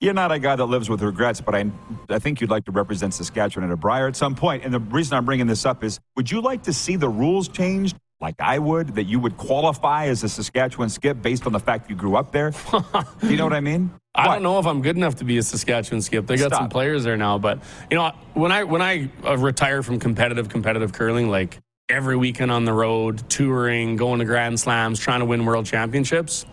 You're 0.05 0.13
not 0.13 0.31
a 0.31 0.37
guy 0.37 0.55
that 0.55 0.65
lives 0.65 0.87
with 0.87 1.01
regrets, 1.01 1.41
but 1.41 1.55
I, 1.55 1.65
I 2.09 2.19
think 2.19 2.39
you'd 2.39 2.51
like 2.51 2.65
to 2.65 2.71
represent 2.71 3.15
Saskatchewan 3.15 3.67
at 3.67 3.73
a 3.73 3.75
Brier 3.75 4.05
at 4.05 4.15
some 4.15 4.35
point. 4.35 4.63
And 4.63 4.71
the 4.71 4.79
reason 4.79 5.17
I'm 5.17 5.25
bringing 5.25 5.47
this 5.47 5.65
up 5.65 5.83
is 5.83 5.99
would 6.15 6.29
you 6.29 6.41
like 6.41 6.61
to 6.65 6.73
see 6.73 6.95
the 6.95 7.09
rules 7.09 7.47
changed 7.47 7.97
like 8.21 8.35
I 8.39 8.59
would, 8.59 8.93
that 8.93 9.05
you 9.05 9.19
would 9.19 9.35
qualify 9.35 10.05
as 10.05 10.23
a 10.23 10.29
Saskatchewan 10.29 10.89
skip 10.89 11.23
based 11.23 11.47
on 11.47 11.53
the 11.53 11.59
fact 11.59 11.89
you 11.89 11.95
grew 11.95 12.17
up 12.17 12.31
there? 12.31 12.51
Do 12.51 12.83
you 13.23 13.35
know 13.35 13.45
what 13.45 13.53
I 13.53 13.61
mean? 13.61 13.89
I 14.13 14.27
What? 14.27 14.33
don't 14.35 14.43
know 14.43 14.59
if 14.59 14.67
I'm 14.67 14.83
good 14.83 14.95
enough 14.95 15.15
to 15.15 15.23
be 15.23 15.39
a 15.39 15.41
Saskatchewan 15.41 16.03
skip. 16.03 16.27
They 16.27 16.37
got 16.37 16.53
some 16.53 16.69
players 16.69 17.03
there 17.03 17.17
now, 17.17 17.39
but 17.39 17.63
you 17.89 17.97
know 17.97 18.11
when 18.35 18.51
I 18.51 18.63
when 18.63 18.83
I 18.83 19.09
uh, 19.25 19.39
retire 19.39 19.81
from 19.81 19.99
competitive 19.99 20.49
competitive 20.49 20.93
curling, 20.93 21.31
like 21.31 21.57
every 21.89 22.15
weekend 22.15 22.51
on 22.51 22.65
the 22.65 22.73
road, 22.73 23.27
touring, 23.27 23.95
going 23.95 24.19
to 24.19 24.25
Grand 24.25 24.59
Slams, 24.59 24.99
trying 24.99 25.21
to 25.21 25.25
win 25.25 25.45
World 25.45 25.65
Championships. 25.65 26.45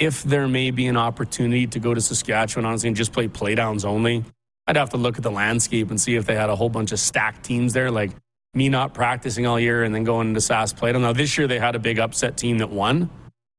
If 0.00 0.22
there 0.24 0.48
may 0.48 0.70
be 0.72 0.86
an 0.86 0.96
opportunity 0.96 1.66
to 1.68 1.78
go 1.78 1.94
to 1.94 2.00
Saskatchewan, 2.00 2.64
honestly, 2.64 2.88
and 2.88 2.96
just 2.96 3.12
play 3.12 3.28
playdowns 3.28 3.84
only, 3.84 4.24
I'd 4.66 4.76
have 4.76 4.90
to 4.90 4.96
look 4.96 5.18
at 5.18 5.22
the 5.22 5.30
landscape 5.30 5.90
and 5.90 6.00
see 6.00 6.16
if 6.16 6.24
they 6.26 6.34
had 6.34 6.48
a 6.48 6.56
whole 6.56 6.70
bunch 6.70 6.90
of 6.92 6.98
stacked 6.98 7.44
teams 7.44 7.74
there, 7.74 7.90
like 7.90 8.10
me 8.54 8.68
not 8.68 8.94
practicing 8.94 9.46
all 9.46 9.60
year 9.60 9.84
and 9.84 9.94
then 9.94 10.02
going 10.04 10.28
into 10.28 10.40
SAS 10.40 10.72
playdown. 10.72 11.02
Now 11.02 11.12
this 11.12 11.36
year 11.36 11.46
they 11.46 11.58
had 11.58 11.74
a 11.74 11.78
big 11.78 11.98
upset 11.98 12.36
team 12.36 12.58
that 12.58 12.70
won. 12.70 13.10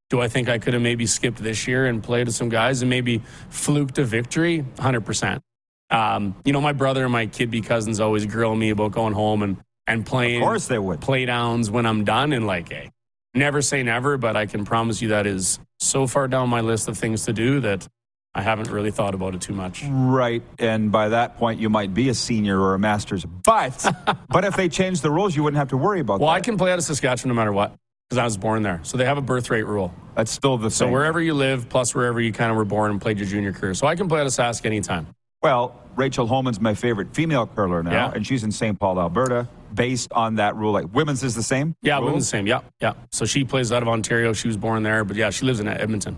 Do 0.09 0.19
I 0.19 0.27
think 0.27 0.49
I 0.49 0.57
could 0.57 0.73
have 0.73 0.81
maybe 0.81 1.05
skipped 1.05 1.37
this 1.37 1.67
year 1.67 1.85
and 1.85 2.03
played 2.03 2.27
with 2.27 2.35
some 2.35 2.49
guys 2.49 2.81
and 2.81 2.89
maybe 2.89 3.21
fluked 3.49 3.97
a 3.99 4.03
victory? 4.03 4.65
100%. 4.75 5.41
Um, 5.89 6.35
you 6.43 6.53
know, 6.53 6.59
my 6.59 6.73
brother 6.73 7.03
and 7.03 7.11
my 7.11 7.27
kid 7.27 7.51
be 7.51 7.61
cousins 7.61 7.99
always 7.99 8.25
grill 8.25 8.55
me 8.55 8.71
about 8.71 8.91
going 8.91 9.13
home 9.13 9.43
and, 9.43 9.57
and 9.87 10.05
playing 10.05 10.41
Of 10.41 10.47
course 10.47 10.67
they 10.67 10.79
would. 10.79 11.01
playdowns 11.01 11.69
when 11.69 11.85
I'm 11.85 12.03
done. 12.03 12.33
And 12.33 12.47
like, 12.47 12.69
hey, 12.69 12.91
never 13.33 13.61
say 13.61 13.83
never, 13.83 14.17
but 14.17 14.35
I 14.35 14.45
can 14.45 14.65
promise 14.65 15.01
you 15.01 15.09
that 15.09 15.25
is 15.27 15.59
so 15.79 16.07
far 16.07 16.27
down 16.27 16.49
my 16.49 16.61
list 16.61 16.87
of 16.87 16.97
things 16.97 17.25
to 17.25 17.33
do 17.33 17.59
that 17.61 17.87
I 18.33 18.41
haven't 18.41 18.69
really 18.69 18.91
thought 18.91 19.13
about 19.13 19.35
it 19.35 19.41
too 19.41 19.53
much. 19.53 19.83
Right, 19.89 20.41
and 20.57 20.91
by 20.91 21.09
that 21.09 21.37
point, 21.37 21.59
you 21.59 21.69
might 21.69 21.93
be 21.93 22.07
a 22.07 22.13
senior 22.13 22.59
or 22.59 22.75
a 22.75 22.79
master's. 22.79 23.25
But, 23.25 23.85
but 24.29 24.45
if 24.45 24.55
they 24.55 24.69
change 24.69 25.01
the 25.01 25.11
rules, 25.11 25.35
you 25.35 25.43
wouldn't 25.43 25.57
have 25.57 25.69
to 25.69 25.77
worry 25.77 25.99
about 25.99 26.19
that. 26.19 26.25
Well, 26.25 26.33
that. 26.33 26.37
I 26.37 26.41
can 26.41 26.57
play 26.57 26.71
out 26.71 26.77
of 26.79 26.85
Saskatchewan 26.85 27.35
no 27.35 27.39
matter 27.39 27.51
what 27.51 27.73
because 28.09 28.17
I 28.17 28.23
was 28.23 28.37
born 28.37 28.63
there. 28.63 28.79
So 28.83 28.97
they 28.97 29.05
have 29.05 29.17
a 29.17 29.21
birth 29.21 29.49
rate 29.49 29.65
rule. 29.65 29.93
That's 30.15 30.31
still 30.31 30.57
the 30.57 30.69
same. 30.69 30.77
So 30.77 30.85
same. 30.85 30.91
wherever 30.93 31.21
you 31.21 31.33
live, 31.33 31.67
plus 31.67 31.93
wherever 31.93 32.21
you 32.21 32.31
kind 32.31 32.51
of 32.51 32.57
were 32.57 32.65
born 32.65 32.91
and 32.91 33.01
played 33.01 33.17
your 33.19 33.27
junior 33.27 33.51
career. 33.51 33.73
So 33.73 33.87
I 33.87 33.95
can 33.95 34.07
play 34.07 34.21
out 34.21 34.27
of 34.27 34.33
Sask 34.33 34.65
anytime. 34.65 35.07
Well, 35.41 35.77
Rachel 35.95 36.27
Homan's 36.27 36.59
my 36.61 36.73
favorite 36.73 37.13
female 37.13 37.47
curler 37.47 37.83
now, 37.83 37.91
Yeah. 37.91 38.11
and 38.13 38.25
she's 38.25 38.43
in 38.43 38.51
St. 38.51 38.79
Paul, 38.79 38.99
Alberta, 38.99 39.47
based 39.73 40.11
on 40.13 40.35
that 40.35 40.55
rule. 40.55 40.71
Like 40.73 40.93
women's 40.93 41.23
is 41.23 41.35
the 41.35 41.43
same. 41.43 41.75
Yeah, 41.81 41.97
rule? 41.97 42.05
women's 42.05 42.25
the 42.25 42.29
same. 42.29 42.47
Yeah, 42.47 42.61
yeah. 42.79 42.93
So 43.11 43.25
she 43.25 43.43
plays 43.43 43.71
out 43.71 43.81
of 43.81 43.89
Ontario. 43.89 44.33
She 44.33 44.47
was 44.47 44.57
born 44.57 44.83
there, 44.83 45.03
but 45.03 45.15
yeah, 45.15 45.29
she 45.29 45.45
lives 45.45 45.59
in 45.59 45.67
Edmonton. 45.67 46.17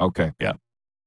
Okay. 0.00 0.32
Yeah. 0.40 0.52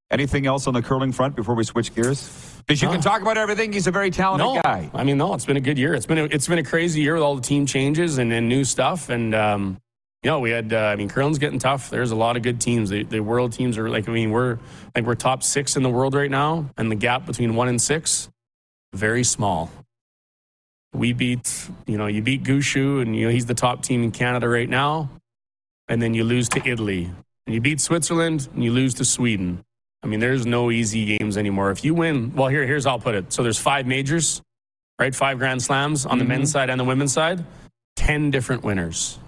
Anything 0.10 0.46
else 0.46 0.68
on 0.68 0.74
the 0.74 0.82
curling 0.82 1.14
front 1.14 1.38
before 1.38 1.56
we 1.56 1.64
switch 1.64 1.96
gears? 1.96 2.62
Because 2.68 2.82
you 2.82 2.90
can 2.90 3.00
talk 3.00 3.22
about 3.22 3.38
everything. 3.38 3.72
He's 3.72 3.88
a 3.88 3.92
very 3.92 4.12
talented 4.12 4.46
No, 4.46 4.62
guy. 4.62 4.92
I 4.94 5.06
mean, 5.06 5.18
no, 5.18 5.34
it's 5.34 5.46
been 5.46 5.56
a 5.56 5.62
good 5.62 5.78
year. 5.78 5.94
It's 5.94 6.06
been 6.06 6.18
a, 6.18 6.24
it's 6.26 6.48
been 6.48 6.60
a 6.60 6.64
crazy 6.64 7.02
year 7.02 7.14
with 7.14 7.24
all 7.24 7.36
the 7.36 7.42
team 7.42 7.66
changes 7.66 8.18
and, 8.18 8.32
and 8.34 8.50
new 8.50 8.66
stuff. 8.66 9.08
And 9.08 9.34
um, 9.34 9.78
you 10.22 10.30
know, 10.30 10.42
we 10.42 10.52
had 10.52 10.74
uh, 10.74 10.78
I 10.78 10.98
mean, 10.98 11.08
curling's 11.08 11.40
getting 11.40 11.60
tough. 11.60 11.90
There's 11.90 12.12
a 12.12 12.16
lot 12.16 12.36
of 12.36 12.44
good 12.44 12.60
teams. 12.60 12.90
The, 12.90 13.04
the 13.04 13.22
world 13.22 13.54
teams 13.54 13.78
are 13.78 13.90
like 13.90 14.10
I 14.10 14.12
mean, 14.12 14.32
we're 14.32 14.60
like 14.94 15.06
we're 15.06 15.16
top 15.16 15.44
six 15.44 15.78
in 15.78 15.84
the 15.84 15.90
world 15.90 16.14
right 16.14 16.30
now, 16.30 16.70
and 16.78 16.92
the 16.92 16.96
gap 16.96 17.26
between 17.26 17.56
one 17.56 17.70
and 17.70 17.82
six 17.82 18.30
very 18.94 19.24
small. 19.24 19.72
We 20.94 21.14
beat 21.14 21.70
you 21.88 21.98
know 21.98 22.08
you 22.08 22.22
beat 22.22 22.44
Gushue, 22.44 23.02
and 23.02 23.16
you 23.16 23.26
know 23.26 23.32
he's 23.32 23.46
the 23.46 23.54
top 23.54 23.84
team 23.84 24.04
in 24.04 24.12
Canada 24.12 24.48
right 24.48 24.70
now, 24.70 25.10
and 25.88 26.02
then 26.02 26.14
you 26.14 26.24
lose 26.24 26.50
to 26.50 26.68
Italy, 26.68 27.10
and 27.46 27.54
you 27.54 27.62
beat 27.62 27.80
Switzerland, 27.80 28.50
and 28.54 28.64
you 28.64 28.72
lose 28.72 28.94
to 28.96 29.06
Sweden. 29.06 29.64
I 30.04 30.08
mean, 30.08 30.20
there's 30.20 30.46
no 30.46 30.72
easy 30.72 31.18
games 31.18 31.38
anymore. 31.38 31.70
If 31.72 31.86
you 31.86 31.94
win, 31.94 32.34
well, 32.36 32.48
here, 32.48 32.66
here's 32.66 32.86
how 32.86 32.92
I'll 32.92 33.00
put 33.00 33.14
it. 33.14 33.32
So 33.32 33.44
there's 33.44 33.60
five 33.60 33.86
majors, 33.86 34.42
right? 35.00 35.14
Five 35.14 35.38
Grand 35.38 35.62
Slams 35.62 36.06
on 36.06 36.18
the 36.18 36.26
men's 36.26 36.50
mm-hmm. 36.50 36.54
side 36.54 36.70
and 36.70 36.80
the 36.80 36.84
women's 36.84 37.14
side. 37.14 37.46
Ten 37.96 38.32
different 38.32 38.64
winners. 38.64 39.20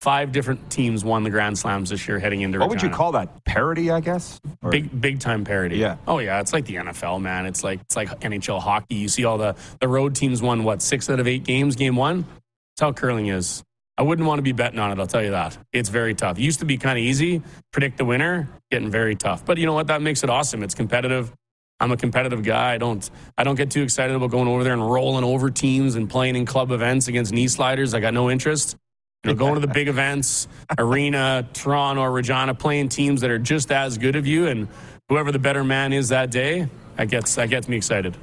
Five 0.00 0.32
different 0.32 0.70
teams 0.70 1.04
won 1.04 1.24
the 1.24 1.30
Grand 1.30 1.58
Slams 1.58 1.90
this 1.90 2.08
year, 2.08 2.18
heading 2.18 2.40
into. 2.40 2.58
What 2.58 2.70
would 2.70 2.80
you 2.82 2.88
call 2.88 3.12
that? 3.12 3.44
Parody, 3.44 3.90
I 3.90 4.00
guess. 4.00 4.40
Or- 4.62 4.70
Big 4.70 4.98
big 4.98 5.20
time 5.20 5.44
parity. 5.44 5.76
Yeah. 5.76 5.96
Oh 6.08 6.20
yeah, 6.20 6.40
it's 6.40 6.54
like 6.54 6.64
the 6.64 6.76
NFL, 6.76 7.20
man. 7.20 7.44
It's 7.44 7.62
like 7.62 7.80
it's 7.82 7.96
like 7.96 8.08
NHL 8.20 8.60
hockey. 8.60 8.94
You 8.94 9.08
see 9.08 9.26
all 9.26 9.36
the 9.36 9.54
the 9.78 9.88
road 9.88 10.14
teams 10.14 10.40
won 10.40 10.64
what 10.64 10.80
six 10.80 11.10
out 11.10 11.20
of 11.20 11.26
eight 11.26 11.44
games, 11.44 11.76
game 11.76 11.96
one. 11.96 12.22
That's 12.22 12.80
how 12.80 12.92
curling 12.94 13.26
is. 13.26 13.62
I 13.98 14.02
wouldn't 14.02 14.26
want 14.26 14.38
to 14.38 14.42
be 14.42 14.52
betting 14.52 14.78
on 14.78 14.90
it. 14.90 14.98
I'll 14.98 15.06
tell 15.06 15.22
you 15.22 15.32
that. 15.32 15.58
It's 15.74 15.90
very 15.90 16.14
tough. 16.14 16.38
It 16.38 16.42
used 16.42 16.60
to 16.60 16.64
be 16.64 16.78
kind 16.78 16.98
of 16.98 17.04
easy. 17.04 17.42
Predict 17.70 17.98
the 17.98 18.06
winner, 18.06 18.48
getting 18.70 18.90
very 18.90 19.14
tough. 19.14 19.44
But 19.44 19.58
you 19.58 19.66
know 19.66 19.74
what? 19.74 19.88
That 19.88 20.00
makes 20.00 20.24
it 20.24 20.30
awesome. 20.30 20.62
It's 20.62 20.74
competitive. 20.74 21.30
I'm 21.78 21.92
a 21.92 21.96
competitive 21.98 22.42
guy. 22.42 22.72
I 22.72 22.78
don't 22.78 23.10
I 23.36 23.44
don't 23.44 23.56
get 23.56 23.70
too 23.70 23.82
excited 23.82 24.16
about 24.16 24.30
going 24.30 24.48
over 24.48 24.64
there 24.64 24.72
and 24.72 24.90
rolling 24.90 25.24
over 25.24 25.50
teams 25.50 25.94
and 25.96 26.08
playing 26.08 26.36
in 26.36 26.46
club 26.46 26.70
events 26.70 27.08
against 27.08 27.34
knee 27.34 27.48
sliders. 27.48 27.92
I 27.92 28.00
got 28.00 28.14
no 28.14 28.30
interest. 28.30 28.76
You 29.24 29.32
know, 29.32 29.36
going 29.36 29.54
to 29.54 29.60
the 29.60 29.72
big 29.72 29.88
events, 29.88 30.48
Arena, 30.78 31.46
Toronto, 31.52 32.00
or 32.00 32.10
Regina, 32.10 32.54
playing 32.54 32.88
teams 32.88 33.20
that 33.20 33.30
are 33.30 33.38
just 33.38 33.70
as 33.70 33.98
good 33.98 34.16
of 34.16 34.26
you, 34.26 34.46
and 34.46 34.66
whoever 35.10 35.30
the 35.30 35.38
better 35.38 35.62
man 35.62 35.92
is 35.92 36.08
that 36.08 36.30
day, 36.30 36.68
that 36.96 37.08
gets 37.08 37.34
that 37.34 37.50
gets 37.50 37.68
me 37.68 37.76
excited. 37.76 38.16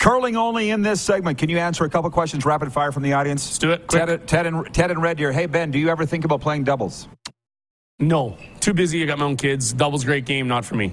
Curling 0.00 0.36
only 0.36 0.70
in 0.70 0.82
this 0.82 1.00
segment. 1.00 1.38
Can 1.38 1.50
you 1.50 1.58
answer 1.58 1.84
a 1.84 1.90
couple 1.90 2.10
questions 2.10 2.44
rapid 2.44 2.72
fire 2.72 2.90
from 2.90 3.04
the 3.04 3.12
audience? 3.12 3.46
Let's 3.46 3.58
do 3.58 3.70
it. 3.70 3.88
Ted, 3.88 4.26
Ted, 4.26 4.46
and, 4.46 4.74
Ted 4.74 4.90
and 4.90 5.00
Red 5.00 5.18
here. 5.18 5.30
Hey, 5.30 5.46
Ben, 5.46 5.70
do 5.70 5.78
you 5.78 5.88
ever 5.88 6.04
think 6.04 6.24
about 6.24 6.40
playing 6.40 6.64
doubles? 6.64 7.06
No, 8.00 8.36
too 8.60 8.74
busy. 8.74 9.02
I 9.02 9.06
got 9.06 9.18
my 9.18 9.26
own 9.26 9.36
kids. 9.36 9.72
Doubles 9.72 10.04
great 10.04 10.24
game, 10.24 10.48
not 10.48 10.64
for 10.64 10.74
me. 10.74 10.92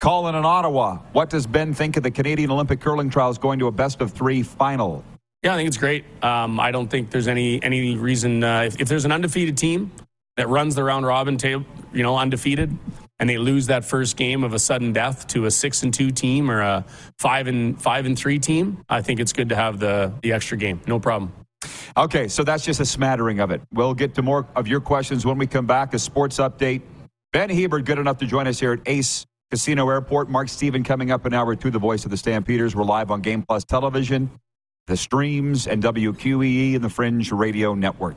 Colin 0.00 0.34
in 0.34 0.44
Ottawa. 0.46 0.96
What 1.12 1.28
does 1.28 1.46
Ben 1.46 1.74
think 1.74 1.98
of 1.98 2.02
the 2.02 2.10
Canadian 2.10 2.50
Olympic 2.50 2.80
curling 2.80 3.10
trials 3.10 3.38
going 3.38 3.58
to 3.58 3.66
a 3.66 3.72
best 3.72 4.00
of 4.00 4.10
three 4.10 4.42
final? 4.42 5.04
Yeah, 5.42 5.54
I 5.54 5.56
think 5.56 5.68
it's 5.68 5.78
great. 5.78 6.04
Um, 6.22 6.60
I 6.60 6.70
don't 6.70 6.88
think 6.88 7.10
there's 7.10 7.28
any 7.28 7.62
any 7.62 7.96
reason 7.96 8.44
uh, 8.44 8.62
if, 8.62 8.80
if 8.80 8.88
there's 8.88 9.06
an 9.06 9.12
undefeated 9.12 9.56
team 9.56 9.90
that 10.36 10.48
runs 10.48 10.74
the 10.74 10.84
round 10.84 11.06
robin 11.06 11.38
table, 11.38 11.64
you 11.92 12.02
know, 12.02 12.16
undefeated, 12.16 12.76
and 13.18 13.28
they 13.28 13.38
lose 13.38 13.66
that 13.68 13.84
first 13.84 14.16
game 14.18 14.44
of 14.44 14.52
a 14.52 14.58
sudden 14.58 14.92
death 14.92 15.26
to 15.28 15.46
a 15.46 15.50
six 15.50 15.82
and 15.82 15.94
two 15.94 16.10
team 16.10 16.50
or 16.50 16.60
a 16.60 16.84
five 17.18 17.46
and 17.46 17.80
five 17.80 18.04
and 18.04 18.18
three 18.18 18.38
team, 18.38 18.84
I 18.88 19.00
think 19.00 19.18
it's 19.18 19.32
good 19.32 19.48
to 19.48 19.56
have 19.56 19.78
the 19.78 20.12
the 20.22 20.32
extra 20.32 20.58
game. 20.58 20.80
No 20.86 21.00
problem. 21.00 21.32
Okay, 21.96 22.28
so 22.28 22.44
that's 22.44 22.64
just 22.64 22.80
a 22.80 22.86
smattering 22.86 23.40
of 23.40 23.50
it. 23.50 23.62
We'll 23.72 23.94
get 23.94 24.14
to 24.16 24.22
more 24.22 24.46
of 24.56 24.68
your 24.68 24.80
questions 24.80 25.24
when 25.24 25.38
we 25.38 25.46
come 25.46 25.66
back. 25.66 25.94
A 25.94 25.98
sports 25.98 26.38
update. 26.38 26.82
Ben 27.32 27.48
Hebert, 27.48 27.84
good 27.84 27.98
enough 27.98 28.18
to 28.18 28.26
join 28.26 28.46
us 28.46 28.60
here 28.60 28.72
at 28.72 28.80
Ace 28.86 29.24
Casino 29.50 29.88
Airport. 29.88 30.28
Mark 30.28 30.48
Stephen 30.48 30.84
coming 30.84 31.10
up 31.10 31.24
an 31.24 31.32
hour 31.32 31.56
two, 31.56 31.70
the 31.70 31.78
voice 31.78 32.04
of 32.04 32.10
the 32.10 32.16
Stampeders. 32.16 32.76
We're 32.76 32.84
live 32.84 33.10
on 33.10 33.20
Game 33.20 33.42
Plus 33.42 33.64
Television, 33.64 34.30
the 34.86 34.96
streams, 34.96 35.66
and 35.66 35.82
WQEE 35.82 36.74
and 36.74 36.84
the 36.84 36.88
Fringe 36.88 37.30
Radio 37.32 37.74
Network. 37.74 38.16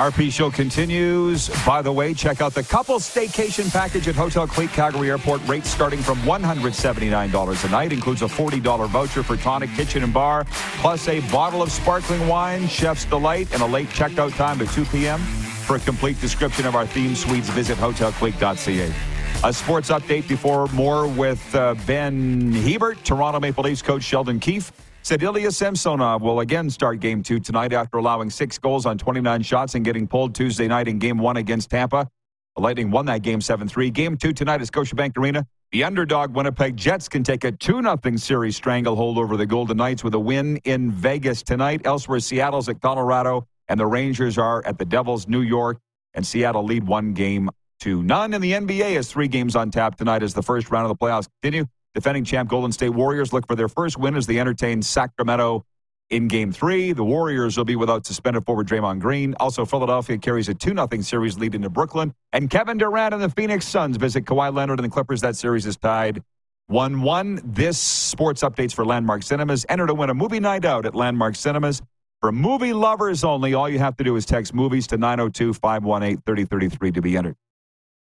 RP 0.00 0.32
show 0.32 0.50
continues. 0.50 1.50
By 1.66 1.82
the 1.82 1.92
way, 1.92 2.14
check 2.14 2.40
out 2.40 2.54
the 2.54 2.62
couple 2.62 2.96
staycation 3.00 3.70
package 3.70 4.08
at 4.08 4.14
Hotel 4.14 4.46
Clique 4.46 4.70
Calgary 4.70 5.10
Airport. 5.10 5.46
Rates 5.46 5.68
starting 5.68 5.98
from 5.98 6.16
$179 6.20 7.64
a 7.64 7.68
night. 7.70 7.92
Includes 7.92 8.22
a 8.22 8.26
$40 8.26 8.88
voucher 8.88 9.22
for 9.22 9.36
tonic, 9.36 9.68
kitchen, 9.74 10.02
and 10.04 10.14
bar, 10.14 10.46
plus 10.78 11.08
a 11.08 11.20
bottle 11.30 11.60
of 11.60 11.72
sparkling 11.72 12.26
wine, 12.28 12.68
chef's 12.68 13.04
delight, 13.04 13.52
and 13.52 13.62
a 13.62 13.66
late 13.66 13.88
checkout 13.88 14.34
time 14.36 14.60
at 14.62 14.68
2 14.70 14.84
p.m. 14.86 15.20
For 15.66 15.76
a 15.76 15.80
complete 15.80 16.20
description 16.20 16.66
of 16.66 16.74
our 16.74 16.86
theme 16.86 17.14
suites, 17.14 17.50
visit 17.50 17.76
hotelclique.ca. 17.76 18.94
A 19.42 19.52
sports 19.52 19.90
update 19.90 20.28
before 20.28 20.66
more 20.68 21.08
with 21.08 21.54
uh, 21.54 21.74
Ben 21.86 22.52
Hebert, 22.52 23.04
Toronto 23.04 23.40
Maple 23.40 23.64
Leafs 23.64 23.82
coach 23.82 24.02
Sheldon 24.02 24.38
Keefe. 24.40 24.72
Said 25.02 25.22
Ilya 25.22 25.50
Samsonov 25.50 26.20
will 26.20 26.40
again 26.40 26.68
start 26.68 27.00
game 27.00 27.22
two 27.22 27.40
tonight 27.40 27.72
after 27.72 27.96
allowing 27.96 28.28
six 28.28 28.58
goals 28.58 28.84
on 28.84 28.98
29 28.98 29.42
shots 29.42 29.74
and 29.74 29.84
getting 29.84 30.06
pulled 30.06 30.34
Tuesday 30.34 30.68
night 30.68 30.88
in 30.88 30.98
game 30.98 31.18
one 31.18 31.38
against 31.38 31.70
Tampa. 31.70 32.08
The 32.54 32.62
Lightning 32.62 32.90
won 32.90 33.06
that 33.06 33.22
game 33.22 33.40
7 33.40 33.66
3. 33.66 33.90
Game 33.90 34.16
two 34.16 34.32
tonight 34.32 34.60
at 34.60 34.66
Scotiabank 34.66 35.16
Arena. 35.16 35.46
The 35.72 35.84
underdog 35.84 36.34
Winnipeg 36.34 36.76
Jets 36.76 37.08
can 37.08 37.22
take 37.22 37.44
a 37.44 37.52
2 37.52 37.82
0 37.82 38.16
series 38.16 38.56
stranglehold 38.56 39.16
over 39.16 39.36
the 39.36 39.46
Golden 39.46 39.78
Knights 39.78 40.04
with 40.04 40.14
a 40.14 40.18
win 40.18 40.58
in 40.64 40.90
Vegas 40.90 41.42
tonight. 41.42 41.80
Elsewhere, 41.84 42.20
Seattle's 42.20 42.68
at 42.68 42.80
Colorado, 42.80 43.46
and 43.68 43.80
the 43.80 43.86
Rangers 43.86 44.36
are 44.36 44.64
at 44.66 44.78
the 44.78 44.84
Devils, 44.84 45.26
New 45.26 45.40
York, 45.40 45.78
and 46.14 46.26
Seattle 46.26 46.64
lead 46.64 46.86
one 46.86 47.14
game 47.14 47.48
to 47.80 48.02
none. 48.02 48.34
And 48.34 48.44
the 48.44 48.52
NBA 48.52 48.94
has 48.94 49.10
three 49.10 49.28
games 49.28 49.56
on 49.56 49.70
tap 49.70 49.96
tonight 49.96 50.22
as 50.22 50.34
the 50.34 50.42
first 50.42 50.70
round 50.70 50.90
of 50.90 50.98
the 50.98 51.02
playoffs 51.02 51.28
continue. 51.40 51.66
Defending 51.94 52.24
champ 52.24 52.48
Golden 52.48 52.70
State 52.70 52.90
Warriors 52.90 53.32
look 53.32 53.46
for 53.48 53.56
their 53.56 53.68
first 53.68 53.98
win 53.98 54.14
as 54.14 54.26
they 54.26 54.38
entertain 54.38 54.80
Sacramento 54.80 55.64
in 56.10 56.28
game 56.28 56.52
three. 56.52 56.92
The 56.92 57.02
Warriors 57.02 57.56
will 57.56 57.64
be 57.64 57.74
without 57.74 58.06
suspended 58.06 58.44
forward 58.44 58.68
Draymond 58.68 59.00
Green. 59.00 59.34
Also, 59.40 59.64
Philadelphia 59.64 60.16
carries 60.16 60.48
a 60.48 60.54
2 60.54 60.70
0 60.70 60.88
series 61.02 61.38
lead 61.38 61.54
into 61.56 61.68
Brooklyn. 61.68 62.14
And 62.32 62.48
Kevin 62.48 62.78
Durant 62.78 63.14
and 63.14 63.22
the 63.22 63.30
Phoenix 63.30 63.66
Suns 63.66 63.96
visit 63.96 64.24
Kawhi 64.24 64.54
Leonard 64.54 64.78
and 64.78 64.88
the 64.88 64.92
Clippers. 64.92 65.20
That 65.20 65.34
series 65.34 65.66
is 65.66 65.76
tied 65.76 66.22
1 66.68 67.02
1. 67.02 67.40
This 67.44 67.78
sports 67.78 68.42
updates 68.44 68.72
for 68.72 68.84
Landmark 68.84 69.24
Cinemas. 69.24 69.66
Enter 69.68 69.88
to 69.88 69.94
win 69.94 70.10
a 70.10 70.14
movie 70.14 70.40
night 70.40 70.64
out 70.64 70.86
at 70.86 70.94
Landmark 70.94 71.34
Cinemas. 71.34 71.82
For 72.20 72.30
movie 72.30 72.72
lovers 72.72 73.24
only, 73.24 73.54
all 73.54 73.68
you 73.68 73.78
have 73.80 73.96
to 73.96 74.04
do 74.04 74.14
is 74.14 74.26
text 74.26 74.54
movies 74.54 74.86
to 74.88 74.96
902 74.96 75.54
518 75.54 76.22
3033 76.24 76.92
to 76.92 77.02
be 77.02 77.16
entered. 77.16 77.36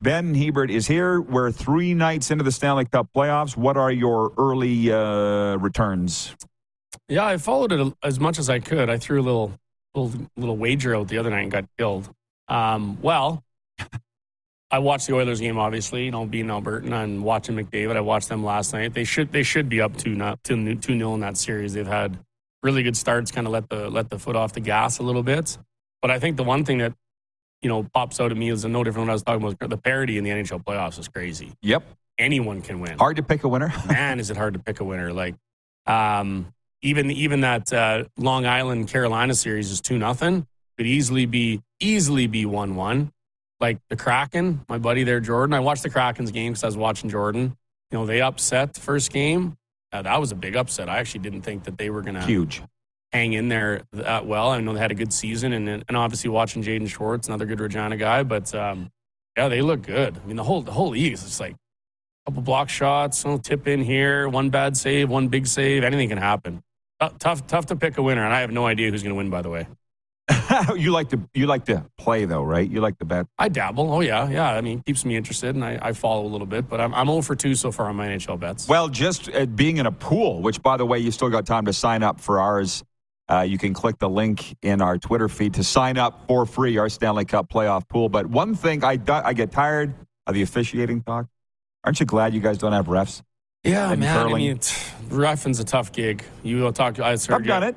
Ben 0.01 0.35
Hebert 0.35 0.71
is 0.71 0.87
here. 0.87 1.21
We're 1.21 1.51
three 1.51 1.93
nights 1.93 2.31
into 2.31 2.45
the 2.45 2.53
Stanley 2.53 2.85
Cup 2.85 3.09
playoffs. 3.15 3.57
What 3.57 3.77
are 3.77 3.91
your 3.91 4.33
early 4.39 4.93
uh, 4.93 5.57
returns? 5.57 6.37
Yeah, 7.09 7.27
I 7.27 7.37
followed 7.37 7.73
it 7.73 7.95
as 8.05 8.21
much 8.21 8.39
as 8.39 8.49
I 8.49 8.61
could. 8.61 8.89
I 8.91 8.99
threw 8.99 9.21
a 9.21 9.25
little 9.25 9.59
little, 9.95 10.29
little 10.37 10.57
wager 10.57 10.95
out 10.95 11.09
the 11.09 11.19
other 11.19 11.31
night 11.31 11.43
and 11.43 11.51
got 11.51 11.65
killed. 11.77 12.09
Um, 12.47 12.99
well, 13.03 13.43
I 14.71 14.79
watched 14.79 15.09
the 15.09 15.15
Oilers 15.15 15.41
game, 15.41 15.59
obviously. 15.59 16.05
You 16.05 16.11
know, 16.13 16.27
being 16.27 16.47
Albertan 16.47 16.93
and 16.93 17.25
watching 17.25 17.57
McDavid. 17.57 17.97
I 17.97 18.01
watched 18.01 18.29
them 18.29 18.45
last 18.45 18.73
night. 18.73 18.95
They 18.95 19.05
should 19.05 19.33
they 19.33 19.43
should 19.43 19.69
be 19.69 19.81
up 19.81 19.97
two 19.97 20.15
not 20.15 20.43
two 20.45 20.77
two 20.77 20.95
nil 20.95 21.15
in 21.15 21.21
that 21.21 21.37
series. 21.37 21.73
They've 21.73 21.87
had 21.87 22.19
really 22.63 22.85
good 22.85 22.97
starts, 22.97 23.33
kind 23.33 23.49
of 23.49 23.53
let 23.53 23.69
the 23.69 23.91
let 23.91 24.11
the 24.11 24.19
foot 24.19 24.37
off 24.37 24.53
the 24.53 24.61
gas 24.61 24.99
a 24.99 25.03
little 25.03 25.25
bit. 25.25 25.59
But 26.01 26.13
I 26.13 26.21
think 26.21 26.37
the 26.37 26.45
one 26.45 26.65
thing 26.65 26.79
that 26.79 26.93
you 27.63 27.69
know 27.69 27.83
pops 27.83 28.21
out 28.21 28.31
at 28.31 28.37
me 28.37 28.51
is 28.51 28.65
no 28.65 28.85
different 28.85 29.07
when 29.07 29.11
I 29.11 29.15
was 29.15 29.23
talking 29.23 29.45
about 29.45 29.71
the 29.71 29.77
parity 29.77 30.19
in 30.19 30.25
the 30.25 30.31
NHL 30.31 30.65
playoffs 30.65 30.99
is 30.99 31.09
crazy. 31.09 31.53
Yep, 31.63 31.85
anyone 32.19 32.63
can 32.63 32.81
win. 32.81 32.99
Hard 32.99 33.17
to 33.17 33.23
pick 33.23 33.45
a 33.45 33.49
winner. 33.49 33.73
Man, 33.89 34.21
is 34.21 34.31
it 34.31 34.37
hard 34.37 34.55
to 34.55 34.61
pick 34.61 34.81
a 34.81 34.85
winner? 34.85 35.13
Like, 35.13 35.35
um, 35.87 36.53
even 36.83 37.11
even 37.11 37.41
that 37.43 37.73
uh, 37.73 38.05
Long 38.17 38.47
Island 38.47 38.89
Carolina 38.89 39.35
series 39.35 39.71
is 39.71 39.81
two 39.81 39.99
nothing. 39.99 40.47
Could 40.77 40.87
easily 40.87 41.27
be 41.27 41.61
easily 41.81 42.27
be 42.27 42.47
one 42.47 42.77
one. 42.77 43.13
Like 43.61 43.79
the 43.89 43.97
Kraken, 43.97 44.65
my 44.69 44.79
buddy 44.79 45.03
there, 45.03 45.19
Jordan. 45.19 45.53
I 45.53 45.61
watched 45.61 45.83
the 45.83 45.91
Kraken's 45.91 46.31
game 46.31 46.53
because 46.53 46.63
I 46.63 46.69
was 46.69 46.77
watching 46.77 47.11
Jordan. 47.11 47.57
You 47.91 47.99
know, 47.99 48.07
they 48.07 48.21
upset 48.21 48.75
the 48.75 48.81
first 48.81 49.13
game. 49.13 49.57
Uh, 49.93 50.03
that 50.03 50.21
was 50.21 50.31
a 50.31 50.37
big 50.37 50.55
upset. 50.55 50.89
I 50.89 50.99
actually 50.99 51.21
didn't 51.21 51.43
think 51.43 51.65
that 51.65 51.77
they 51.77 51.91
were 51.91 52.03
gonna 52.03 52.25
huge 52.25 52.63
hang 53.13 53.33
in 53.33 53.49
there 53.49 53.83
that 53.93 54.27
well. 54.27 54.51
I 54.51 54.61
know 54.61 54.73
they 54.73 54.81
had 54.81 54.93
a 54.93 54.97
good 54.97 55.13
season, 55.13 55.53
and 55.53 55.69
and 55.69 55.97
obviously 55.97 56.31
watching 56.31 56.63
Jaden 56.63 56.89
Schwartz, 56.89 57.29
another 57.29 57.47
good 57.47 57.61
Regina 57.61 57.97
guy. 57.97 58.23
But 58.23 58.55
um, 58.55 58.91
yeah, 59.37 59.49
they 59.49 59.63
look 59.63 59.83
good. 59.83 60.19
I 60.23 60.27
mean, 60.27 60.37
the 60.37 60.45
whole 60.45 60.63
the 60.63 60.73
whole 60.73 60.91
league 60.91 61.13
is 61.13 61.41
like 61.41 61.53
a 61.53 62.31
couple 62.31 62.43
block 62.43 62.69
shots, 62.69 63.25
a 63.25 63.29
little 63.29 63.39
tip 63.39 63.67
in 63.67 63.83
here, 63.83 64.29
one 64.29 64.51
bad 64.51 64.77
save, 64.77 65.09
one 65.09 65.29
big 65.29 65.47
save. 65.47 65.85
Anything 65.85 66.09
can 66.09 66.19
happen. 66.19 66.63
Uh, 67.01 67.11
tough 67.19 67.47
tough 67.47 67.67
to 67.67 67.77
pick 67.77 67.99
a 67.99 68.03
winner, 68.03 68.25
and 68.25 68.35
I 68.35 68.41
have 68.41 68.51
no 68.51 68.67
idea 68.67 68.91
who's 68.91 69.03
going 69.03 69.15
to 69.15 69.19
win. 69.19 69.31
By 69.31 69.43
the 69.43 69.51
way. 69.51 69.67
you 70.77 70.91
like 70.91 71.09
to 71.09 71.21
you 71.33 71.47
like 71.47 71.65
to 71.67 71.85
play 71.97 72.25
though, 72.25 72.43
right? 72.43 72.69
You 72.69 72.81
like 72.81 72.99
to 72.99 73.05
bet. 73.05 73.27
I 73.39 73.49
dabble. 73.49 73.93
Oh 73.93 74.01
yeah, 74.01 74.29
yeah. 74.29 74.53
I 74.53 74.61
mean, 74.61 74.83
keeps 74.83 75.05
me 75.05 75.17
interested, 75.17 75.55
and 75.55 75.65
I, 75.65 75.79
I 75.81 75.93
follow 75.93 76.27
a 76.27 76.29
little 76.29 76.47
bit. 76.47 76.69
But 76.69 76.81
I'm 76.81 76.93
I'm 76.95 77.07
0 77.07 77.23
for 77.23 77.35
two 77.35 77.55
so 77.55 77.73
far 77.73 77.87
on 77.87 77.97
my 77.97 78.09
NHL 78.09 78.39
bets. 78.39 78.69
Well, 78.69 78.89
just 78.89 79.33
uh, 79.35 79.47
being 79.47 79.79
in 79.79 79.87
a 79.87 79.93
pool, 79.93 80.43
which 80.43 80.63
by 80.63 80.77
the 80.77 80.85
way, 80.85 80.99
you 80.99 81.11
still 81.11 81.31
got 81.31 81.47
time 81.47 81.65
to 81.65 81.73
sign 81.73 82.03
up 82.03 82.21
for 82.21 82.41
ours. 82.41 82.85
Uh, 83.31 83.43
you 83.43 83.59
can 83.59 83.75
click 83.75 83.99
the 83.99 84.09
link 84.09 84.57
in 84.63 84.81
our 84.81 84.97
Twitter 84.97 85.29
feed 85.29 85.55
to 85.55 85.65
sign 85.65 85.99
up 85.99 86.27
for 86.27 86.47
free 86.47 86.79
our 86.79 86.89
Stanley 86.89 87.27
Cup 87.27 87.51
playoff 87.51 87.87
pool. 87.89 88.09
But 88.09 88.27
one 88.27 88.55
thing 88.55 88.83
I 88.85 88.99
I 89.09 89.33
get 89.35 89.53
tired 89.53 89.95
of 90.27 90.35
the 90.35 90.43
officiating 90.43 91.03
talk. 91.03 91.27
Aren't 91.85 92.01
you 92.01 92.07
glad 92.07 92.35
you 92.35 92.41
guys 92.41 92.59
don't 92.59 92.73
have 92.73 92.87
refs? 92.87 93.23
Yeah, 93.65 93.93
in 93.93 94.01
man. 94.01 94.17
curling? 94.17 94.35
I 94.35 94.39
mean, 94.39 94.59
t- 94.59 94.77
refing's 95.09 95.61
a 95.61 95.65
tough 95.65 95.93
gig. 95.93 96.25
You 96.43 96.63
will 96.63 96.73
talk. 96.73 96.99
I 97.01 97.13
I've 97.13 97.27
done 97.45 97.63
it. 97.63 97.77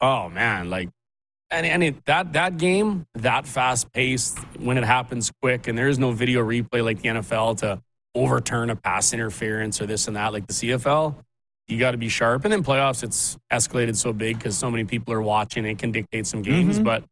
Oh 0.00 0.28
man, 0.28 0.70
like 0.70 0.90
and 1.50 1.66
and 1.66 1.82
it, 1.82 2.04
that 2.06 2.32
that 2.32 2.56
game 2.56 3.06
that 3.14 3.46
fast 3.46 3.92
paced 3.92 4.38
when 4.58 4.78
it 4.78 4.84
happens 4.84 5.30
quick 5.40 5.68
and 5.68 5.76
there 5.76 5.88
is 5.88 5.98
no 5.98 6.12
video 6.12 6.42
replay 6.42 6.84
like 6.84 7.02
the 7.02 7.08
NFL 7.08 7.58
to 7.58 7.80
overturn 8.14 8.70
a 8.70 8.76
pass 8.76 9.12
interference 9.12 9.80
or 9.80 9.86
this 9.86 10.06
and 10.06 10.16
that 10.16 10.32
like 10.32 10.46
the 10.46 10.52
CFL. 10.52 11.14
You 11.68 11.78
got 11.78 11.92
to 11.92 11.96
be 11.98 12.08
sharp. 12.08 12.44
And 12.44 12.52
then 12.52 12.62
playoffs, 12.64 13.02
it's 13.02 13.38
escalated 13.52 13.96
so 13.96 14.12
big 14.12 14.38
because 14.38 14.56
so 14.58 14.70
many 14.70 14.84
people 14.84 15.14
are 15.14 15.22
watching. 15.22 15.64
It 15.64 15.78
can 15.78 15.92
dictate 15.92 16.26
some 16.26 16.42
games. 16.42 16.78
Mhm. 16.78 16.84
But 16.84 17.04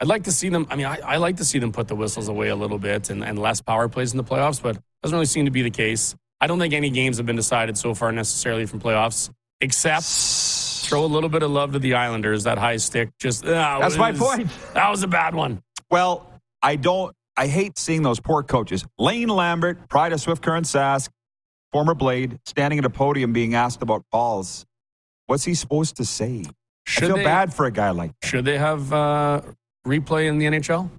I'd 0.00 0.06
like 0.08 0.24
to 0.24 0.32
see 0.32 0.48
them. 0.48 0.66
I 0.70 0.76
mean, 0.76 0.86
I, 0.86 0.98
I 1.04 1.16
like 1.16 1.38
to 1.38 1.44
see 1.44 1.58
them 1.58 1.72
put 1.72 1.88
the 1.88 1.96
whistles 1.96 2.28
away 2.28 2.48
a 2.48 2.56
little 2.56 2.78
bit 2.78 3.10
and, 3.10 3.24
and 3.24 3.38
less 3.38 3.60
power 3.60 3.88
plays 3.88 4.12
in 4.12 4.16
the 4.18 4.24
playoffs, 4.24 4.62
but 4.62 4.78
doesn't 5.02 5.14
really 5.16 5.26
seem 5.26 5.46
to 5.46 5.50
be 5.50 5.62
the 5.62 5.70
case. 5.70 6.14
I 6.40 6.46
don't 6.46 6.58
think 6.60 6.72
any 6.74 6.90
games 6.90 7.16
have 7.16 7.26
been 7.26 7.34
decided 7.36 7.76
so 7.76 7.94
far 7.94 8.12
necessarily 8.12 8.64
from 8.66 8.80
playoffs, 8.80 9.30
except 9.60 10.04
throw 10.88 11.04
a 11.04 11.06
little 11.06 11.28
bit 11.28 11.42
of 11.42 11.50
love 11.50 11.72
to 11.72 11.78
the 11.80 11.94
Islanders. 11.94 12.44
That 12.44 12.58
high 12.58 12.76
stick 12.76 13.10
just. 13.18 13.42
that 13.44 13.80
That's 13.80 13.96
my 13.96 14.12
point. 14.12 14.48
That 14.74 14.88
was 14.90 15.02
a 15.02 15.08
bad 15.08 15.34
one. 15.34 15.62
Well, 15.90 16.30
I 16.62 16.76
don't. 16.76 17.14
I 17.36 17.46
hate 17.46 17.78
seeing 17.78 18.02
those 18.02 18.20
poor 18.20 18.42
coaches. 18.42 18.84
Lane 18.98 19.28
Lambert, 19.28 19.88
pride 19.88 20.12
of 20.12 20.20
Swift 20.20 20.42
Current 20.42 20.66
Sask, 20.66 21.08
former 21.72 21.94
Blade, 21.94 22.38
standing 22.46 22.78
at 22.78 22.84
a 22.84 22.90
podium 22.90 23.32
being 23.32 23.54
asked 23.54 23.82
about 23.82 24.04
calls. 24.12 24.66
What's 25.26 25.44
he 25.44 25.54
supposed 25.54 25.96
to 25.96 26.04
say? 26.04 26.44
Should 26.86 27.04
I 27.04 27.06
feel 27.08 27.16
they- 27.16 27.24
bad 27.24 27.52
for 27.52 27.66
a 27.66 27.70
guy 27.70 27.90
like 27.90 28.12
Should 28.24 28.44
they 28.44 28.56
have 28.58 28.92
uh, 28.92 29.42
replay 29.86 30.26
in 30.28 30.38
the 30.38 30.46
NHL? 30.46 30.90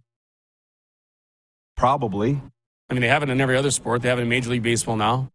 probably. 1.75 2.41
I 2.89 2.93
mean, 2.93 3.01
they 3.01 3.07
have 3.07 3.23
it 3.23 3.29
in 3.29 3.39
every 3.39 3.55
other 3.55 3.71
sport. 3.71 4.01
They 4.01 4.09
have 4.09 4.19
it 4.19 4.23
in 4.23 4.29
Major 4.29 4.49
League 4.49 4.63
Baseball 4.63 4.97
now. 4.97 5.31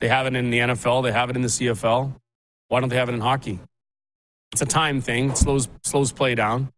They 0.00 0.08
have 0.08 0.26
it 0.26 0.34
in 0.36 0.50
the 0.50 0.58
NFL. 0.58 1.02
They 1.02 1.12
have 1.12 1.30
it 1.30 1.36
in 1.36 1.42
the 1.42 1.48
CFL. 1.48 2.14
Why 2.68 2.80
don't 2.80 2.88
they 2.88 2.96
have 2.96 3.08
it 3.08 3.14
in 3.14 3.20
hockey? 3.20 3.58
It's 4.52 4.62
a 4.62 4.66
time 4.66 5.00
thing. 5.00 5.30
It 5.30 5.36
slows 5.38 5.68
slows 5.82 6.12
play 6.12 6.34
down. 6.34 6.72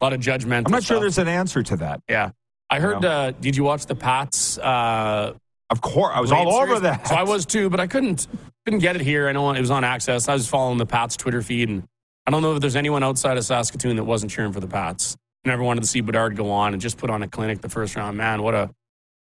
A 0.00 0.04
lot 0.04 0.12
of 0.12 0.20
judgment. 0.20 0.66
I'm 0.66 0.72
not 0.72 0.82
sure 0.82 1.00
there's 1.00 1.18
an 1.18 1.28
answer 1.28 1.62
to 1.62 1.76
that. 1.78 2.00
Yeah, 2.08 2.30
I 2.68 2.80
heard. 2.80 3.04
Uh, 3.04 3.30
did 3.32 3.56
you 3.56 3.64
watch 3.64 3.86
the 3.86 3.94
Pats? 3.94 4.58
Uh, 4.58 5.34
Of 5.70 5.80
course, 5.80 6.12
I 6.14 6.20
was 6.20 6.30
Blade 6.30 6.46
all 6.46 6.54
over 6.54 6.80
that. 6.80 7.08
So 7.08 7.14
I 7.14 7.24
was 7.24 7.44
too, 7.44 7.68
but 7.68 7.80
I 7.80 7.86
couldn't 7.86 8.26
couldn't 8.64 8.80
get 8.80 8.96
it 8.96 9.02
here. 9.02 9.28
I 9.28 9.32
know 9.32 9.50
it 9.50 9.60
was 9.60 9.70
on 9.70 9.84
Access. 9.84 10.28
I 10.28 10.34
was 10.34 10.48
following 10.48 10.78
the 10.78 10.86
Pats 10.86 11.16
Twitter 11.16 11.42
feed, 11.42 11.68
and 11.68 11.84
I 12.26 12.30
don't 12.30 12.42
know 12.42 12.54
if 12.54 12.60
there's 12.60 12.76
anyone 12.76 13.02
outside 13.02 13.36
of 13.36 13.44
Saskatoon 13.44 13.96
that 13.96 14.04
wasn't 14.04 14.30
cheering 14.30 14.52
for 14.52 14.60
the 14.60 14.68
Pats. 14.68 15.16
Never 15.44 15.62
wanted 15.62 15.82
to 15.82 15.86
see 15.86 16.00
Bedard 16.00 16.36
go 16.36 16.50
on 16.50 16.72
and 16.72 16.82
just 16.82 16.98
put 16.98 17.10
on 17.10 17.22
a 17.22 17.28
clinic 17.28 17.60
the 17.60 17.68
first 17.68 17.94
round. 17.96 18.16
Man, 18.16 18.42
what 18.42 18.54
a 18.54 18.70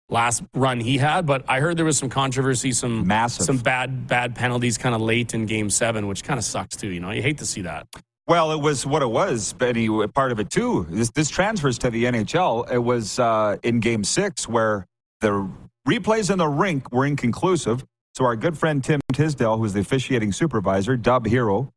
last 0.10 0.44
run 0.54 0.80
he 0.80 0.98
had. 0.98 1.26
But 1.26 1.46
I 1.48 1.60
heard 1.60 1.78
there 1.78 1.86
was 1.86 1.98
some 1.98 2.10
controversy, 2.10 2.72
some 2.72 3.06
Massive. 3.06 3.46
some 3.46 3.58
bad 3.58 4.08
bad 4.08 4.36
penalties, 4.36 4.78
kind 4.78 4.96
of 4.96 5.02
late 5.02 5.34
in 5.34 5.46
Game 5.46 5.70
Seven, 5.70 6.08
which 6.08 6.24
kind 6.24 6.38
of 6.38 6.44
sucks 6.44 6.76
too. 6.76 6.90
You 6.90 7.00
know, 7.00 7.12
you 7.12 7.22
hate 7.22 7.40
to 7.40 7.46
see 7.46 7.62
that. 7.62 7.88
Well, 8.28 8.52
it 8.52 8.60
was 8.60 8.86
what 8.86 9.02
it 9.02 9.10
was, 9.10 9.54
Benny. 9.54 9.88
Part 10.10 10.32
of 10.32 10.40
it 10.40 10.50
too. 10.50 10.86
This, 10.90 11.10
this 11.12 11.30
transfers 11.30 11.78
to 11.80 11.90
the 11.90 12.06
NHL. 12.06 12.70
It 12.70 12.80
was 12.80 13.20
uh, 13.20 13.58
in 13.64 13.80
Game 13.80 14.04
Six 14.04 14.48
where 14.50 14.86
the 15.22 15.50
replays 15.88 16.30
in 16.30 16.38
the 16.38 16.48
rink 16.48 16.92
were 16.92 17.06
inconclusive. 17.06 17.86
So 18.14 18.26
our 18.26 18.36
good 18.36 18.58
friend 18.58 18.84
Tim 18.84 19.00
Tisdale, 19.14 19.58
who's 19.58 19.74
the 19.74 19.80
officiating 19.80 20.32
supervisor, 20.32 20.98
Dub 20.98 21.26
Hero, 21.26 21.72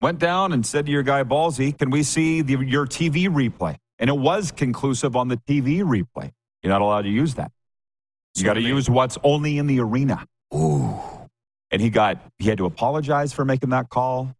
went 0.00 0.18
down 0.18 0.52
and 0.52 0.64
said 0.64 0.86
to 0.86 0.92
your 0.92 1.02
guy 1.02 1.24
Ballsy, 1.24 1.76
"Can 1.76 1.90
we 1.90 2.02
see 2.02 2.42
the, 2.42 2.58
your 2.64 2.86
TV 2.86 3.28
replay?" 3.28 3.76
And 3.98 4.10
it 4.10 4.16
was 4.16 4.52
conclusive 4.52 5.16
on 5.16 5.28
the 5.28 5.36
TV 5.48 5.82
replay. 5.82 6.30
You're 6.62 6.72
not 6.72 6.82
allowed 6.82 7.02
to 7.02 7.08
use 7.08 7.34
that. 7.34 7.50
You 8.36 8.44
got 8.44 8.54
to 8.54 8.62
use 8.62 8.90
what's 8.90 9.16
only 9.22 9.58
in 9.58 9.66
the 9.66 9.80
arena. 9.80 10.26
Ooh. 10.54 10.98
And 11.70 11.80
he 11.80 11.90
got 11.90 12.20
he 12.38 12.48
had 12.48 12.58
to 12.58 12.66
apologize 12.66 13.32
for 13.32 13.44
making 13.44 13.70
that 13.70 13.88
call, 13.88 14.34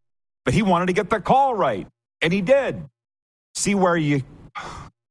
but 0.45 0.55
he 0.55 0.63
wanted 0.63 0.87
to 0.87 0.93
get 0.93 1.11
the 1.11 1.21
call 1.21 1.55
right, 1.55 1.87
and 2.21 2.33
he 2.33 2.41
did. 2.41 2.83
See 3.55 3.75
where 3.75 3.97
you 3.97 4.23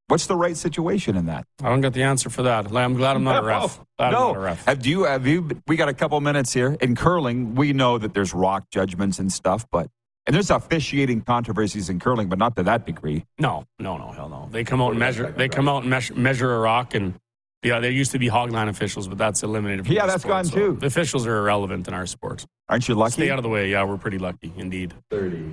what's 0.07 0.27
the 0.27 0.35
right 0.35 0.55
situation 0.55 1.15
in 1.15 1.25
that? 1.27 1.45
I 1.61 1.69
don't 1.69 1.81
get 1.81 1.93
the 1.93 2.03
answer 2.03 2.29
for 2.29 2.43
that. 2.43 2.65
I'm 2.75 2.93
glad 2.95 3.15
I'm 3.15 3.23
not 3.23 3.43
a 3.43 3.45
ref. 3.45 3.77
Glad 3.97 4.07
I'm 4.07 4.11
no. 4.13 4.27
not 4.27 4.37
a 4.37 4.39
ref. 4.39 4.65
Have 4.65 4.85
you 4.85 5.03
have 5.03 5.27
you 5.27 5.49
we 5.67 5.75
got 5.75 5.89
a 5.89 5.93
couple 5.93 6.19
minutes 6.21 6.53
here. 6.53 6.77
In 6.81 6.95
curling, 6.95 7.55
we 7.55 7.73
know 7.73 7.97
that 7.97 8.13
there's 8.13 8.33
rock 8.33 8.69
judgments 8.71 9.19
and 9.19 9.31
stuff, 9.31 9.65
but 9.71 9.89
and 10.25 10.33
there's 10.33 10.51
officiating 10.51 11.21
controversies 11.21 11.89
in 11.89 11.99
curling, 11.99 12.29
but 12.29 12.39
not 12.39 12.55
to 12.55 12.63
that 12.63 12.85
degree. 12.85 13.25
No, 13.39 13.65
no, 13.79 13.97
no, 13.97 14.11
hell 14.11 14.29
no. 14.29 14.47
They 14.51 14.63
come 14.63 14.81
out 14.81 14.91
and 14.91 14.99
measure. 14.99 15.33
They 15.35 15.49
come 15.49 15.67
out 15.67 15.81
and 15.81 15.89
measure, 15.89 16.13
measure 16.15 16.55
a 16.55 16.59
rock, 16.59 16.93
and 16.95 17.15
yeah, 17.63 17.79
there 17.79 17.91
used 17.91 18.11
to 18.11 18.19
be 18.19 18.27
hog 18.27 18.51
hogline 18.51 18.69
officials, 18.69 19.07
but 19.07 19.17
that's 19.17 19.41
eliminated. 19.43 19.85
From 19.85 19.95
Yeah, 19.95 20.05
the 20.05 20.11
that's 20.13 20.23
sport, 20.23 20.33
gone 20.33 20.45
so 20.45 20.55
too. 20.55 20.77
The 20.79 20.87
officials 20.87 21.25
are 21.25 21.37
irrelevant 21.37 21.87
in 21.87 21.93
our 21.93 22.05
sport. 22.05 22.45
Aren't 22.69 22.87
you 22.87 22.95
lucky? 22.95 23.13
Stay 23.13 23.29
out 23.31 23.39
of 23.39 23.43
the 23.43 23.49
way. 23.49 23.69
Yeah, 23.69 23.83
we're 23.83 23.97
pretty 23.97 24.17
lucky 24.17 24.51
indeed. 24.57 24.93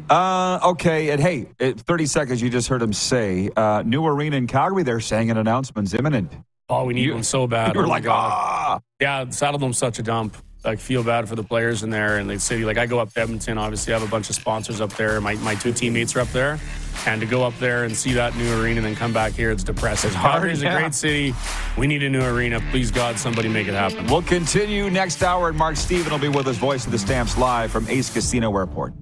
Uh, 0.08 0.58
okay, 0.62 1.11
and 1.11 1.20
hey, 1.20 1.46
30 1.58 2.06
seconds, 2.06 2.42
you 2.42 2.50
just 2.50 2.68
heard 2.68 2.82
him 2.82 2.92
say, 2.92 3.50
uh, 3.56 3.82
new 3.84 4.04
arena 4.06 4.36
in 4.36 4.46
Calgary, 4.46 4.82
they're 4.82 5.00
saying 5.00 5.30
an 5.30 5.36
announcement's 5.36 5.94
imminent. 5.94 6.32
Oh, 6.68 6.84
we 6.84 6.94
need 6.94 7.04
You- 7.06 7.14
one 7.14 7.22
so 7.22 7.46
bad. 7.46 7.74
You 7.74 7.80
were 7.80 7.86
Oh 7.86 7.90
like, 7.90 8.04
God. 8.04 8.30
ah. 8.32 8.80
Yeah, 9.00 9.24
Saddledome's 9.30 9.78
such 9.78 9.98
a 9.98 10.02
dump. 10.02 10.36
Like, 10.64 10.78
feel 10.78 11.02
bad 11.02 11.26
for 11.28 11.36
the 11.36 11.42
players 11.42 11.82
in 11.82 11.90
there 11.90 12.18
and 12.18 12.28
the 12.28 12.38
city. 12.38 12.64
Like, 12.66 12.76
I 12.76 12.84
go 12.86 12.98
up 12.98 13.12
to 13.14 13.20
Edmonton. 13.20 13.56
Obviously, 13.56 13.94
I 13.94 13.98
have 13.98 14.06
a 14.06 14.11
bunch 14.11 14.28
of 14.28 14.34
sponsors 14.36 14.80
up 14.80 14.92
there. 14.92 15.18
My, 15.20 15.34
my 15.36 15.54
two 15.54 15.72
teammates 15.72 16.14
are 16.16 16.20
up 16.20 16.28
there. 16.32 16.58
And 17.07 17.20
to 17.20 17.26
go 17.26 17.43
up 17.45 17.59
there 17.59 17.84
and 17.84 17.97
see 17.97 18.12
that 18.12 18.36
new 18.36 18.61
arena 18.61 18.78
and 18.78 18.86
then 18.86 18.95
come 18.95 19.12
back 19.12 19.32
here, 19.32 19.51
it's 19.51 19.64
depressing. 19.64 20.09
It's 20.09 20.16
hard, 20.16 20.34
Calgary's 20.34 20.62
yeah. 20.62 20.76
a 20.76 20.80
great 20.80 20.95
city. 20.95 21.34
We 21.78 21.86
need 21.86 22.03
a 22.03 22.11
new 22.11 22.22
arena. 22.22 22.61
Please, 22.70 22.91
God, 22.91 23.18
somebody 23.18 23.49
make 23.49 23.68
it 23.68 23.74
happen. 23.74 24.07
We'll 24.07 24.22
continue 24.22 24.91
next 24.91 25.22
hour, 25.22 25.49
and 25.49 25.57
Mark 25.57 25.76
Stephen 25.76 26.12
will 26.12 26.18
be 26.18 26.28
with 26.28 26.47
us, 26.47 26.57
voice 26.57 26.84
of 26.84 26.93
the 26.93 26.99
Stamps, 26.99 27.38
live 27.38 27.70
from 27.70 27.88
Ace 27.88 28.12
Casino 28.12 28.55
Airport. 28.57 28.93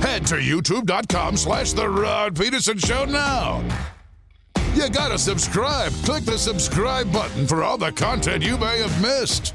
Head 0.00 0.26
to 0.28 0.36
youtube.com 0.36 1.36
slash 1.36 1.72
The 1.72 1.88
Rod 1.88 2.38
Peterson 2.38 2.78
Show 2.78 3.04
now. 3.04 3.62
You 4.74 4.88
gotta 4.88 5.18
subscribe. 5.18 5.92
Click 6.04 6.24
the 6.24 6.38
subscribe 6.38 7.12
button 7.12 7.46
for 7.46 7.64
all 7.64 7.76
the 7.76 7.90
content 7.92 8.44
you 8.44 8.56
may 8.56 8.78
have 8.78 9.02
missed. 9.02 9.54